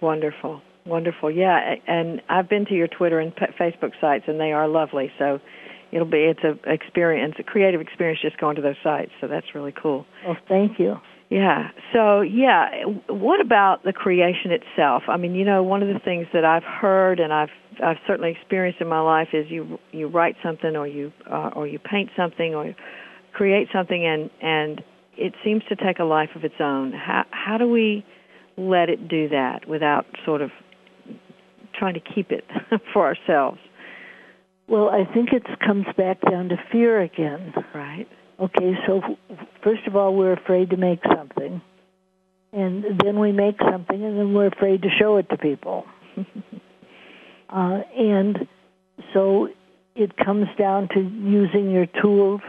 Wonderful, 0.00 0.60
wonderful. 0.84 1.30
Yeah, 1.30 1.76
and 1.86 2.20
I've 2.28 2.48
been 2.48 2.66
to 2.66 2.74
your 2.74 2.88
Twitter 2.88 3.20
and 3.20 3.34
Facebook 3.34 3.92
sites, 4.00 4.24
and 4.26 4.40
they 4.40 4.52
are 4.52 4.68
lovely. 4.68 5.10
So 5.18 5.40
it'll 5.92 6.06
be 6.06 6.24
it's 6.24 6.40
a 6.42 6.58
experience, 6.70 7.34
a 7.38 7.42
creative 7.42 7.80
experience, 7.80 8.20
just 8.20 8.38
going 8.38 8.56
to 8.56 8.62
those 8.62 8.76
sites. 8.82 9.12
So 9.20 9.28
that's 9.28 9.54
really 9.54 9.72
cool. 9.72 10.06
Well, 10.26 10.36
thank 10.48 10.78
you. 10.78 10.96
Yeah. 11.28 11.70
So, 11.92 12.20
yeah, 12.20 12.84
what 13.08 13.40
about 13.40 13.82
the 13.84 13.92
creation 13.92 14.52
itself? 14.52 15.04
I 15.08 15.16
mean, 15.16 15.34
you 15.34 15.44
know, 15.44 15.62
one 15.62 15.82
of 15.82 15.88
the 15.88 15.98
things 15.98 16.26
that 16.32 16.44
I've 16.44 16.62
heard 16.62 17.18
and 17.18 17.32
I've 17.32 17.50
I've 17.82 17.98
certainly 18.06 18.30
experienced 18.30 18.80
in 18.80 18.88
my 18.88 19.00
life 19.00 19.28
is 19.32 19.46
you 19.50 19.78
you 19.92 20.06
write 20.06 20.36
something 20.42 20.76
or 20.76 20.86
you 20.86 21.12
uh, 21.30 21.50
or 21.54 21.66
you 21.66 21.78
paint 21.78 22.10
something 22.16 22.54
or 22.54 22.74
create 23.32 23.68
something 23.72 24.06
and 24.06 24.30
and 24.40 24.82
it 25.16 25.34
seems 25.44 25.62
to 25.68 25.76
take 25.76 25.98
a 25.98 26.04
life 26.04 26.30
of 26.36 26.44
its 26.44 26.54
own. 26.60 26.92
How 26.92 27.24
how 27.30 27.58
do 27.58 27.68
we 27.68 28.04
let 28.56 28.88
it 28.88 29.08
do 29.08 29.28
that 29.30 29.68
without 29.68 30.06
sort 30.24 30.42
of 30.42 30.50
trying 31.74 31.94
to 31.94 32.00
keep 32.00 32.30
it 32.30 32.44
for 32.92 33.04
ourselves? 33.04 33.58
Well, 34.68 34.90
I 34.90 35.04
think 35.12 35.30
it 35.32 35.42
comes 35.64 35.86
back 35.96 36.20
down 36.28 36.48
to 36.48 36.56
fear 36.72 37.00
again. 37.00 37.52
Right. 37.74 38.06
Okay, 38.38 38.74
so 38.86 39.00
first 39.62 39.86
of 39.86 39.96
all, 39.96 40.14
we're 40.14 40.34
afraid 40.34 40.70
to 40.70 40.76
make 40.76 41.00
something. 41.16 41.62
And 42.52 42.84
then 43.02 43.18
we 43.18 43.32
make 43.32 43.56
something, 43.58 44.02
and 44.02 44.18
then 44.18 44.34
we're 44.34 44.48
afraid 44.48 44.82
to 44.82 44.88
show 44.98 45.16
it 45.16 45.28
to 45.30 45.38
people. 45.38 45.84
uh, 47.48 47.80
and 47.96 48.46
so 49.14 49.48
it 49.94 50.16
comes 50.16 50.48
down 50.58 50.88
to 50.94 51.00
using 51.00 51.70
your 51.70 51.86
tools 51.86 52.40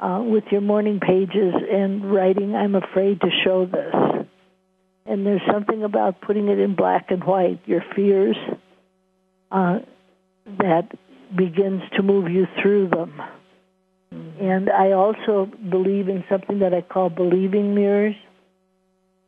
uh, 0.00 0.22
with 0.24 0.44
your 0.50 0.60
morning 0.60 1.00
pages 1.00 1.54
and 1.70 2.12
writing, 2.12 2.54
I'm 2.54 2.74
afraid 2.74 3.20
to 3.20 3.28
show 3.44 3.66
this. 3.66 4.26
And 5.06 5.26
there's 5.26 5.42
something 5.50 5.82
about 5.82 6.20
putting 6.20 6.48
it 6.48 6.58
in 6.58 6.74
black 6.74 7.10
and 7.10 7.22
white, 7.22 7.60
your 7.66 7.84
fears, 7.94 8.36
uh, 9.50 9.80
that 10.58 10.88
begins 11.36 11.82
to 11.96 12.02
move 12.02 12.30
you 12.30 12.46
through 12.62 12.88
them. 12.88 13.20
And 14.40 14.70
I 14.70 14.92
also 14.92 15.50
believe 15.70 16.08
in 16.08 16.24
something 16.28 16.60
that 16.60 16.74
I 16.74 16.82
call 16.82 17.10
believing 17.10 17.74
mirrors. 17.74 18.16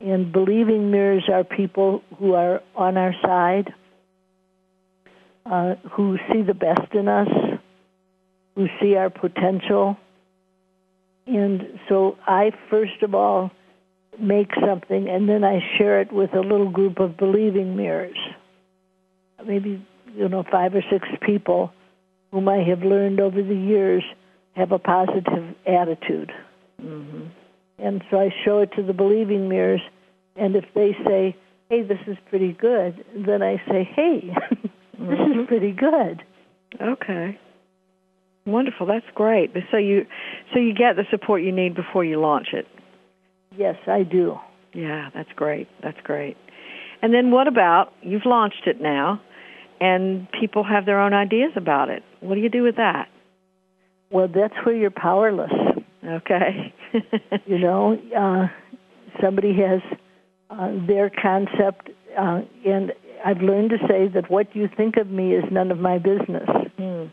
And 0.00 0.32
believing 0.32 0.90
mirrors 0.90 1.24
are 1.32 1.44
people 1.44 2.02
who 2.18 2.34
are 2.34 2.60
on 2.74 2.96
our 2.96 3.14
side, 3.22 3.72
uh, 5.46 5.76
who 5.92 6.18
see 6.30 6.42
the 6.42 6.54
best 6.54 6.92
in 6.92 7.08
us, 7.08 7.28
who 8.54 8.68
see 8.80 8.94
our 8.94 9.10
potential. 9.10 9.96
And 11.26 11.78
so 11.88 12.18
I, 12.26 12.52
first 12.68 13.02
of 13.02 13.14
all, 13.14 13.50
make 14.18 14.50
something 14.66 15.08
and 15.08 15.28
then 15.28 15.44
I 15.44 15.60
share 15.76 16.00
it 16.00 16.12
with 16.12 16.34
a 16.34 16.40
little 16.40 16.70
group 16.70 17.00
of 17.00 17.16
believing 17.16 17.76
mirrors. 17.76 18.16
Maybe, 19.44 19.84
you 20.14 20.28
know, 20.28 20.44
five 20.50 20.74
or 20.74 20.82
six 20.90 21.06
people 21.20 21.72
whom 22.32 22.48
I 22.48 22.58
have 22.58 22.82
learned 22.82 23.20
over 23.20 23.42
the 23.42 23.54
years 23.54 24.02
have 24.56 24.72
a 24.72 24.78
positive 24.78 25.54
attitude. 25.66 26.32
Mm-hmm. 26.82 27.26
And 27.78 28.02
so 28.10 28.18
I 28.18 28.30
show 28.44 28.60
it 28.60 28.70
to 28.76 28.82
the 28.82 28.94
believing 28.94 29.48
mirrors, 29.48 29.82
and 30.34 30.56
if 30.56 30.64
they 30.74 30.96
say, 31.04 31.36
hey, 31.68 31.82
this 31.82 31.98
is 32.06 32.16
pretty 32.30 32.52
good, 32.52 33.04
then 33.14 33.42
I 33.42 33.56
say, 33.68 33.88
hey, 33.94 34.32
this 34.62 34.70
mm-hmm. 35.00 35.40
is 35.40 35.46
pretty 35.46 35.72
good. 35.72 36.22
Okay. 36.80 37.38
Wonderful. 38.46 38.86
That's 38.86 39.06
great. 39.14 39.52
So 39.70 39.76
you 39.76 40.06
so 40.54 40.60
you 40.60 40.72
get 40.72 40.94
the 40.94 41.04
support 41.10 41.42
you 41.42 41.50
need 41.50 41.74
before 41.74 42.04
you 42.04 42.20
launch 42.20 42.48
it. 42.52 42.66
Yes, 43.56 43.76
I 43.88 44.04
do. 44.04 44.38
Yeah, 44.72 45.10
that's 45.12 45.32
great. 45.34 45.68
That's 45.82 45.98
great. 46.04 46.36
And 47.02 47.12
then 47.12 47.32
what 47.32 47.48
about 47.48 47.92
you've 48.02 48.24
launched 48.24 48.66
it 48.66 48.80
now 48.80 49.20
and 49.80 50.28
people 50.38 50.62
have 50.64 50.86
their 50.86 51.00
own 51.00 51.12
ideas 51.12 51.52
about 51.56 51.88
it. 51.90 52.02
What 52.20 52.36
do 52.36 52.40
you 52.40 52.48
do 52.48 52.62
with 52.62 52.76
that? 52.76 53.08
Well, 54.10 54.28
that's 54.28 54.54
where 54.64 54.74
you're 54.74 54.90
powerless. 54.90 55.52
Okay. 56.04 56.72
you 57.46 57.58
know, 57.58 57.98
uh, 58.16 58.46
somebody 59.20 59.54
has 59.54 59.80
uh, 60.50 60.72
their 60.86 61.10
concept, 61.10 61.90
uh, 62.18 62.42
and 62.64 62.92
I've 63.24 63.38
learned 63.38 63.70
to 63.70 63.78
say 63.88 64.08
that 64.14 64.30
what 64.30 64.54
you 64.54 64.68
think 64.76 64.96
of 64.96 65.08
me 65.08 65.34
is 65.34 65.44
none 65.50 65.70
of 65.70 65.78
my 65.78 65.98
business. 65.98 66.48
Hmm. 66.76 67.04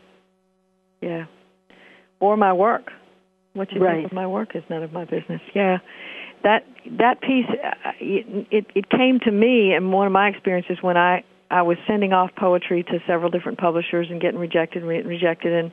Yeah. 1.00 1.24
Or 2.20 2.36
my 2.36 2.52
work. 2.52 2.90
What 3.54 3.72
you 3.72 3.80
right. 3.80 3.96
think 3.96 4.06
of 4.06 4.12
my 4.12 4.26
work 4.26 4.54
is 4.54 4.62
none 4.68 4.82
of 4.82 4.92
my 4.92 5.04
business. 5.04 5.40
Yeah. 5.54 5.78
That 6.42 6.64
that 6.98 7.20
piece, 7.20 7.46
uh, 7.48 7.90
it 8.00 8.66
it 8.74 8.90
came 8.90 9.18
to 9.20 9.30
me, 9.30 9.74
in 9.74 9.90
one 9.90 10.06
of 10.06 10.12
my 10.12 10.28
experiences 10.28 10.78
when 10.82 10.96
I 10.96 11.24
I 11.50 11.62
was 11.62 11.78
sending 11.86 12.12
off 12.12 12.30
poetry 12.36 12.82
to 12.82 12.98
several 13.06 13.30
different 13.30 13.58
publishers 13.58 14.08
and 14.10 14.20
getting 14.20 14.40
rejected 14.40 14.82
and 14.82 14.88
re- 14.88 15.02
rejected 15.02 15.52
and 15.52 15.72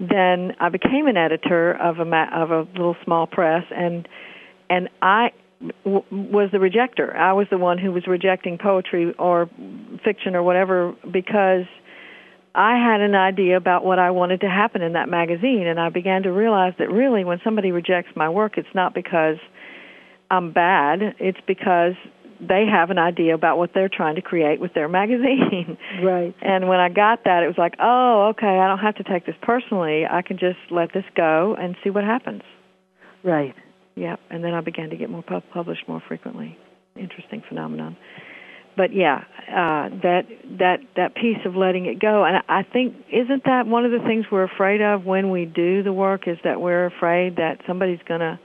then 0.00 0.54
I 0.58 0.70
became 0.70 1.06
an 1.06 1.16
editor 1.16 1.72
of 1.72 1.98
a 1.98 2.04
ma- 2.04 2.30
of 2.32 2.50
a 2.50 2.62
little 2.72 2.96
small 3.04 3.26
press 3.26 3.64
and 3.70 4.08
and 4.70 4.88
I 5.02 5.32
w- 5.84 6.04
was 6.10 6.50
the 6.52 6.58
rejecter. 6.58 7.14
I 7.14 7.34
was 7.34 7.46
the 7.50 7.58
one 7.58 7.76
who 7.76 7.92
was 7.92 8.06
rejecting 8.06 8.56
poetry 8.56 9.12
or 9.18 9.50
fiction 10.02 10.34
or 10.34 10.42
whatever 10.42 10.94
because 11.10 11.66
I 12.54 12.78
had 12.78 13.00
an 13.02 13.14
idea 13.14 13.56
about 13.58 13.84
what 13.84 13.98
I 13.98 14.10
wanted 14.10 14.40
to 14.40 14.48
happen 14.48 14.80
in 14.80 14.94
that 14.94 15.08
magazine 15.08 15.66
and 15.66 15.78
I 15.78 15.90
began 15.90 16.22
to 16.22 16.32
realize 16.32 16.72
that 16.78 16.90
really 16.90 17.24
when 17.24 17.40
somebody 17.44 17.70
rejects 17.70 18.12
my 18.16 18.28
work 18.28 18.56
it's 18.56 18.74
not 18.74 18.94
because 18.94 19.36
I'm 20.30 20.52
bad, 20.52 21.16
it's 21.18 21.40
because 21.46 21.94
they 22.40 22.66
have 22.70 22.90
an 22.90 22.98
idea 22.98 23.34
about 23.34 23.58
what 23.58 23.70
they're 23.74 23.88
trying 23.88 24.16
to 24.16 24.22
create 24.22 24.60
with 24.60 24.74
their 24.74 24.88
magazine. 25.00 25.76
Right. 26.02 26.34
And 26.40 26.68
when 26.68 26.80
I 26.80 26.88
got 26.88 27.24
that, 27.24 27.42
it 27.42 27.46
was 27.46 27.58
like, 27.58 27.74
oh, 27.80 28.28
okay, 28.30 28.58
I 28.58 28.68
don't 28.68 28.78
have 28.78 28.96
to 28.96 29.04
take 29.04 29.26
this 29.26 29.36
personally. 29.42 30.04
I 30.10 30.22
can 30.22 30.38
just 30.38 30.58
let 30.70 30.92
this 30.92 31.04
go 31.16 31.56
and 31.58 31.76
see 31.84 31.90
what 31.90 32.04
happens. 32.04 32.42
Right. 33.22 33.54
Yep. 33.96 34.20
And 34.30 34.42
then 34.42 34.54
I 34.54 34.60
began 34.60 34.90
to 34.90 34.96
get 34.96 35.10
more 35.10 35.22
pub- 35.22 35.42
published 35.52 35.86
more 35.86 36.02
frequently. 36.06 36.56
Interesting 36.96 37.42
phenomenon. 37.48 37.96
But 38.76 38.94
yeah, 38.94 39.24
uh, 39.48 39.90
that 40.02 40.22
that 40.58 40.78
that 40.96 41.14
piece 41.14 41.44
of 41.44 41.54
letting 41.54 41.86
it 41.86 41.98
go, 42.00 42.24
and 42.24 42.42
I 42.48 42.62
think 42.62 42.94
isn't 43.12 43.44
that 43.44 43.66
one 43.66 43.84
of 43.84 43.90
the 43.90 43.98
things 43.98 44.26
we're 44.30 44.44
afraid 44.44 44.80
of 44.80 45.04
when 45.04 45.30
we 45.30 45.44
do 45.44 45.82
the 45.82 45.92
work 45.92 46.26
is 46.26 46.38
that 46.44 46.60
we're 46.60 46.86
afraid 46.86 47.36
that 47.36 47.58
somebody's 47.66 47.98
going 48.06 48.20
to 48.20 48.38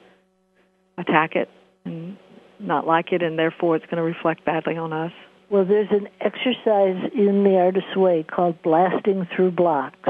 attack 0.98 1.36
it 1.36 1.48
and 1.86 2.18
not 2.60 2.86
like 2.86 3.12
it, 3.12 3.22
and 3.22 3.38
therefore 3.38 3.76
it's 3.76 3.86
going 3.86 3.98
to 3.98 4.04
reflect 4.04 4.46
badly 4.46 4.78
on 4.78 4.94
us? 4.94 5.12
Well, 5.50 5.66
there's 5.66 5.92
an 5.92 6.08
exercise 6.22 7.12
in 7.14 7.44
the 7.44 7.58
Artist's 7.58 7.96
Way 7.96 8.24
called 8.24 8.62
blasting 8.64 9.28
through 9.36 9.52
blocks. 9.52 10.10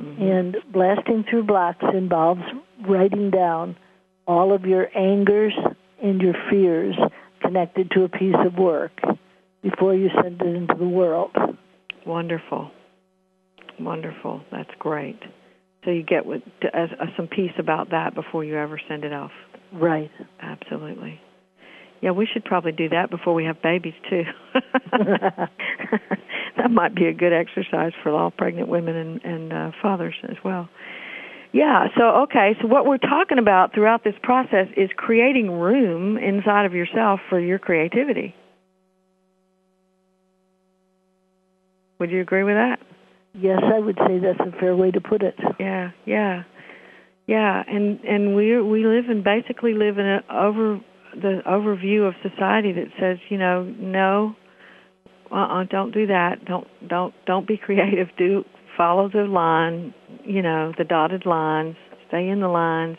Mm-hmm. 0.00 0.22
And 0.22 0.56
blasting 0.72 1.24
through 1.28 1.44
blocks 1.44 1.84
involves 1.94 2.42
writing 2.88 3.30
down 3.30 3.76
all 4.26 4.52
of 4.52 4.64
your 4.64 4.88
angers 4.96 5.52
and 6.02 6.20
your 6.20 6.34
fears 6.50 6.96
connected 7.40 7.90
to 7.92 8.04
a 8.04 8.08
piece 8.08 8.34
of 8.44 8.54
work 8.54 8.92
before 9.62 9.94
you 9.94 10.10
send 10.22 10.40
it 10.40 10.46
into 10.46 10.74
the 10.74 10.88
world. 10.88 11.30
Wonderful. 12.04 12.70
Wonderful. 13.78 14.42
That's 14.50 14.70
great. 14.78 15.18
So 15.84 15.90
you 15.90 16.02
get 16.02 16.26
with, 16.26 16.42
uh, 16.62 16.86
some 17.16 17.28
peace 17.28 17.52
about 17.58 17.90
that 17.90 18.14
before 18.14 18.44
you 18.44 18.56
ever 18.56 18.80
send 18.88 19.04
it 19.04 19.12
off. 19.12 19.32
Right. 19.72 20.10
Absolutely. 20.40 21.20
Yeah, 22.02 22.10
we 22.10 22.26
should 22.26 22.44
probably 22.44 22.72
do 22.72 22.88
that 22.88 23.10
before 23.10 23.32
we 23.32 23.44
have 23.44 23.62
babies 23.62 23.94
too. 24.10 24.24
that 26.56 26.70
might 26.70 26.96
be 26.96 27.06
a 27.06 27.12
good 27.14 27.32
exercise 27.32 27.92
for 28.02 28.10
all 28.10 28.32
pregnant 28.32 28.68
women 28.68 28.96
and, 28.96 29.24
and 29.24 29.52
uh, 29.52 29.70
fathers 29.80 30.16
as 30.28 30.36
well. 30.44 30.68
Yeah, 31.52 31.86
so 31.96 32.22
okay, 32.24 32.56
so 32.60 32.66
what 32.66 32.86
we're 32.86 32.98
talking 32.98 33.38
about 33.38 33.72
throughout 33.72 34.02
this 34.02 34.14
process 34.22 34.66
is 34.76 34.90
creating 34.96 35.50
room 35.50 36.18
inside 36.18 36.64
of 36.64 36.74
yourself 36.74 37.20
for 37.28 37.38
your 37.38 37.60
creativity. 37.60 38.34
Would 42.00 42.10
you 42.10 42.20
agree 42.20 42.42
with 42.42 42.56
that? 42.56 42.78
Yes, 43.34 43.60
I 43.62 43.78
would 43.78 43.96
say 44.08 44.18
that's 44.18 44.40
a 44.40 44.58
fair 44.58 44.74
way 44.74 44.90
to 44.90 45.00
put 45.00 45.22
it. 45.22 45.38
Yeah, 45.60 45.92
yeah. 46.04 46.42
Yeah, 47.28 47.62
and 47.66 48.00
and 48.00 48.34
we 48.34 48.60
we 48.60 48.84
live 48.84 49.04
and 49.08 49.22
basically 49.22 49.74
live 49.74 49.98
in 49.98 50.06
an 50.06 50.22
over 50.28 50.80
the 51.14 51.40
overview 51.46 52.08
of 52.08 52.14
society 52.22 52.72
that 52.72 52.88
says, 52.98 53.18
you 53.28 53.38
know, 53.38 53.62
no, 53.78 54.34
uh-uh, 55.30 55.64
don't 55.64 55.92
do 55.92 56.06
that. 56.06 56.44
Don't 56.44 56.66
don't 56.86 57.14
don't 57.26 57.46
be 57.46 57.56
creative. 57.62 58.08
Do 58.18 58.44
follow 58.76 59.08
the 59.08 59.24
line, 59.24 59.94
you 60.24 60.42
know, 60.42 60.72
the 60.76 60.84
dotted 60.84 61.26
lines. 61.26 61.76
Stay 62.08 62.28
in 62.28 62.40
the 62.40 62.48
lines. 62.48 62.96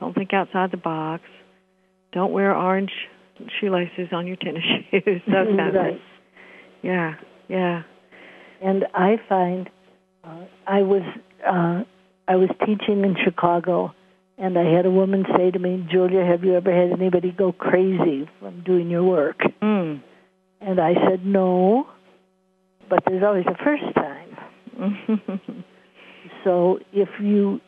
Don't 0.00 0.14
think 0.14 0.32
outside 0.32 0.70
the 0.70 0.76
box. 0.76 1.22
Don't 2.12 2.32
wear 2.32 2.56
orange 2.56 2.90
shoelaces 3.60 4.08
on 4.12 4.26
your 4.26 4.36
tennis 4.36 4.62
shoes. 4.90 5.22
Those 5.26 5.46
kind 5.56 5.74
right. 5.74 5.94
of 5.94 6.00
Yeah, 6.82 7.14
yeah. 7.48 7.82
And 8.62 8.84
I 8.94 9.16
find 9.28 9.70
uh, 10.24 10.44
I 10.66 10.82
was 10.82 11.02
uh, 11.46 11.84
I 12.26 12.36
was 12.36 12.50
teaching 12.60 13.04
in 13.04 13.16
Chicago 13.24 13.92
and 14.38 14.56
I 14.56 14.64
had 14.64 14.86
a 14.86 14.90
woman 14.90 15.24
say 15.36 15.50
to 15.50 15.58
me, 15.58 15.86
Julia, 15.90 16.24
have 16.24 16.44
you 16.44 16.54
ever 16.54 16.72
had 16.72 16.92
anybody 16.98 17.32
go 17.32 17.52
crazy 17.52 18.28
from 18.38 18.62
doing 18.62 18.88
your 18.88 19.02
work? 19.02 19.40
Mm. 19.60 20.00
And 20.60 20.80
I 20.80 20.94
said, 21.08 21.26
no, 21.26 21.88
but 22.88 23.02
there's 23.06 23.24
always 23.24 23.46
a 23.46 23.56
first 23.64 23.82
time. 23.94 24.36
so 26.44 26.78
if 26.92 27.08
you 27.20 27.60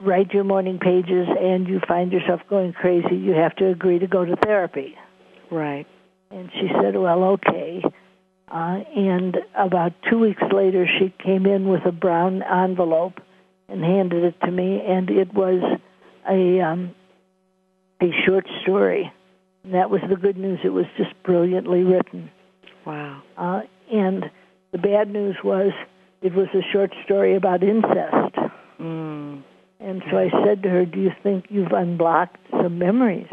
write 0.00 0.32
your 0.32 0.44
morning 0.44 0.78
pages 0.78 1.26
and 1.40 1.68
you 1.68 1.80
find 1.86 2.10
yourself 2.10 2.40
going 2.48 2.72
crazy, 2.72 3.16
you 3.16 3.32
have 3.32 3.54
to 3.56 3.68
agree 3.68 3.98
to 3.98 4.06
go 4.06 4.24
to 4.24 4.36
therapy. 4.36 4.94
Right. 5.50 5.86
And 6.30 6.50
she 6.52 6.68
said, 6.80 6.96
well, 6.96 7.24
okay. 7.24 7.82
Uh, 8.48 8.80
and 8.96 9.36
about 9.56 9.92
two 10.10 10.18
weeks 10.18 10.42
later, 10.52 10.86
she 10.98 11.12
came 11.22 11.46
in 11.46 11.68
with 11.68 11.84
a 11.86 11.92
brown 11.92 12.42
envelope 12.42 13.20
and 13.68 13.82
handed 13.82 14.24
it 14.24 14.40
to 14.42 14.50
me, 14.50 14.80
and 14.86 15.08
it 15.10 15.32
was 15.32 15.80
a 16.28 16.60
um, 16.60 16.94
a 18.00 18.10
short 18.26 18.46
story. 18.62 19.12
And 19.64 19.74
that 19.74 19.90
was 19.90 20.00
the 20.08 20.16
good 20.16 20.36
news. 20.36 20.58
It 20.62 20.70
was 20.70 20.86
just 20.96 21.10
brilliantly 21.22 21.82
written. 21.82 22.30
Wow. 22.84 23.22
Uh, 23.36 23.62
and 23.90 24.30
the 24.72 24.78
bad 24.78 25.10
news 25.10 25.36
was 25.42 25.72
it 26.20 26.34
was 26.34 26.48
a 26.54 26.62
short 26.72 26.92
story 27.04 27.36
about 27.36 27.62
incest. 27.62 28.36
Mm. 28.80 29.42
And 29.80 30.02
so 30.10 30.16
I 30.18 30.30
said 30.44 30.62
to 30.62 30.68
her, 30.70 30.84
Do 30.84 31.00
you 31.00 31.10
think 31.22 31.46
you've 31.48 31.72
unblocked 31.72 32.40
some 32.50 32.78
memories? 32.78 33.28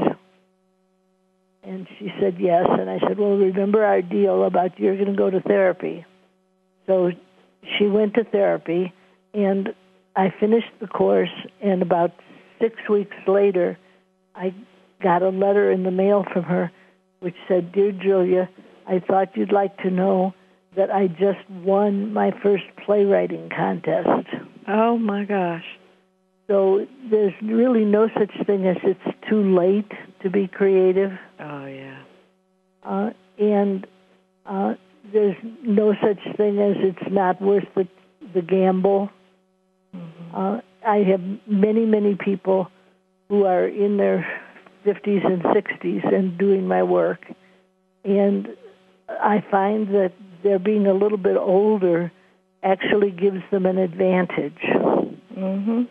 And 1.64 1.88
she 2.00 2.12
said, 2.20 2.36
Yes. 2.40 2.66
And 2.70 2.90
I 2.90 3.00
said, 3.00 3.18
Well, 3.18 3.38
remember 3.38 3.84
our 3.84 4.02
deal 4.02 4.44
about 4.44 4.80
you're 4.80 4.96
going 4.96 5.08
to 5.08 5.18
go 5.18 5.30
to 5.30 5.42
therapy. 5.42 6.06
So 6.88 7.12
she 7.78 7.88
went 7.88 8.16
to 8.16 8.24
therapy, 8.24 8.94
and 9.34 9.70
I 10.16 10.34
finished 10.40 10.72
the 10.80 10.88
course, 10.88 11.30
and 11.62 11.82
about 11.82 12.12
six 12.62 12.76
weeks 12.90 13.16
later, 13.28 13.78
I 14.36 14.54
got 15.02 15.24
a 15.24 15.30
letter 15.30 15.72
in 15.72 15.84
the 15.84 15.92
mail 15.92 16.24
from 16.32 16.44
her 16.44 16.72
which 17.22 17.36
said, 17.48 17.72
Dear 17.72 17.92
Julia, 17.92 18.50
I 18.88 19.00
thought 19.00 19.38
you'd 19.38 19.54
like 19.54 19.78
to 19.78 19.90
know 19.90 20.34
that 20.76 20.92
I 20.92 21.08
just 21.08 21.48
won 21.50 22.14
my 22.14 22.32
first 22.44 22.64
playwriting 22.84 23.50
contest. 23.56 24.28
Oh 24.68 24.98
my 24.98 25.24
gosh. 25.26 25.64
So 26.48 26.86
there's 27.10 27.34
really 27.42 27.86
no 27.86 28.10
such 28.18 28.32
thing 28.46 28.68
as 28.68 28.78
it's 28.84 29.18
too 29.30 29.56
late 29.56 29.92
to 30.24 30.30
be 30.30 30.48
creative. 30.48 31.12
Oh 31.40 31.66
yeah. 31.66 32.02
Uh, 32.84 33.12
and 33.38 33.86
uh, 34.46 34.74
there's 35.14 35.36
no 35.64 35.94
such 36.02 36.38
thing 36.38 36.60
as 36.60 36.76
it's 36.80 37.12
not 37.12 37.42
worth 37.42 37.68
the 37.76 37.88
the 38.34 38.42
gamble. 38.42 39.10
Mm-hmm. 39.96 40.36
Uh, 40.36 40.62
I 40.86 40.98
have 40.98 41.22
many 41.48 41.86
many 41.86 42.16
people 42.16 42.68
who 43.30 43.46
are 43.46 43.68
in 43.68 43.98
their 43.98 44.26
50s 44.86 45.26
and 45.26 45.42
60s 45.44 46.14
and 46.14 46.38
doing 46.38 46.68
my 46.68 46.84
work, 46.84 47.22
and 48.04 48.48
I 49.10 49.44
find 49.50 49.88
that 49.90 50.14
their 50.44 50.60
being 50.60 50.88
a 50.88 50.94
little 50.94 51.18
bit 51.18 51.38
older 51.38 52.12
actually 52.64 53.12
gives 53.12 53.42
them 53.52 53.66
an 53.66 53.78
advantage. 53.78 54.60
Mm-hmm. 55.38 55.82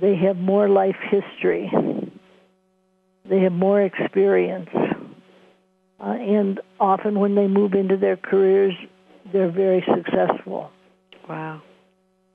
They 0.00 0.16
have 0.16 0.36
more 0.36 0.68
life 0.68 0.96
history. 1.10 1.70
They 3.28 3.40
have 3.40 3.52
more 3.52 3.82
experience. 3.82 4.68
Uh, 4.74 6.10
and 6.10 6.60
often 6.78 7.20
when 7.20 7.34
they 7.34 7.46
move 7.46 7.72
into 7.72 7.96
their 7.96 8.16
careers, 8.16 8.74
they're 9.32 9.50
very 9.50 9.84
successful. 9.94 10.70
Wow. 11.28 11.62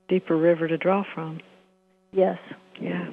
Deeper 0.07 0.35
river 0.35 0.67
to 0.67 0.77
draw 0.77 1.03
from. 1.13 1.39
Yes. 2.11 2.37
Yeah. 2.81 3.09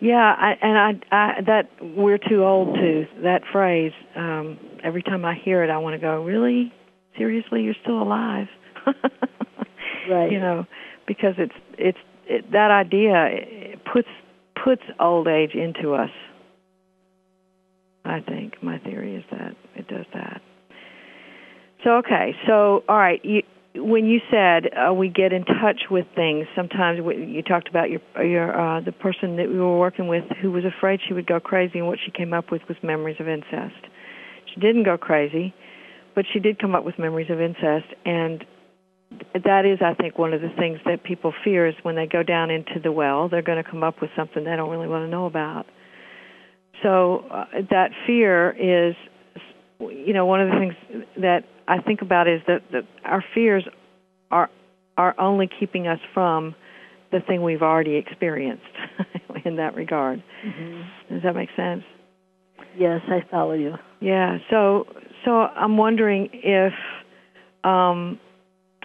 Yeah, 0.00 0.34
I, 0.38 0.52
and 0.60 0.78
I, 0.78 1.16
I 1.16 1.40
that 1.46 1.70
we're 1.80 2.18
too 2.18 2.44
old 2.44 2.74
to 2.74 3.06
that 3.22 3.42
phrase. 3.50 3.92
Um, 4.14 4.58
every 4.84 5.02
time 5.02 5.24
I 5.24 5.34
hear 5.34 5.64
it, 5.64 5.70
I 5.70 5.78
want 5.78 5.94
to 5.94 5.98
go, 5.98 6.22
really, 6.22 6.72
seriously, 7.16 7.62
you're 7.62 7.74
still 7.82 8.02
alive, 8.02 8.46
right? 10.10 10.30
You 10.30 10.38
know, 10.38 10.66
because 11.06 11.34
it's 11.38 11.54
it's 11.78 11.98
it, 12.26 12.52
that 12.52 12.70
idea 12.70 13.26
it 13.30 13.80
puts 13.90 14.08
puts 14.62 14.82
old 15.00 15.28
age 15.28 15.54
into 15.54 15.94
us. 15.94 16.10
I 18.04 18.20
think 18.20 18.62
my 18.62 18.78
theory 18.78 19.16
is 19.16 19.24
that 19.30 19.56
it 19.74 19.88
does 19.88 20.04
that. 20.12 20.42
So 21.84 21.96
okay, 21.98 22.34
so 22.46 22.84
all 22.86 22.98
right, 22.98 23.24
you 23.24 23.42
when 23.76 24.06
you 24.06 24.20
said 24.30 24.70
uh, 24.74 24.92
we 24.92 25.08
get 25.08 25.32
in 25.32 25.44
touch 25.44 25.82
with 25.90 26.06
things, 26.14 26.46
sometimes 26.54 26.98
you 26.98 27.42
talked 27.42 27.68
about 27.68 27.90
your 27.90 28.00
your 28.24 28.58
uh, 28.58 28.80
the 28.80 28.92
person 28.92 29.36
that 29.36 29.48
we 29.48 29.58
were 29.58 29.78
working 29.78 30.08
with 30.08 30.24
who 30.40 30.50
was 30.50 30.64
afraid 30.64 31.00
she 31.06 31.14
would 31.14 31.26
go 31.26 31.40
crazy, 31.40 31.78
and 31.78 31.86
what 31.86 31.98
she 32.04 32.10
came 32.10 32.32
up 32.32 32.50
with 32.50 32.62
was 32.68 32.76
memories 32.82 33.16
of 33.20 33.28
incest. 33.28 33.86
She 34.52 34.60
didn't 34.60 34.84
go 34.84 34.96
crazy, 34.96 35.54
but 36.14 36.24
she 36.32 36.38
did 36.40 36.58
come 36.58 36.74
up 36.74 36.84
with 36.84 36.98
memories 36.98 37.30
of 37.30 37.40
incest, 37.40 37.86
and 38.04 38.44
that 39.44 39.64
is, 39.64 39.78
I 39.84 39.94
think, 39.94 40.18
one 40.18 40.32
of 40.32 40.40
the 40.40 40.50
things 40.58 40.78
that 40.84 41.04
people 41.04 41.32
fear 41.44 41.66
is 41.66 41.74
when 41.82 41.94
they 41.94 42.06
go 42.06 42.22
down 42.22 42.50
into 42.50 42.80
the 42.82 42.92
well, 42.92 43.28
they're 43.28 43.42
going 43.42 43.62
to 43.62 43.68
come 43.68 43.82
up 43.82 44.00
with 44.00 44.10
something 44.16 44.44
they 44.44 44.56
don't 44.56 44.70
really 44.70 44.88
want 44.88 45.04
to 45.04 45.08
know 45.08 45.26
about. 45.26 45.66
So 46.82 47.24
uh, 47.30 47.44
that 47.70 47.90
fear 48.06 48.50
is, 48.50 48.94
you 49.80 50.12
know, 50.12 50.26
one 50.26 50.40
of 50.40 50.48
the 50.48 50.58
things 50.58 51.04
that 51.18 51.44
I 51.68 51.80
think 51.80 52.02
about 52.02 52.28
is 52.28 52.40
that, 52.46 52.62
that 52.72 52.84
our 53.04 53.24
fears 53.34 53.66
are 54.30 54.50
are 54.96 55.14
only 55.20 55.48
keeping 55.60 55.86
us 55.86 55.98
from 56.14 56.54
the 57.12 57.20
thing 57.20 57.42
we've 57.42 57.62
already 57.62 57.96
experienced 57.96 58.64
in 59.44 59.56
that 59.56 59.74
regard. 59.74 60.22
Mm-hmm. 60.44 61.14
Does 61.14 61.22
that 61.22 61.34
make 61.34 61.50
sense? 61.54 61.82
Yes, 62.78 63.00
I 63.08 63.20
follow 63.30 63.52
you. 63.52 63.74
Yeah. 64.00 64.38
So 64.50 64.86
so 65.24 65.32
I'm 65.32 65.76
wondering 65.76 66.30
if 66.32 66.72
um 67.64 68.18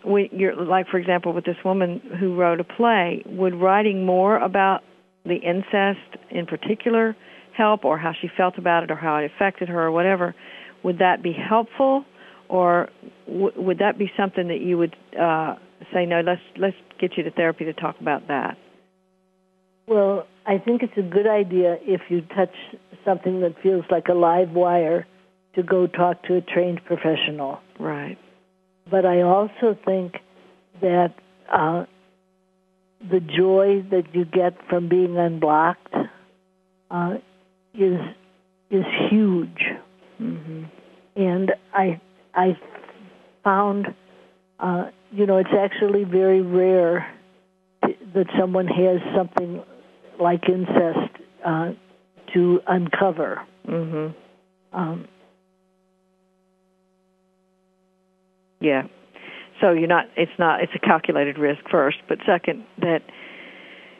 we 0.06 0.30
you're 0.32 0.56
like 0.56 0.88
for 0.88 0.98
example 0.98 1.34
with 1.34 1.46
this 1.46 1.58
woman 1.64 2.02
who 2.20 2.36
wrote 2.36 2.60
a 2.60 2.64
play, 2.64 3.24
would 3.26 3.56
writing 3.56 4.06
more 4.06 4.38
about 4.38 4.82
the 5.26 5.36
incest 5.36 6.18
in 6.30 6.46
particular 6.46 7.16
help 7.56 7.86
or 7.86 7.98
how 7.98 8.14
she 8.20 8.30
felt 8.38 8.58
about 8.58 8.84
it 8.84 8.92
or 8.92 8.96
how 8.96 9.18
it 9.18 9.30
affected 9.36 9.70
her 9.70 9.84
or 9.84 9.92
whatever, 9.92 10.34
would 10.84 11.00
that 11.00 11.22
be 11.24 11.34
helpful 11.34 12.06
or 12.50 12.90
w- 13.28 13.52
would 13.56 13.80
that 13.80 13.98
be 13.98 14.12
something 14.18 14.48
that 14.48 14.62
you 14.62 14.78
would 14.78 14.96
uh, 15.20 15.56
say 15.94 16.06
no 16.06 16.22
let's 16.22 16.42
let's 16.58 16.76
get 17.00 17.18
you 17.18 17.24
to 17.24 17.32
therapy 17.32 17.66
to 17.66 17.74
talk 17.74 17.96
about 18.00 18.28
that 18.28 18.58
well 19.88 20.28
i 20.46 20.58
think 20.58 20.84
it's 20.84 20.98
a 20.98 21.02
good 21.02 21.28
idea 21.28 21.78
if 21.82 22.02
you 22.10 22.22
touch 22.22 22.54
something 23.06 23.42
that 23.42 23.56
feels 23.62 23.84
like 23.90 24.08
a 24.10 24.14
live 24.14 24.52
wire 24.52 25.08
to 25.56 25.64
go 25.64 25.88
talk 25.88 26.24
to 26.24 26.36
a 26.36 26.42
trained 26.42 26.80
professional. 26.86 27.60
Right. 27.80 28.18
But 28.90 29.06
i 29.06 29.22
also 29.22 29.78
think 29.86 30.16
that 30.82 31.14
uh, 31.52 31.86
the 33.10 33.20
joy 33.20 33.84
that 33.92 34.14
you 34.14 34.26
get 34.26 34.54
from 34.70 34.88
being 34.90 35.18
unblocked 35.18 35.94
uh, 36.90 37.16
is 37.74 38.00
is 38.70 38.86
huge 39.10 39.64
mm-hmm. 40.22 40.64
and 41.16 41.52
i 41.74 42.00
I 42.34 42.58
found, 43.44 43.88
uh, 44.60 44.86
you 45.12 45.26
know, 45.26 45.38
it's 45.38 45.50
actually 45.58 46.04
very 46.04 46.42
rare 46.42 47.14
that 47.82 48.28
someone 48.40 48.68
has 48.68 49.00
something 49.16 49.64
like 50.20 50.48
incest 50.48 51.12
uh, 51.46 51.72
to 52.34 52.62
uncover. 52.68 53.42
Mm-hmm. 53.68 54.78
Um, 54.78 55.08
yeah. 58.60 58.84
So 59.60 59.72
you're 59.72 59.88
not. 59.88 60.06
It's 60.16 60.32
not. 60.40 60.62
It's 60.62 60.74
a 60.76 60.80
calculated 60.80 61.38
risk 61.38 61.62
first, 61.70 61.98
but 62.08 62.20
second 62.26 62.64
that, 62.80 63.02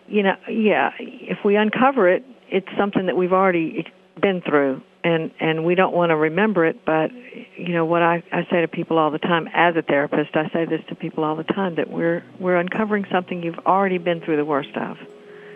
you 0.08 0.24
know, 0.24 0.36
yeah, 0.50 0.92
if 1.00 1.40
we 1.44 1.56
uncover 1.56 2.10
it, 2.10 2.24
it's 2.50 2.68
something 2.78 3.06
that 3.08 3.16
we've 3.16 3.34
already 3.34 3.86
been 4.20 4.42
through 4.42 4.82
and 5.04 5.32
and 5.40 5.66
we 5.66 5.76
don't 5.76 5.94
want 5.94 6.10
to 6.10 6.16
remember 6.16 6.66
it 6.66 6.84
but 6.86 7.12
you 7.58 7.74
know 7.74 7.86
what 7.86 8.02
I 8.02 8.24
I 8.32 8.48
say 8.52 8.62
to 8.62 8.68
people 8.68 8.98
all 8.98 9.12
the 9.12 9.20
time 9.20 9.48
as 9.54 9.76
a 9.76 9.82
therapist 9.82 10.36
I 10.36 10.50
say 10.50 10.66
this 10.66 10.82
to 10.90 10.96
people 10.96 11.24
all 11.24 11.36
the 11.36 11.44
time 11.44 11.76
that 11.76 11.90
we're 11.90 12.24
we're 12.40 12.58
uncovering 12.58 13.06
something 13.12 13.44
you've 13.44 13.60
already 13.60 13.98
been 13.98 14.22
through 14.22 14.38
the 14.38 14.46
worst 14.46 14.76
of. 14.76 14.98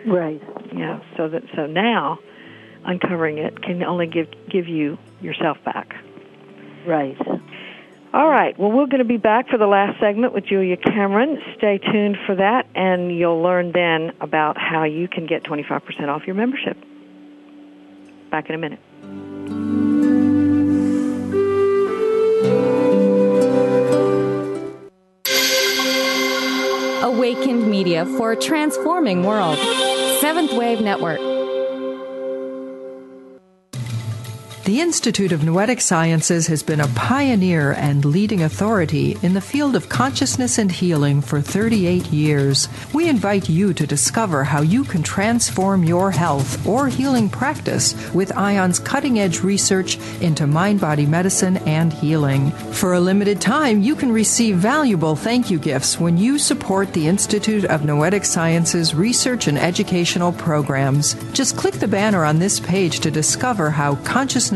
Right. 0.06 0.42
Yeah 0.72 1.00
so 1.16 1.28
that 1.28 1.42
so 1.54 1.66
now 1.66 2.18
uncovering 2.84 3.38
it 3.38 3.62
can 3.62 3.82
only 3.82 4.06
give 4.06 4.28
give 4.48 4.68
you 4.68 4.98
yourself 5.20 5.58
back. 5.64 5.94
Right. 6.86 7.16
All 8.12 8.28
right 8.28 8.58
well 8.58 8.70
we're 8.70 8.86
going 8.86 8.98
to 8.98 9.04
be 9.04 9.18
back 9.18 9.48
for 9.48 9.58
the 9.58 9.66
last 9.66 10.00
segment 10.00 10.32
with 10.32 10.46
Julia 10.46 10.76
Cameron. 10.76 11.40
Stay 11.56 11.78
tuned 11.78 12.16
for 12.26 12.34
that 12.36 12.66
and 12.74 13.16
you'll 13.16 13.42
learn 13.42 13.72
then 13.72 14.12
about 14.20 14.56
how 14.58 14.84
you 14.84 15.08
can 15.08 15.26
get 15.26 15.44
25% 15.44 16.08
off 16.08 16.26
your 16.26 16.34
membership. 16.34 16.76
Back 18.30 18.48
in 18.48 18.54
a 18.54 18.58
minute 18.58 18.80
Media 27.96 28.18
for 28.18 28.32
a 28.32 28.36
transforming 28.36 29.22
world. 29.22 29.58
Seventh 30.20 30.52
Wave 30.52 30.80
Network. 30.82 31.35
The 34.66 34.80
Institute 34.80 35.30
of 35.30 35.44
Noetic 35.44 35.80
Sciences 35.80 36.48
has 36.48 36.64
been 36.64 36.80
a 36.80 36.88
pioneer 36.88 37.70
and 37.74 38.04
leading 38.04 38.42
authority 38.42 39.16
in 39.22 39.32
the 39.32 39.40
field 39.40 39.76
of 39.76 39.88
consciousness 39.88 40.58
and 40.58 40.72
healing 40.72 41.20
for 41.20 41.40
38 41.40 42.06
years. 42.06 42.68
We 42.92 43.08
invite 43.08 43.48
you 43.48 43.72
to 43.72 43.86
discover 43.86 44.42
how 44.42 44.62
you 44.62 44.82
can 44.82 45.04
transform 45.04 45.84
your 45.84 46.10
health 46.10 46.66
or 46.66 46.88
healing 46.88 47.28
practice 47.28 47.94
with 48.12 48.32
IONS' 48.32 48.80
cutting 48.80 49.20
edge 49.20 49.38
research 49.38 49.98
into 50.20 50.48
mind 50.48 50.80
body 50.80 51.06
medicine 51.06 51.58
and 51.58 51.92
healing. 51.92 52.50
For 52.72 52.94
a 52.94 53.00
limited 53.00 53.40
time, 53.40 53.82
you 53.82 53.94
can 53.94 54.10
receive 54.10 54.56
valuable 54.56 55.14
thank 55.14 55.48
you 55.48 55.60
gifts 55.60 56.00
when 56.00 56.18
you 56.18 56.40
support 56.40 56.92
the 56.92 57.06
Institute 57.06 57.66
of 57.66 57.84
Noetic 57.84 58.24
Sciences 58.24 58.96
research 58.96 59.46
and 59.46 59.58
educational 59.58 60.32
programs. 60.32 61.14
Just 61.32 61.56
click 61.56 61.74
the 61.74 61.86
banner 61.86 62.24
on 62.24 62.40
this 62.40 62.58
page 62.58 62.98
to 62.98 63.12
discover 63.12 63.70
how 63.70 63.94
consciousness 64.02 64.55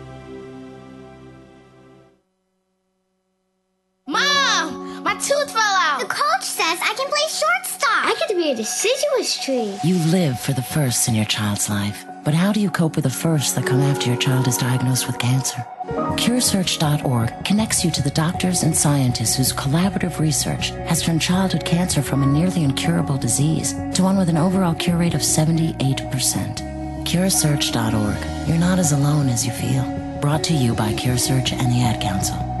Tree! 9.41 9.77
You 9.83 9.97
live 10.11 10.39
for 10.39 10.53
the 10.53 10.61
firsts 10.61 11.07
in 11.07 11.15
your 11.15 11.25
child's 11.25 11.69
life. 11.69 12.05
But 12.23 12.35
how 12.35 12.53
do 12.53 12.59
you 12.59 12.69
cope 12.69 12.95
with 12.95 13.03
the 13.03 13.09
firsts 13.09 13.53
that 13.53 13.65
come 13.65 13.81
after 13.81 14.07
your 14.07 14.19
child 14.19 14.47
is 14.47 14.57
diagnosed 14.57 15.07
with 15.07 15.17
cancer? 15.17 15.65
CureSearch.org 15.87 17.43
connects 17.43 17.83
you 17.83 17.89
to 17.91 18.03
the 18.03 18.11
doctors 18.11 18.61
and 18.61 18.75
scientists 18.75 19.35
whose 19.35 19.51
collaborative 19.51 20.19
research 20.19 20.69
has 20.87 21.01
turned 21.01 21.21
childhood 21.21 21.65
cancer 21.65 22.03
from 22.03 22.21
a 22.21 22.27
nearly 22.27 22.63
incurable 22.63 23.17
disease 23.17 23.73
to 23.95 24.03
one 24.03 24.17
with 24.17 24.29
an 24.29 24.37
overall 24.37 24.75
cure 24.75 24.97
rate 24.97 25.15
of 25.15 25.21
78%. 25.21 27.05
CureSearch.org. 27.05 28.47
You're 28.47 28.57
not 28.59 28.77
as 28.77 28.91
alone 28.91 29.27
as 29.27 29.45
you 29.45 29.51
feel. 29.51 29.83
Brought 30.21 30.43
to 30.45 30.53
you 30.53 30.75
by 30.75 30.93
CureSearch 30.93 31.51
and 31.53 31.71
the 31.71 31.81
Ad 31.81 31.99
Council. 31.99 32.60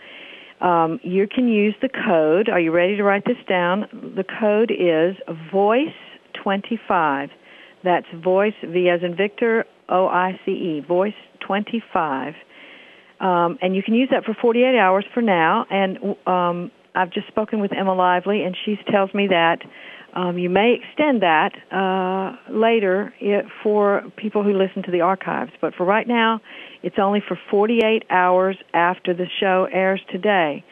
Um, 0.61 0.99
you 1.03 1.27
can 1.27 1.47
use 1.47 1.73
the 1.81 1.89
code. 1.89 2.49
Are 2.49 2.59
you 2.59 2.71
ready 2.71 2.95
to 2.95 3.03
write 3.03 3.25
this 3.25 3.37
down? 3.47 3.87
The 4.15 4.23
code 4.23 4.71
is 4.71 5.15
voice25. 5.53 7.29
That's 7.83 8.07
voice, 8.23 8.53
V 8.65 8.89
as 8.89 9.03
in 9.03 9.15
Victor, 9.15 9.65
O 9.89 10.07
I 10.07 10.39
C 10.45 10.51
E, 10.51 10.81
voice 10.87 11.13
25. 11.45 12.33
Um, 13.19 13.59
and 13.61 13.75
you 13.75 13.83
can 13.83 13.93
use 13.93 14.07
that 14.11 14.23
for 14.23 14.33
48 14.41 14.77
hours 14.77 15.05
for 15.13 15.21
now. 15.21 15.65
And 15.69 16.15
um, 16.25 16.71
I've 16.95 17.11
just 17.11 17.27
spoken 17.27 17.59
with 17.59 17.73
Emma 17.73 17.93
Lively, 17.93 18.43
and 18.43 18.55
she 18.65 18.77
tells 18.89 19.13
me 19.13 19.27
that 19.27 19.57
um, 20.15 20.37
you 20.37 20.49
may 20.49 20.75
extend 20.75 21.23
that 21.23 21.51
uh, 21.71 22.35
later 22.53 23.13
it, 23.19 23.45
for 23.63 24.03
people 24.15 24.43
who 24.43 24.53
listen 24.53 24.83
to 24.83 24.91
the 24.91 25.01
archives. 25.01 25.51
But 25.59 25.73
for 25.75 25.85
right 25.85 26.07
now, 26.07 26.39
it's 26.83 26.97
only 27.01 27.21
for 27.27 27.37
48 27.49 28.03
hours 28.09 28.55
after 28.73 29.13
the 29.13 29.25
show 29.39 29.67
airs 29.71 30.01
today. 30.11 30.63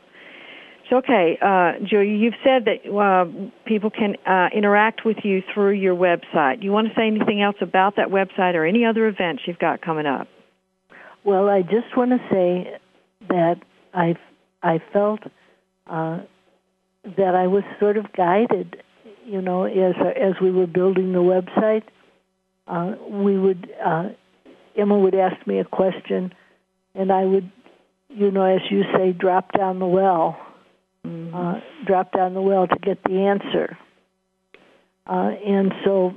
So, 0.90 0.96
okay, 0.96 1.38
uh, 1.40 1.84
Julia, 1.84 2.12
you've 2.12 2.34
said 2.44 2.66
that 2.66 2.90
uh, 2.90 3.24
people 3.64 3.90
can 3.90 4.16
uh, 4.26 4.48
interact 4.54 5.04
with 5.04 5.16
you 5.24 5.42
through 5.52 5.72
your 5.72 5.94
website. 5.94 6.60
Do 6.60 6.66
you 6.66 6.72
want 6.72 6.88
to 6.88 6.94
say 6.94 7.06
anything 7.06 7.40
else 7.40 7.56
about 7.62 7.96
that 7.96 8.08
website 8.08 8.54
or 8.54 8.66
any 8.66 8.84
other 8.84 9.06
events 9.08 9.42
you've 9.46 9.58
got 9.58 9.80
coming 9.80 10.04
up? 10.04 10.28
Well, 11.24 11.48
I 11.48 11.62
just 11.62 11.96
want 11.96 12.10
to 12.10 12.18
say 12.30 12.78
that 13.28 13.56
I 13.94 14.16
I 14.62 14.82
felt 14.92 15.20
uh, 15.86 16.20
that 17.16 17.34
I 17.34 17.46
was 17.46 17.62
sort 17.80 17.96
of 17.96 18.12
guided, 18.12 18.76
you 19.24 19.40
know, 19.40 19.64
as 19.64 19.94
as 19.98 20.34
we 20.42 20.50
were 20.50 20.66
building 20.66 21.12
the 21.12 21.20
website. 21.20 21.84
Uh, 22.66 22.96
we 23.08 23.38
would 23.38 23.70
uh, 23.82 24.08
Emma 24.76 24.98
would 24.98 25.14
ask 25.14 25.46
me 25.46 25.60
a 25.60 25.64
question, 25.64 26.34
and 26.94 27.10
I 27.10 27.24
would, 27.24 27.50
you 28.10 28.30
know, 28.30 28.44
as 28.44 28.60
you 28.70 28.82
say, 28.94 29.12
drop 29.12 29.52
down 29.52 29.78
the 29.78 29.86
well 29.86 30.38
mm-hmm. 31.06 31.34
uh, 31.34 31.60
drop 31.86 32.12
down 32.12 32.34
the 32.34 32.42
well 32.42 32.66
to 32.66 32.76
get 32.80 33.02
the 33.04 33.20
answer. 33.20 33.76
Uh, 35.06 35.32
and 35.46 35.72
so 35.84 36.14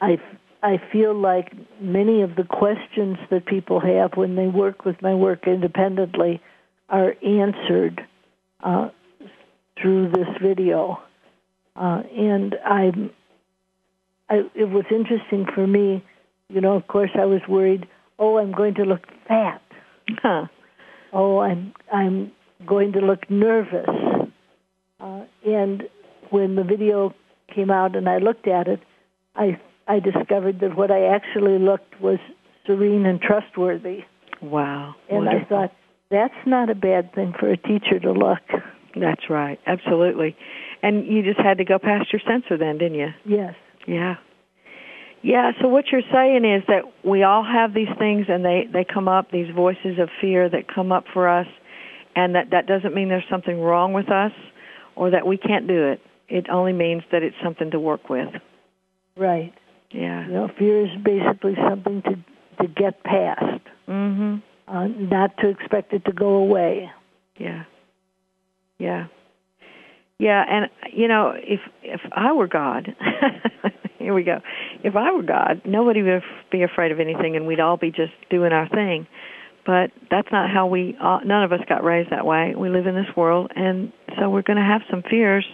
I, 0.00 0.18
I 0.62 0.80
feel 0.92 1.14
like 1.14 1.52
many 1.80 2.22
of 2.22 2.36
the 2.36 2.44
questions 2.44 3.18
that 3.30 3.46
people 3.46 3.80
have 3.80 4.12
when 4.14 4.36
they 4.36 4.46
work 4.46 4.84
with 4.84 5.00
my 5.02 5.14
work 5.14 5.46
independently 5.46 6.40
are 6.88 7.14
answered 7.24 8.00
uh, 8.62 8.90
through 9.80 10.10
this 10.10 10.28
video. 10.42 11.00
Uh, 11.76 12.02
and 12.16 12.56
I, 12.64 12.92
I, 14.28 14.42
it 14.54 14.68
was 14.68 14.84
interesting 14.90 15.46
for 15.54 15.66
me. 15.66 16.04
You 16.48 16.60
know, 16.60 16.74
of 16.74 16.86
course, 16.86 17.10
I 17.14 17.24
was 17.24 17.40
worried. 17.48 17.86
Oh, 18.18 18.38
I'm 18.38 18.52
going 18.52 18.74
to 18.74 18.82
look 18.82 19.06
fat. 19.26 19.62
Huh. 20.22 20.46
Oh, 21.12 21.38
I'm 21.38 21.72
I'm 21.92 22.32
going 22.66 22.92
to 22.92 23.00
look 23.00 23.30
nervous. 23.30 23.88
Uh, 25.00 25.24
and 25.46 25.84
when 26.30 26.56
the 26.56 26.64
video 26.64 27.14
came 27.54 27.70
out 27.70 27.96
and 27.96 28.08
I 28.08 28.18
looked 28.18 28.46
at 28.46 28.68
it, 28.68 28.80
I 29.34 29.60
I 29.88 29.98
discovered 29.98 30.60
that 30.60 30.76
what 30.76 30.90
I 30.90 31.06
actually 31.06 31.58
looked 31.58 32.00
was 32.00 32.18
serene 32.66 33.06
and 33.06 33.20
trustworthy. 33.20 34.00
Wow. 34.40 34.94
And 35.08 35.26
Wonderful. 35.26 35.56
I 35.56 35.60
thought 35.60 35.72
that's 36.10 36.46
not 36.46 36.70
a 36.70 36.74
bad 36.74 37.12
thing 37.14 37.34
for 37.38 37.50
a 37.50 37.56
teacher 37.56 37.98
to 38.00 38.12
look. 38.12 38.62
That's 38.94 39.28
right. 39.28 39.58
Absolutely. 39.66 40.36
And 40.82 41.06
you 41.06 41.22
just 41.22 41.40
had 41.40 41.58
to 41.58 41.64
go 41.64 41.78
past 41.78 42.12
your 42.12 42.20
censor 42.26 42.56
then, 42.56 42.78
didn't 42.78 42.98
you? 42.98 43.08
Yes. 43.24 43.54
Yeah. 43.86 44.16
Yeah, 45.22 45.52
so 45.60 45.68
what 45.68 45.86
you're 45.92 46.00
saying 46.12 46.44
is 46.46 46.62
that 46.66 46.82
we 47.04 47.22
all 47.22 47.44
have 47.44 47.74
these 47.74 47.94
things 47.98 48.26
and 48.28 48.42
they 48.42 48.66
they 48.72 48.84
come 48.84 49.06
up 49.06 49.30
these 49.30 49.54
voices 49.54 49.98
of 49.98 50.08
fear 50.18 50.48
that 50.48 50.72
come 50.72 50.92
up 50.92 51.04
for 51.12 51.28
us 51.28 51.46
and 52.16 52.34
that 52.34 52.50
that 52.50 52.66
doesn't 52.66 52.94
mean 52.94 53.08
there's 53.08 53.24
something 53.30 53.60
wrong 53.60 53.92
with 53.92 54.10
us 54.10 54.32
or 54.96 55.10
that 55.10 55.26
we 55.26 55.36
can't 55.36 55.66
do 55.66 55.88
it. 55.88 56.00
It 56.28 56.46
only 56.50 56.72
means 56.72 57.02
that 57.12 57.22
it's 57.22 57.36
something 57.42 57.70
to 57.72 57.80
work 57.80 58.08
with. 58.08 58.28
Right. 59.16 59.52
Yeah. 59.90 60.26
You 60.26 60.32
know, 60.32 60.48
fear 60.58 60.84
is 60.84 60.90
basically 61.02 61.54
something 61.68 62.02
to 62.02 62.16
to 62.62 62.68
get 62.68 63.02
past. 63.02 63.62
Mm-hmm. 63.88 64.36
Uh, 64.68 64.86
not 64.86 65.36
to 65.38 65.48
expect 65.48 65.92
it 65.92 66.04
to 66.04 66.12
go 66.12 66.34
away. 66.36 66.90
Yeah. 67.38 67.64
Yeah. 68.78 69.06
Yeah, 70.18 70.44
and 70.46 70.70
you 70.92 71.08
know, 71.08 71.32
if 71.34 71.60
if 71.82 72.00
I 72.12 72.32
were 72.32 72.46
God, 72.46 72.94
here 73.98 74.12
we 74.12 74.22
go. 74.22 74.40
If 74.84 74.94
I 74.94 75.12
were 75.12 75.22
God, 75.22 75.62
nobody 75.64 76.02
would 76.02 76.22
be 76.52 76.62
afraid 76.62 76.92
of 76.92 77.00
anything, 77.00 77.36
and 77.36 77.46
we'd 77.46 77.58
all 77.58 77.78
be 77.78 77.90
just 77.90 78.12
doing 78.28 78.52
our 78.52 78.68
thing 78.68 79.06
but 79.66 79.90
that's 80.10 80.28
not 80.32 80.50
how 80.50 80.66
we 80.66 80.96
uh, 81.02 81.18
none 81.24 81.44
of 81.44 81.52
us 81.52 81.60
got 81.68 81.84
raised 81.84 82.10
that 82.10 82.26
way. 82.26 82.54
We 82.56 82.68
live 82.68 82.86
in 82.86 82.94
this 82.94 83.14
world 83.16 83.50
and 83.54 83.92
so 84.18 84.30
we're 84.30 84.42
going 84.42 84.58
to 84.58 84.64
have 84.64 84.82
some 84.90 85.02
fears 85.08 85.46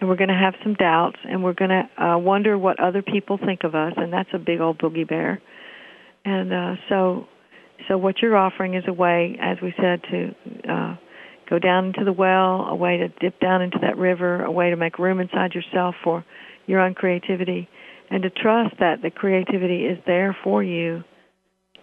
and 0.00 0.08
we're 0.08 0.16
going 0.16 0.28
to 0.28 0.34
have 0.34 0.54
some 0.62 0.74
doubts 0.74 1.18
and 1.28 1.42
we're 1.42 1.54
going 1.54 1.70
to 1.70 2.04
uh, 2.04 2.18
wonder 2.18 2.58
what 2.58 2.78
other 2.80 3.02
people 3.02 3.38
think 3.38 3.64
of 3.64 3.74
us 3.74 3.92
and 3.96 4.12
that's 4.12 4.28
a 4.34 4.38
big 4.38 4.60
old 4.60 4.78
boogie 4.78 5.08
bear. 5.08 5.40
And 6.24 6.52
uh, 6.52 6.74
so 6.88 7.28
so 7.88 7.96
what 7.98 8.16
you're 8.20 8.36
offering 8.36 8.74
is 8.74 8.84
a 8.88 8.92
way 8.92 9.38
as 9.40 9.58
we 9.62 9.72
said 9.80 10.02
to 10.10 10.34
uh, 10.70 10.96
go 11.48 11.58
down 11.58 11.86
into 11.86 12.04
the 12.04 12.12
well 12.12 12.66
a 12.68 12.74
way 12.74 12.96
to 12.98 13.08
dip 13.20 13.38
down 13.40 13.62
into 13.62 13.78
that 13.82 13.96
river 13.96 14.42
a 14.42 14.50
way 14.50 14.70
to 14.70 14.76
make 14.76 14.98
room 14.98 15.20
inside 15.20 15.54
yourself 15.54 15.94
for 16.02 16.24
your 16.66 16.80
own 16.80 16.94
creativity 16.94 17.68
and 18.10 18.22
to 18.22 18.30
trust 18.30 18.74
that 18.80 19.02
the 19.02 19.10
creativity 19.10 19.84
is 19.84 19.98
there 20.06 20.36
for 20.42 20.62
you 20.62 21.02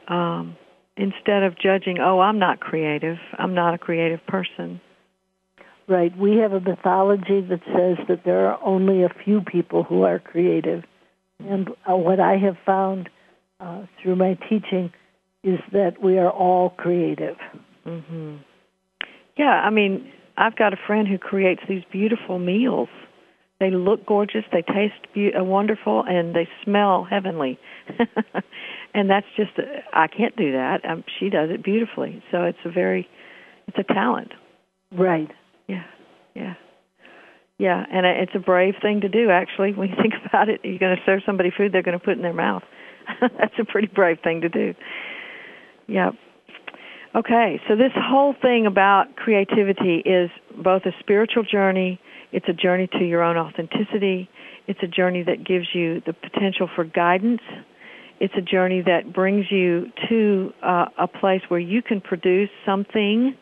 um, 0.07 0.57
instead 0.97 1.43
of 1.43 1.57
judging, 1.57 1.99
oh, 1.99 2.19
I'm 2.19 2.39
not 2.39 2.59
creative, 2.59 3.17
I'm 3.37 3.53
not 3.53 3.73
a 3.73 3.77
creative 3.77 4.25
person. 4.27 4.81
Right. 5.87 6.17
We 6.17 6.37
have 6.37 6.53
a 6.53 6.61
mythology 6.61 7.41
that 7.41 7.59
says 7.65 8.05
that 8.07 8.21
there 8.23 8.47
are 8.47 8.59
only 8.63 9.03
a 9.03 9.09
few 9.25 9.41
people 9.41 9.83
who 9.83 10.03
are 10.03 10.17
creative. 10.17 10.83
And 11.39 11.69
uh, 11.89 11.97
what 11.97 12.21
I 12.21 12.37
have 12.37 12.55
found 12.65 13.09
uh, 13.59 13.83
through 14.01 14.15
my 14.15 14.37
teaching 14.49 14.93
is 15.43 15.59
that 15.73 16.01
we 16.01 16.17
are 16.17 16.29
all 16.29 16.69
creative. 16.69 17.35
Mm-hmm. 17.85 18.37
Yeah, 19.37 19.45
I 19.45 19.69
mean, 19.71 20.09
I've 20.37 20.55
got 20.55 20.73
a 20.73 20.77
friend 20.87 21.07
who 21.07 21.17
creates 21.17 21.61
these 21.67 21.83
beautiful 21.91 22.39
meals. 22.39 22.89
They 23.63 23.69
look 23.69 24.05
gorgeous, 24.05 24.43
they 24.51 24.61
taste 24.61 25.13
be- 25.13 25.33
uh, 25.33 25.41
wonderful, 25.41 26.03
and 26.05 26.35
they 26.35 26.49
smell 26.65 27.07
heavenly. 27.09 27.57
and 28.93 29.09
that's 29.09 29.25
just 29.37 29.51
I 29.93 30.07
can't 30.07 30.35
do 30.35 30.51
that. 30.51 30.81
Um, 30.83 31.05
she 31.17 31.29
does 31.29 31.49
it 31.49 31.63
beautifully. 31.63 32.21
So 32.29 32.43
it's 32.43 32.57
a 32.65 32.69
very 32.69 33.07
it's 33.69 33.77
a 33.77 33.93
talent. 33.93 34.33
Right. 34.91 35.31
Yeah. 35.67 35.85
Yeah. 36.35 36.55
Yeah, 37.57 37.85
and 37.89 38.05
it's 38.05 38.33
a 38.35 38.39
brave 38.39 38.73
thing 38.81 38.99
to 38.99 39.07
do 39.07 39.29
actually. 39.29 39.71
When 39.71 39.87
you 39.87 39.95
think 40.01 40.15
about 40.25 40.49
it, 40.49 40.59
you're 40.65 40.77
going 40.77 40.97
to 40.97 41.01
serve 41.05 41.21
somebody 41.25 41.49
food 41.55 41.71
they're 41.71 41.83
going 41.83 41.97
to 41.97 42.03
put 42.03 42.17
in 42.17 42.21
their 42.21 42.33
mouth. 42.33 42.63
that's 43.21 43.53
a 43.57 43.63
pretty 43.63 43.87
brave 43.87 44.17
thing 44.21 44.41
to 44.41 44.49
do. 44.49 44.73
Yeah. 45.87 46.11
Okay, 47.15 47.61
so 47.69 47.77
this 47.77 47.93
whole 47.95 48.35
thing 48.41 48.65
about 48.65 49.15
creativity 49.15 50.03
is 50.05 50.29
both 50.61 50.81
a 50.85 50.91
spiritual 50.99 51.43
journey, 51.43 52.01
it's 52.33 52.47
a 52.49 52.53
journey 52.53 52.87
to 52.99 53.05
your 53.05 53.23
own 53.23 53.37
authenticity, 53.37 54.29
it's 54.67 54.79
a 54.83 54.87
journey 54.87 55.23
that 55.23 55.45
gives 55.45 55.67
you 55.73 56.01
the 56.05 56.13
potential 56.13 56.67
for 56.75 56.83
guidance, 56.83 57.41
it's 58.19 58.33
a 58.37 58.41
journey 58.41 58.81
that 58.85 59.13
brings 59.13 59.45
you 59.51 59.87
to 60.09 60.51
uh, 60.61 60.85
a 60.97 61.07
place 61.07 61.41
where 61.47 61.59
you 61.59 61.81
can 61.81 62.01
produce 62.01 62.49
something, 62.65 63.35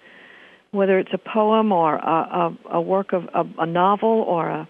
whether 0.72 0.98
it's 1.00 1.14
a 1.14 1.18
poem 1.18 1.72
or 1.72 1.96
a, 1.96 2.00
a, 2.72 2.78
a 2.78 2.82
work 2.82 3.14
of 3.14 3.24
a, 3.34 3.44
a 3.62 3.66
novel 3.66 4.26
or 4.28 4.50
a, 4.50 4.70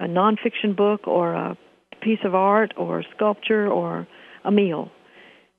a 0.00 0.06
nonfiction 0.06 0.76
book 0.76 1.06
or 1.06 1.34
a 1.34 1.58
piece 2.00 2.20
of 2.24 2.34
art 2.34 2.72
or 2.76 3.04
sculpture 3.14 3.68
or 3.68 4.06
a 4.44 4.50
meal. 4.50 4.90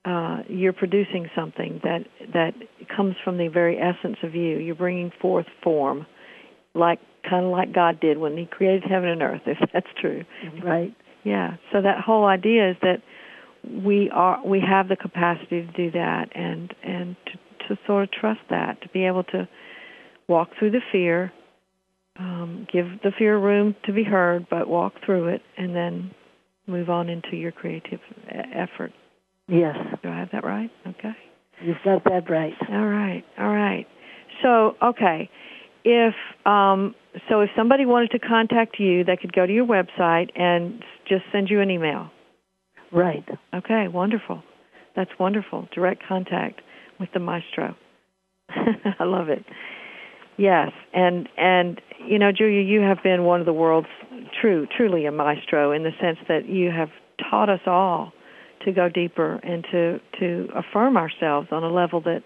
Uh, 0.03 0.43
you're 0.47 0.73
producing 0.73 1.27
something 1.35 1.79
that 1.83 2.05
that 2.33 2.53
comes 2.95 3.15
from 3.23 3.37
the 3.37 3.47
very 3.47 3.79
essence 3.79 4.17
of 4.23 4.35
you. 4.35 4.57
You're 4.57 4.75
bringing 4.75 5.11
forth 5.19 5.47
form, 5.63 6.05
like 6.75 6.99
kind 7.27 7.45
of 7.45 7.51
like 7.51 7.73
God 7.73 7.99
did 7.99 8.17
when 8.17 8.37
He 8.37 8.45
created 8.45 8.83
heaven 8.89 9.09
and 9.09 9.21
earth. 9.21 9.41
If 9.45 9.57
that's 9.73 9.87
true, 9.99 10.23
right? 10.63 10.95
Yeah. 11.23 11.57
So 11.71 11.81
that 11.81 12.01
whole 12.01 12.25
idea 12.25 12.71
is 12.71 12.77
that 12.81 13.01
we 13.63 14.09
are 14.13 14.45
we 14.45 14.61
have 14.61 14.87
the 14.87 14.95
capacity 14.95 15.65
to 15.65 15.71
do 15.71 15.91
that, 15.91 16.29
and 16.35 16.73
and 16.83 17.15
to, 17.25 17.67
to 17.67 17.81
sort 17.87 18.03
of 18.03 18.11
trust 18.11 18.41
that, 18.49 18.81
to 18.81 18.89
be 18.89 19.05
able 19.05 19.23
to 19.25 19.47
walk 20.27 20.49
through 20.57 20.71
the 20.71 20.81
fear, 20.91 21.31
um, 22.17 22.67
give 22.71 22.85
the 23.03 23.11
fear 23.17 23.37
room 23.37 23.75
to 23.85 23.93
be 23.93 24.03
heard, 24.03 24.47
but 24.49 24.67
walk 24.67 24.93
through 25.05 25.29
it, 25.29 25.41
and 25.57 25.75
then 25.75 26.11
move 26.67 26.89
on 26.89 27.09
into 27.09 27.35
your 27.35 27.51
creative 27.51 27.99
effort. 28.53 28.91
Yes. 29.47 29.75
Do 30.01 30.09
I 30.09 30.19
have 30.19 30.29
that 30.31 30.43
right? 30.43 30.71
Okay. 30.87 31.15
You've 31.61 31.77
got 31.85 32.03
that 32.05 32.29
right. 32.29 32.53
All 32.69 32.87
right. 32.87 33.23
All 33.37 33.53
right. 33.53 33.87
So, 34.41 34.75
okay. 34.81 35.29
If 35.83 36.15
um, 36.45 36.95
so, 37.29 37.41
if 37.41 37.49
somebody 37.55 37.85
wanted 37.85 38.11
to 38.11 38.19
contact 38.19 38.79
you, 38.79 39.03
they 39.03 39.17
could 39.17 39.33
go 39.33 39.45
to 39.45 39.53
your 39.53 39.65
website 39.65 40.29
and 40.35 40.83
just 41.07 41.23
send 41.31 41.49
you 41.49 41.61
an 41.61 41.69
email. 41.69 42.09
Right. 42.91 43.25
Okay. 43.53 43.87
Wonderful. 43.87 44.43
That's 44.95 45.11
wonderful. 45.19 45.67
Direct 45.73 46.03
contact 46.07 46.61
with 46.99 47.09
the 47.13 47.19
maestro. 47.19 47.75
I 48.49 49.03
love 49.03 49.29
it. 49.29 49.43
Yes, 50.37 50.71
and 50.93 51.29
and 51.37 51.81
you 52.05 52.19
know, 52.19 52.31
Julia, 52.31 52.61
you 52.61 52.81
have 52.81 52.97
been 53.03 53.23
one 53.23 53.39
of 53.39 53.45
the 53.45 53.53
world's 53.53 53.87
true, 54.41 54.67
truly 54.75 55.05
a 55.05 55.11
maestro 55.11 55.71
in 55.71 55.83
the 55.83 55.91
sense 56.01 56.17
that 56.27 56.49
you 56.49 56.71
have 56.71 56.89
taught 57.29 57.49
us 57.49 57.61
all 57.65 58.11
to 58.65 58.71
go 58.71 58.89
deeper 58.89 59.39
and 59.43 59.65
to 59.71 59.99
to 60.19 60.49
affirm 60.55 60.97
ourselves 60.97 61.47
on 61.51 61.63
a 61.63 61.71
level 61.71 62.01
that 62.01 62.23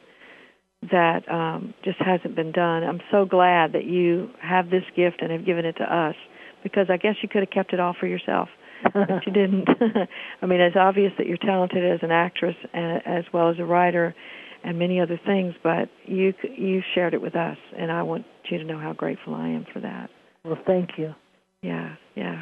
that 0.91 1.29
um, 1.29 1.73
just 1.83 1.97
hasn't 1.99 2.35
been 2.35 2.51
done. 2.51 2.83
I'm 2.83 3.01
so 3.11 3.25
glad 3.25 3.73
that 3.73 3.85
you 3.85 4.29
have 4.41 4.69
this 4.69 4.83
gift 4.95 5.21
and 5.21 5.31
have 5.31 5.45
given 5.45 5.65
it 5.65 5.73
to 5.73 5.83
us 5.83 6.15
because 6.63 6.87
I 6.89 6.97
guess 6.97 7.15
you 7.21 7.29
could 7.29 7.41
have 7.41 7.49
kept 7.49 7.73
it 7.73 7.79
all 7.79 7.95
for 7.99 8.07
yourself, 8.07 8.49
but 8.93 9.25
you 9.25 9.31
didn't. 9.33 9.67
I 10.41 10.45
mean, 10.45 10.61
it's 10.61 10.75
obvious 10.77 11.11
that 11.17 11.27
you're 11.27 11.37
talented 11.37 11.83
as 11.83 11.99
an 12.01 12.11
actress 12.11 12.55
and, 12.73 13.01
as 13.05 13.25
well 13.33 13.49
as 13.49 13.57
a 13.59 13.65
writer 13.65 14.15
and 14.63 14.77
many 14.77 14.99
other 14.99 15.19
things, 15.25 15.53
but 15.63 15.89
you 16.05 16.33
you 16.57 16.81
shared 16.93 17.13
it 17.13 17.21
with 17.21 17.35
us, 17.35 17.57
and 17.77 17.91
I 17.91 18.03
want 18.03 18.25
you 18.49 18.57
to 18.57 18.63
know 18.63 18.79
how 18.79 18.93
grateful 18.93 19.33
I 19.33 19.49
am 19.49 19.65
for 19.71 19.79
that. 19.81 20.09
Well, 20.43 20.57
thank 20.65 20.91
you. 20.97 21.13
Yeah, 21.61 21.95
yeah. 22.15 22.41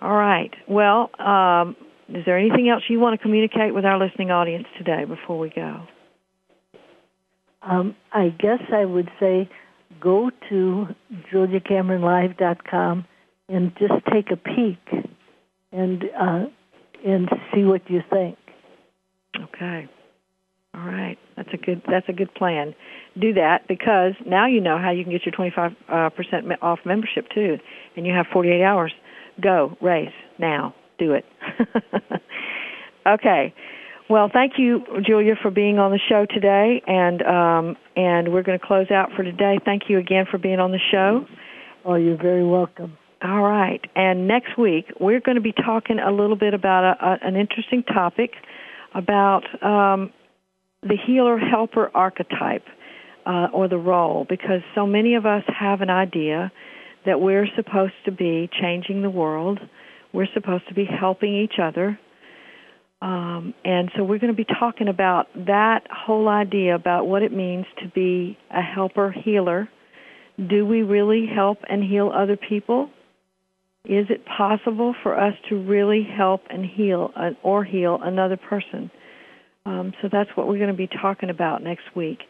All 0.00 0.16
right. 0.16 0.50
Well, 0.68 1.10
um, 1.20 1.76
is 2.08 2.24
there 2.26 2.38
anything 2.38 2.68
else 2.68 2.82
you 2.88 3.00
want 3.00 3.18
to 3.18 3.22
communicate 3.22 3.74
with 3.74 3.84
our 3.84 3.98
listening 3.98 4.30
audience 4.30 4.66
today 4.76 5.04
before 5.04 5.38
we 5.38 5.50
go? 5.50 5.86
Um, 7.68 7.96
I 8.12 8.28
guess 8.28 8.60
I 8.72 8.84
would 8.84 9.10
say 9.18 9.48
go 10.00 10.30
to 10.50 10.86
juliacameronlive.com 11.32 13.06
and 13.48 13.72
just 13.78 13.94
take 14.12 14.30
a 14.30 14.36
peek 14.36 14.78
and 15.72 16.04
uh, 16.18 16.44
and 17.06 17.28
see 17.54 17.64
what 17.64 17.88
you 17.90 18.00
think. 18.10 18.36
Okay. 19.36 19.88
All 20.74 20.86
right. 20.86 21.18
That's 21.36 21.50
a 21.52 21.56
good 21.56 21.82
that's 21.88 22.08
a 22.08 22.12
good 22.12 22.34
plan. 22.34 22.74
Do 23.20 23.32
that 23.34 23.68
because 23.68 24.12
now 24.26 24.46
you 24.46 24.60
know 24.60 24.78
how 24.78 24.90
you 24.90 25.04
can 25.04 25.12
get 25.12 25.22
your 25.24 25.34
25% 25.34 25.74
uh, 25.88 26.54
off 26.62 26.80
membership 26.84 27.26
too 27.34 27.58
and 27.96 28.06
you 28.06 28.12
have 28.12 28.26
48 28.32 28.62
hours. 28.62 28.92
Go, 29.40 29.76
race 29.80 30.12
now 30.38 30.74
do 30.98 31.12
it. 31.12 31.24
okay. 33.06 33.54
Well, 34.08 34.28
thank 34.30 34.54
you, 34.58 34.84
Julia, 35.06 35.34
for 35.40 35.50
being 35.50 35.78
on 35.78 35.90
the 35.90 36.00
show 36.10 36.26
today, 36.28 36.82
and 36.86 37.22
um, 37.22 37.76
and 37.96 38.32
we're 38.32 38.42
going 38.42 38.58
to 38.58 38.64
close 38.64 38.90
out 38.90 39.10
for 39.16 39.22
today. 39.22 39.58
Thank 39.64 39.84
you 39.88 39.98
again 39.98 40.26
for 40.30 40.36
being 40.36 40.60
on 40.60 40.72
the 40.72 40.80
show. 40.92 41.24
Oh, 41.86 41.94
you're 41.94 42.20
very 42.20 42.44
welcome. 42.46 42.98
All 43.22 43.42
right, 43.42 43.80
and 43.96 44.28
next 44.28 44.58
week 44.58 44.86
we're 45.00 45.20
going 45.20 45.36
to 45.36 45.40
be 45.40 45.52
talking 45.52 45.98
a 45.98 46.12
little 46.12 46.36
bit 46.36 46.52
about 46.52 46.84
a, 46.84 47.04
a, 47.04 47.28
an 47.28 47.36
interesting 47.36 47.82
topic 47.82 48.32
about 48.94 49.44
um, 49.64 50.12
the 50.82 50.98
healer 51.06 51.38
helper 51.38 51.90
archetype 51.94 52.66
uh, 53.24 53.46
or 53.54 53.68
the 53.68 53.78
role, 53.78 54.26
because 54.28 54.60
so 54.74 54.86
many 54.86 55.14
of 55.14 55.24
us 55.24 55.44
have 55.58 55.80
an 55.80 55.88
idea 55.88 56.52
that 57.06 57.22
we're 57.22 57.46
supposed 57.56 57.94
to 58.04 58.12
be 58.12 58.50
changing 58.60 59.00
the 59.00 59.10
world 59.10 59.60
we're 60.14 60.28
supposed 60.32 60.66
to 60.68 60.74
be 60.74 60.86
helping 60.86 61.34
each 61.34 61.58
other. 61.60 61.98
Um, 63.04 63.52
and 63.66 63.90
so 63.94 64.02
we're 64.02 64.18
going 64.18 64.34
to 64.34 64.36
be 64.36 64.46
talking 64.58 64.88
about 64.88 65.26
that 65.34 65.82
whole 65.90 66.26
idea 66.26 66.74
about 66.74 67.06
what 67.06 67.22
it 67.22 67.32
means 67.32 67.66
to 67.82 67.88
be 67.94 68.38
a 68.50 68.62
helper 68.62 69.12
healer. 69.12 69.68
Do 70.38 70.64
we 70.64 70.80
really 70.80 71.26
help 71.26 71.58
and 71.68 71.84
heal 71.84 72.10
other 72.14 72.38
people? 72.38 72.88
Is 73.84 74.06
it 74.08 74.24
possible 74.24 74.94
for 75.02 75.20
us 75.20 75.34
to 75.50 75.62
really 75.62 76.02
help 76.02 76.44
and 76.48 76.64
heal 76.64 77.10
uh, 77.14 77.32
or 77.42 77.62
heal 77.62 77.98
another 78.02 78.38
person? 78.38 78.90
Um, 79.66 79.92
so 80.00 80.08
that's 80.10 80.30
what 80.34 80.48
we're 80.48 80.58
going 80.58 80.70
to 80.70 80.74
be 80.74 80.88
talking 80.88 81.28
about 81.28 81.62
next 81.62 81.94
week. 81.94 82.20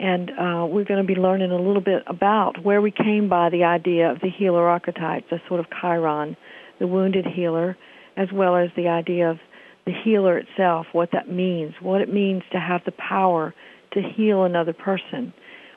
And 0.00 0.30
uh, 0.30 0.66
we're 0.66 0.84
going 0.84 1.00
to 1.00 1.06
be 1.06 1.14
learning 1.14 1.52
a 1.52 1.56
little 1.56 1.80
bit 1.80 2.02
about 2.08 2.64
where 2.64 2.82
we 2.82 2.90
came 2.90 3.28
by 3.28 3.50
the 3.50 3.62
idea 3.62 4.10
of 4.10 4.18
the 4.18 4.30
healer 4.36 4.68
archetype, 4.68 5.30
the 5.30 5.38
sort 5.46 5.60
of 5.60 5.66
Chiron 5.80 6.36
the 6.80 6.88
wounded 6.88 7.24
healer, 7.24 7.76
as 8.16 8.26
well 8.32 8.56
as 8.56 8.68
the 8.76 8.88
idea 8.88 9.30
of 9.30 9.38
the 9.86 9.92
healer 9.92 10.38
itself, 10.38 10.86
what 10.92 11.10
that 11.12 11.28
means, 11.28 11.74
what 11.80 12.00
it 12.00 12.12
means 12.12 12.42
to 12.52 12.58
have 12.58 12.82
the 12.84 12.92
power 12.92 13.54
to 13.92 14.02
heal 14.02 14.44
another 14.44 14.72
person. 14.72 15.32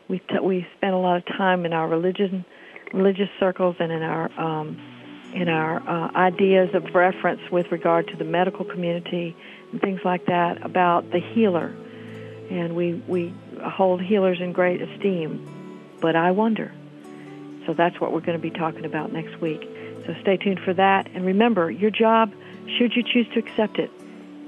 We 0.08 0.20
t- 0.20 0.40
we 0.42 0.66
spent 0.78 0.94
a 0.94 0.98
lot 0.98 1.18
of 1.18 1.26
time 1.26 1.66
in 1.66 1.74
our 1.74 1.88
religion, 1.88 2.46
religious 2.94 3.30
circles, 3.40 3.76
and 3.80 3.92
in 3.92 4.02
our 4.02 4.32
um, 4.40 4.80
in 5.34 5.50
our 5.50 5.78
uh, 5.88 6.12
ideas 6.16 6.74
of 6.74 6.96
reference 6.96 7.42
with 7.52 7.70
regard 7.72 8.08
to 8.08 8.16
the 8.16 8.24
medical 8.24 8.64
community 8.64 9.36
and 9.72 9.82
things 9.82 10.00
like 10.06 10.26
that 10.28 10.66
about 10.66 11.12
the 11.12 11.20
healer, 11.20 11.76
and 12.50 12.76
we 12.76 12.94
we 13.08 13.34
hold 13.62 14.02
healers 14.02 14.40
in 14.40 14.54
great 14.54 14.82
esteem. 14.82 15.46
But 16.00 16.16
I 16.16 16.32
wonder. 16.32 16.72
So 17.66 17.74
that's 17.74 18.00
what 18.00 18.14
we're 18.14 18.22
going 18.22 18.38
to 18.38 18.42
be 18.42 18.50
talking 18.50 18.86
about 18.86 19.12
next 19.12 19.42
week. 19.42 19.62
So 20.06 20.16
stay 20.22 20.38
tuned 20.38 20.62
for 20.64 20.74
that. 20.74 21.10
And 21.14 21.26
remember, 21.26 21.70
your 21.70 21.92
job, 21.92 22.34
should 22.78 22.96
you 22.96 23.04
choose 23.04 23.28
to 23.34 23.40
accept 23.40 23.78
it, 23.78 23.92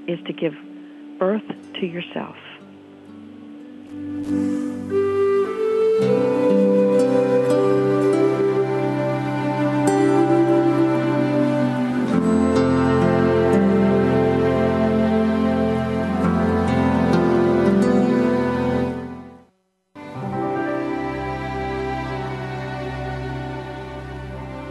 is 0.10 0.20
to 0.26 0.34
give 0.34 0.56
birth 1.20 1.44
to 1.76 1.86
yourself. 1.86 2.36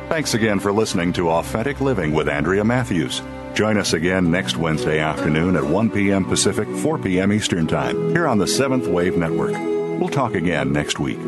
Thanks 0.08 0.34
again 0.34 0.58
for 0.58 0.72
listening 0.72 1.12
to 1.12 1.30
Authentic 1.30 1.80
Living 1.80 2.12
with 2.12 2.28
Andrea 2.28 2.64
Matthews. 2.64 3.22
Join 3.58 3.76
us 3.76 3.92
again 3.92 4.30
next 4.30 4.56
Wednesday 4.56 5.00
afternoon 5.00 5.56
at 5.56 5.64
1 5.64 5.90
p.m. 5.90 6.24
Pacific, 6.24 6.68
4 6.68 6.96
p.m. 6.98 7.32
Eastern 7.32 7.66
Time, 7.66 8.10
here 8.10 8.28
on 8.28 8.38
the 8.38 8.46
Seventh 8.46 8.86
Wave 8.86 9.16
Network. 9.16 9.50
We'll 9.98 10.08
talk 10.08 10.36
again 10.36 10.72
next 10.72 11.00
week. 11.00 11.18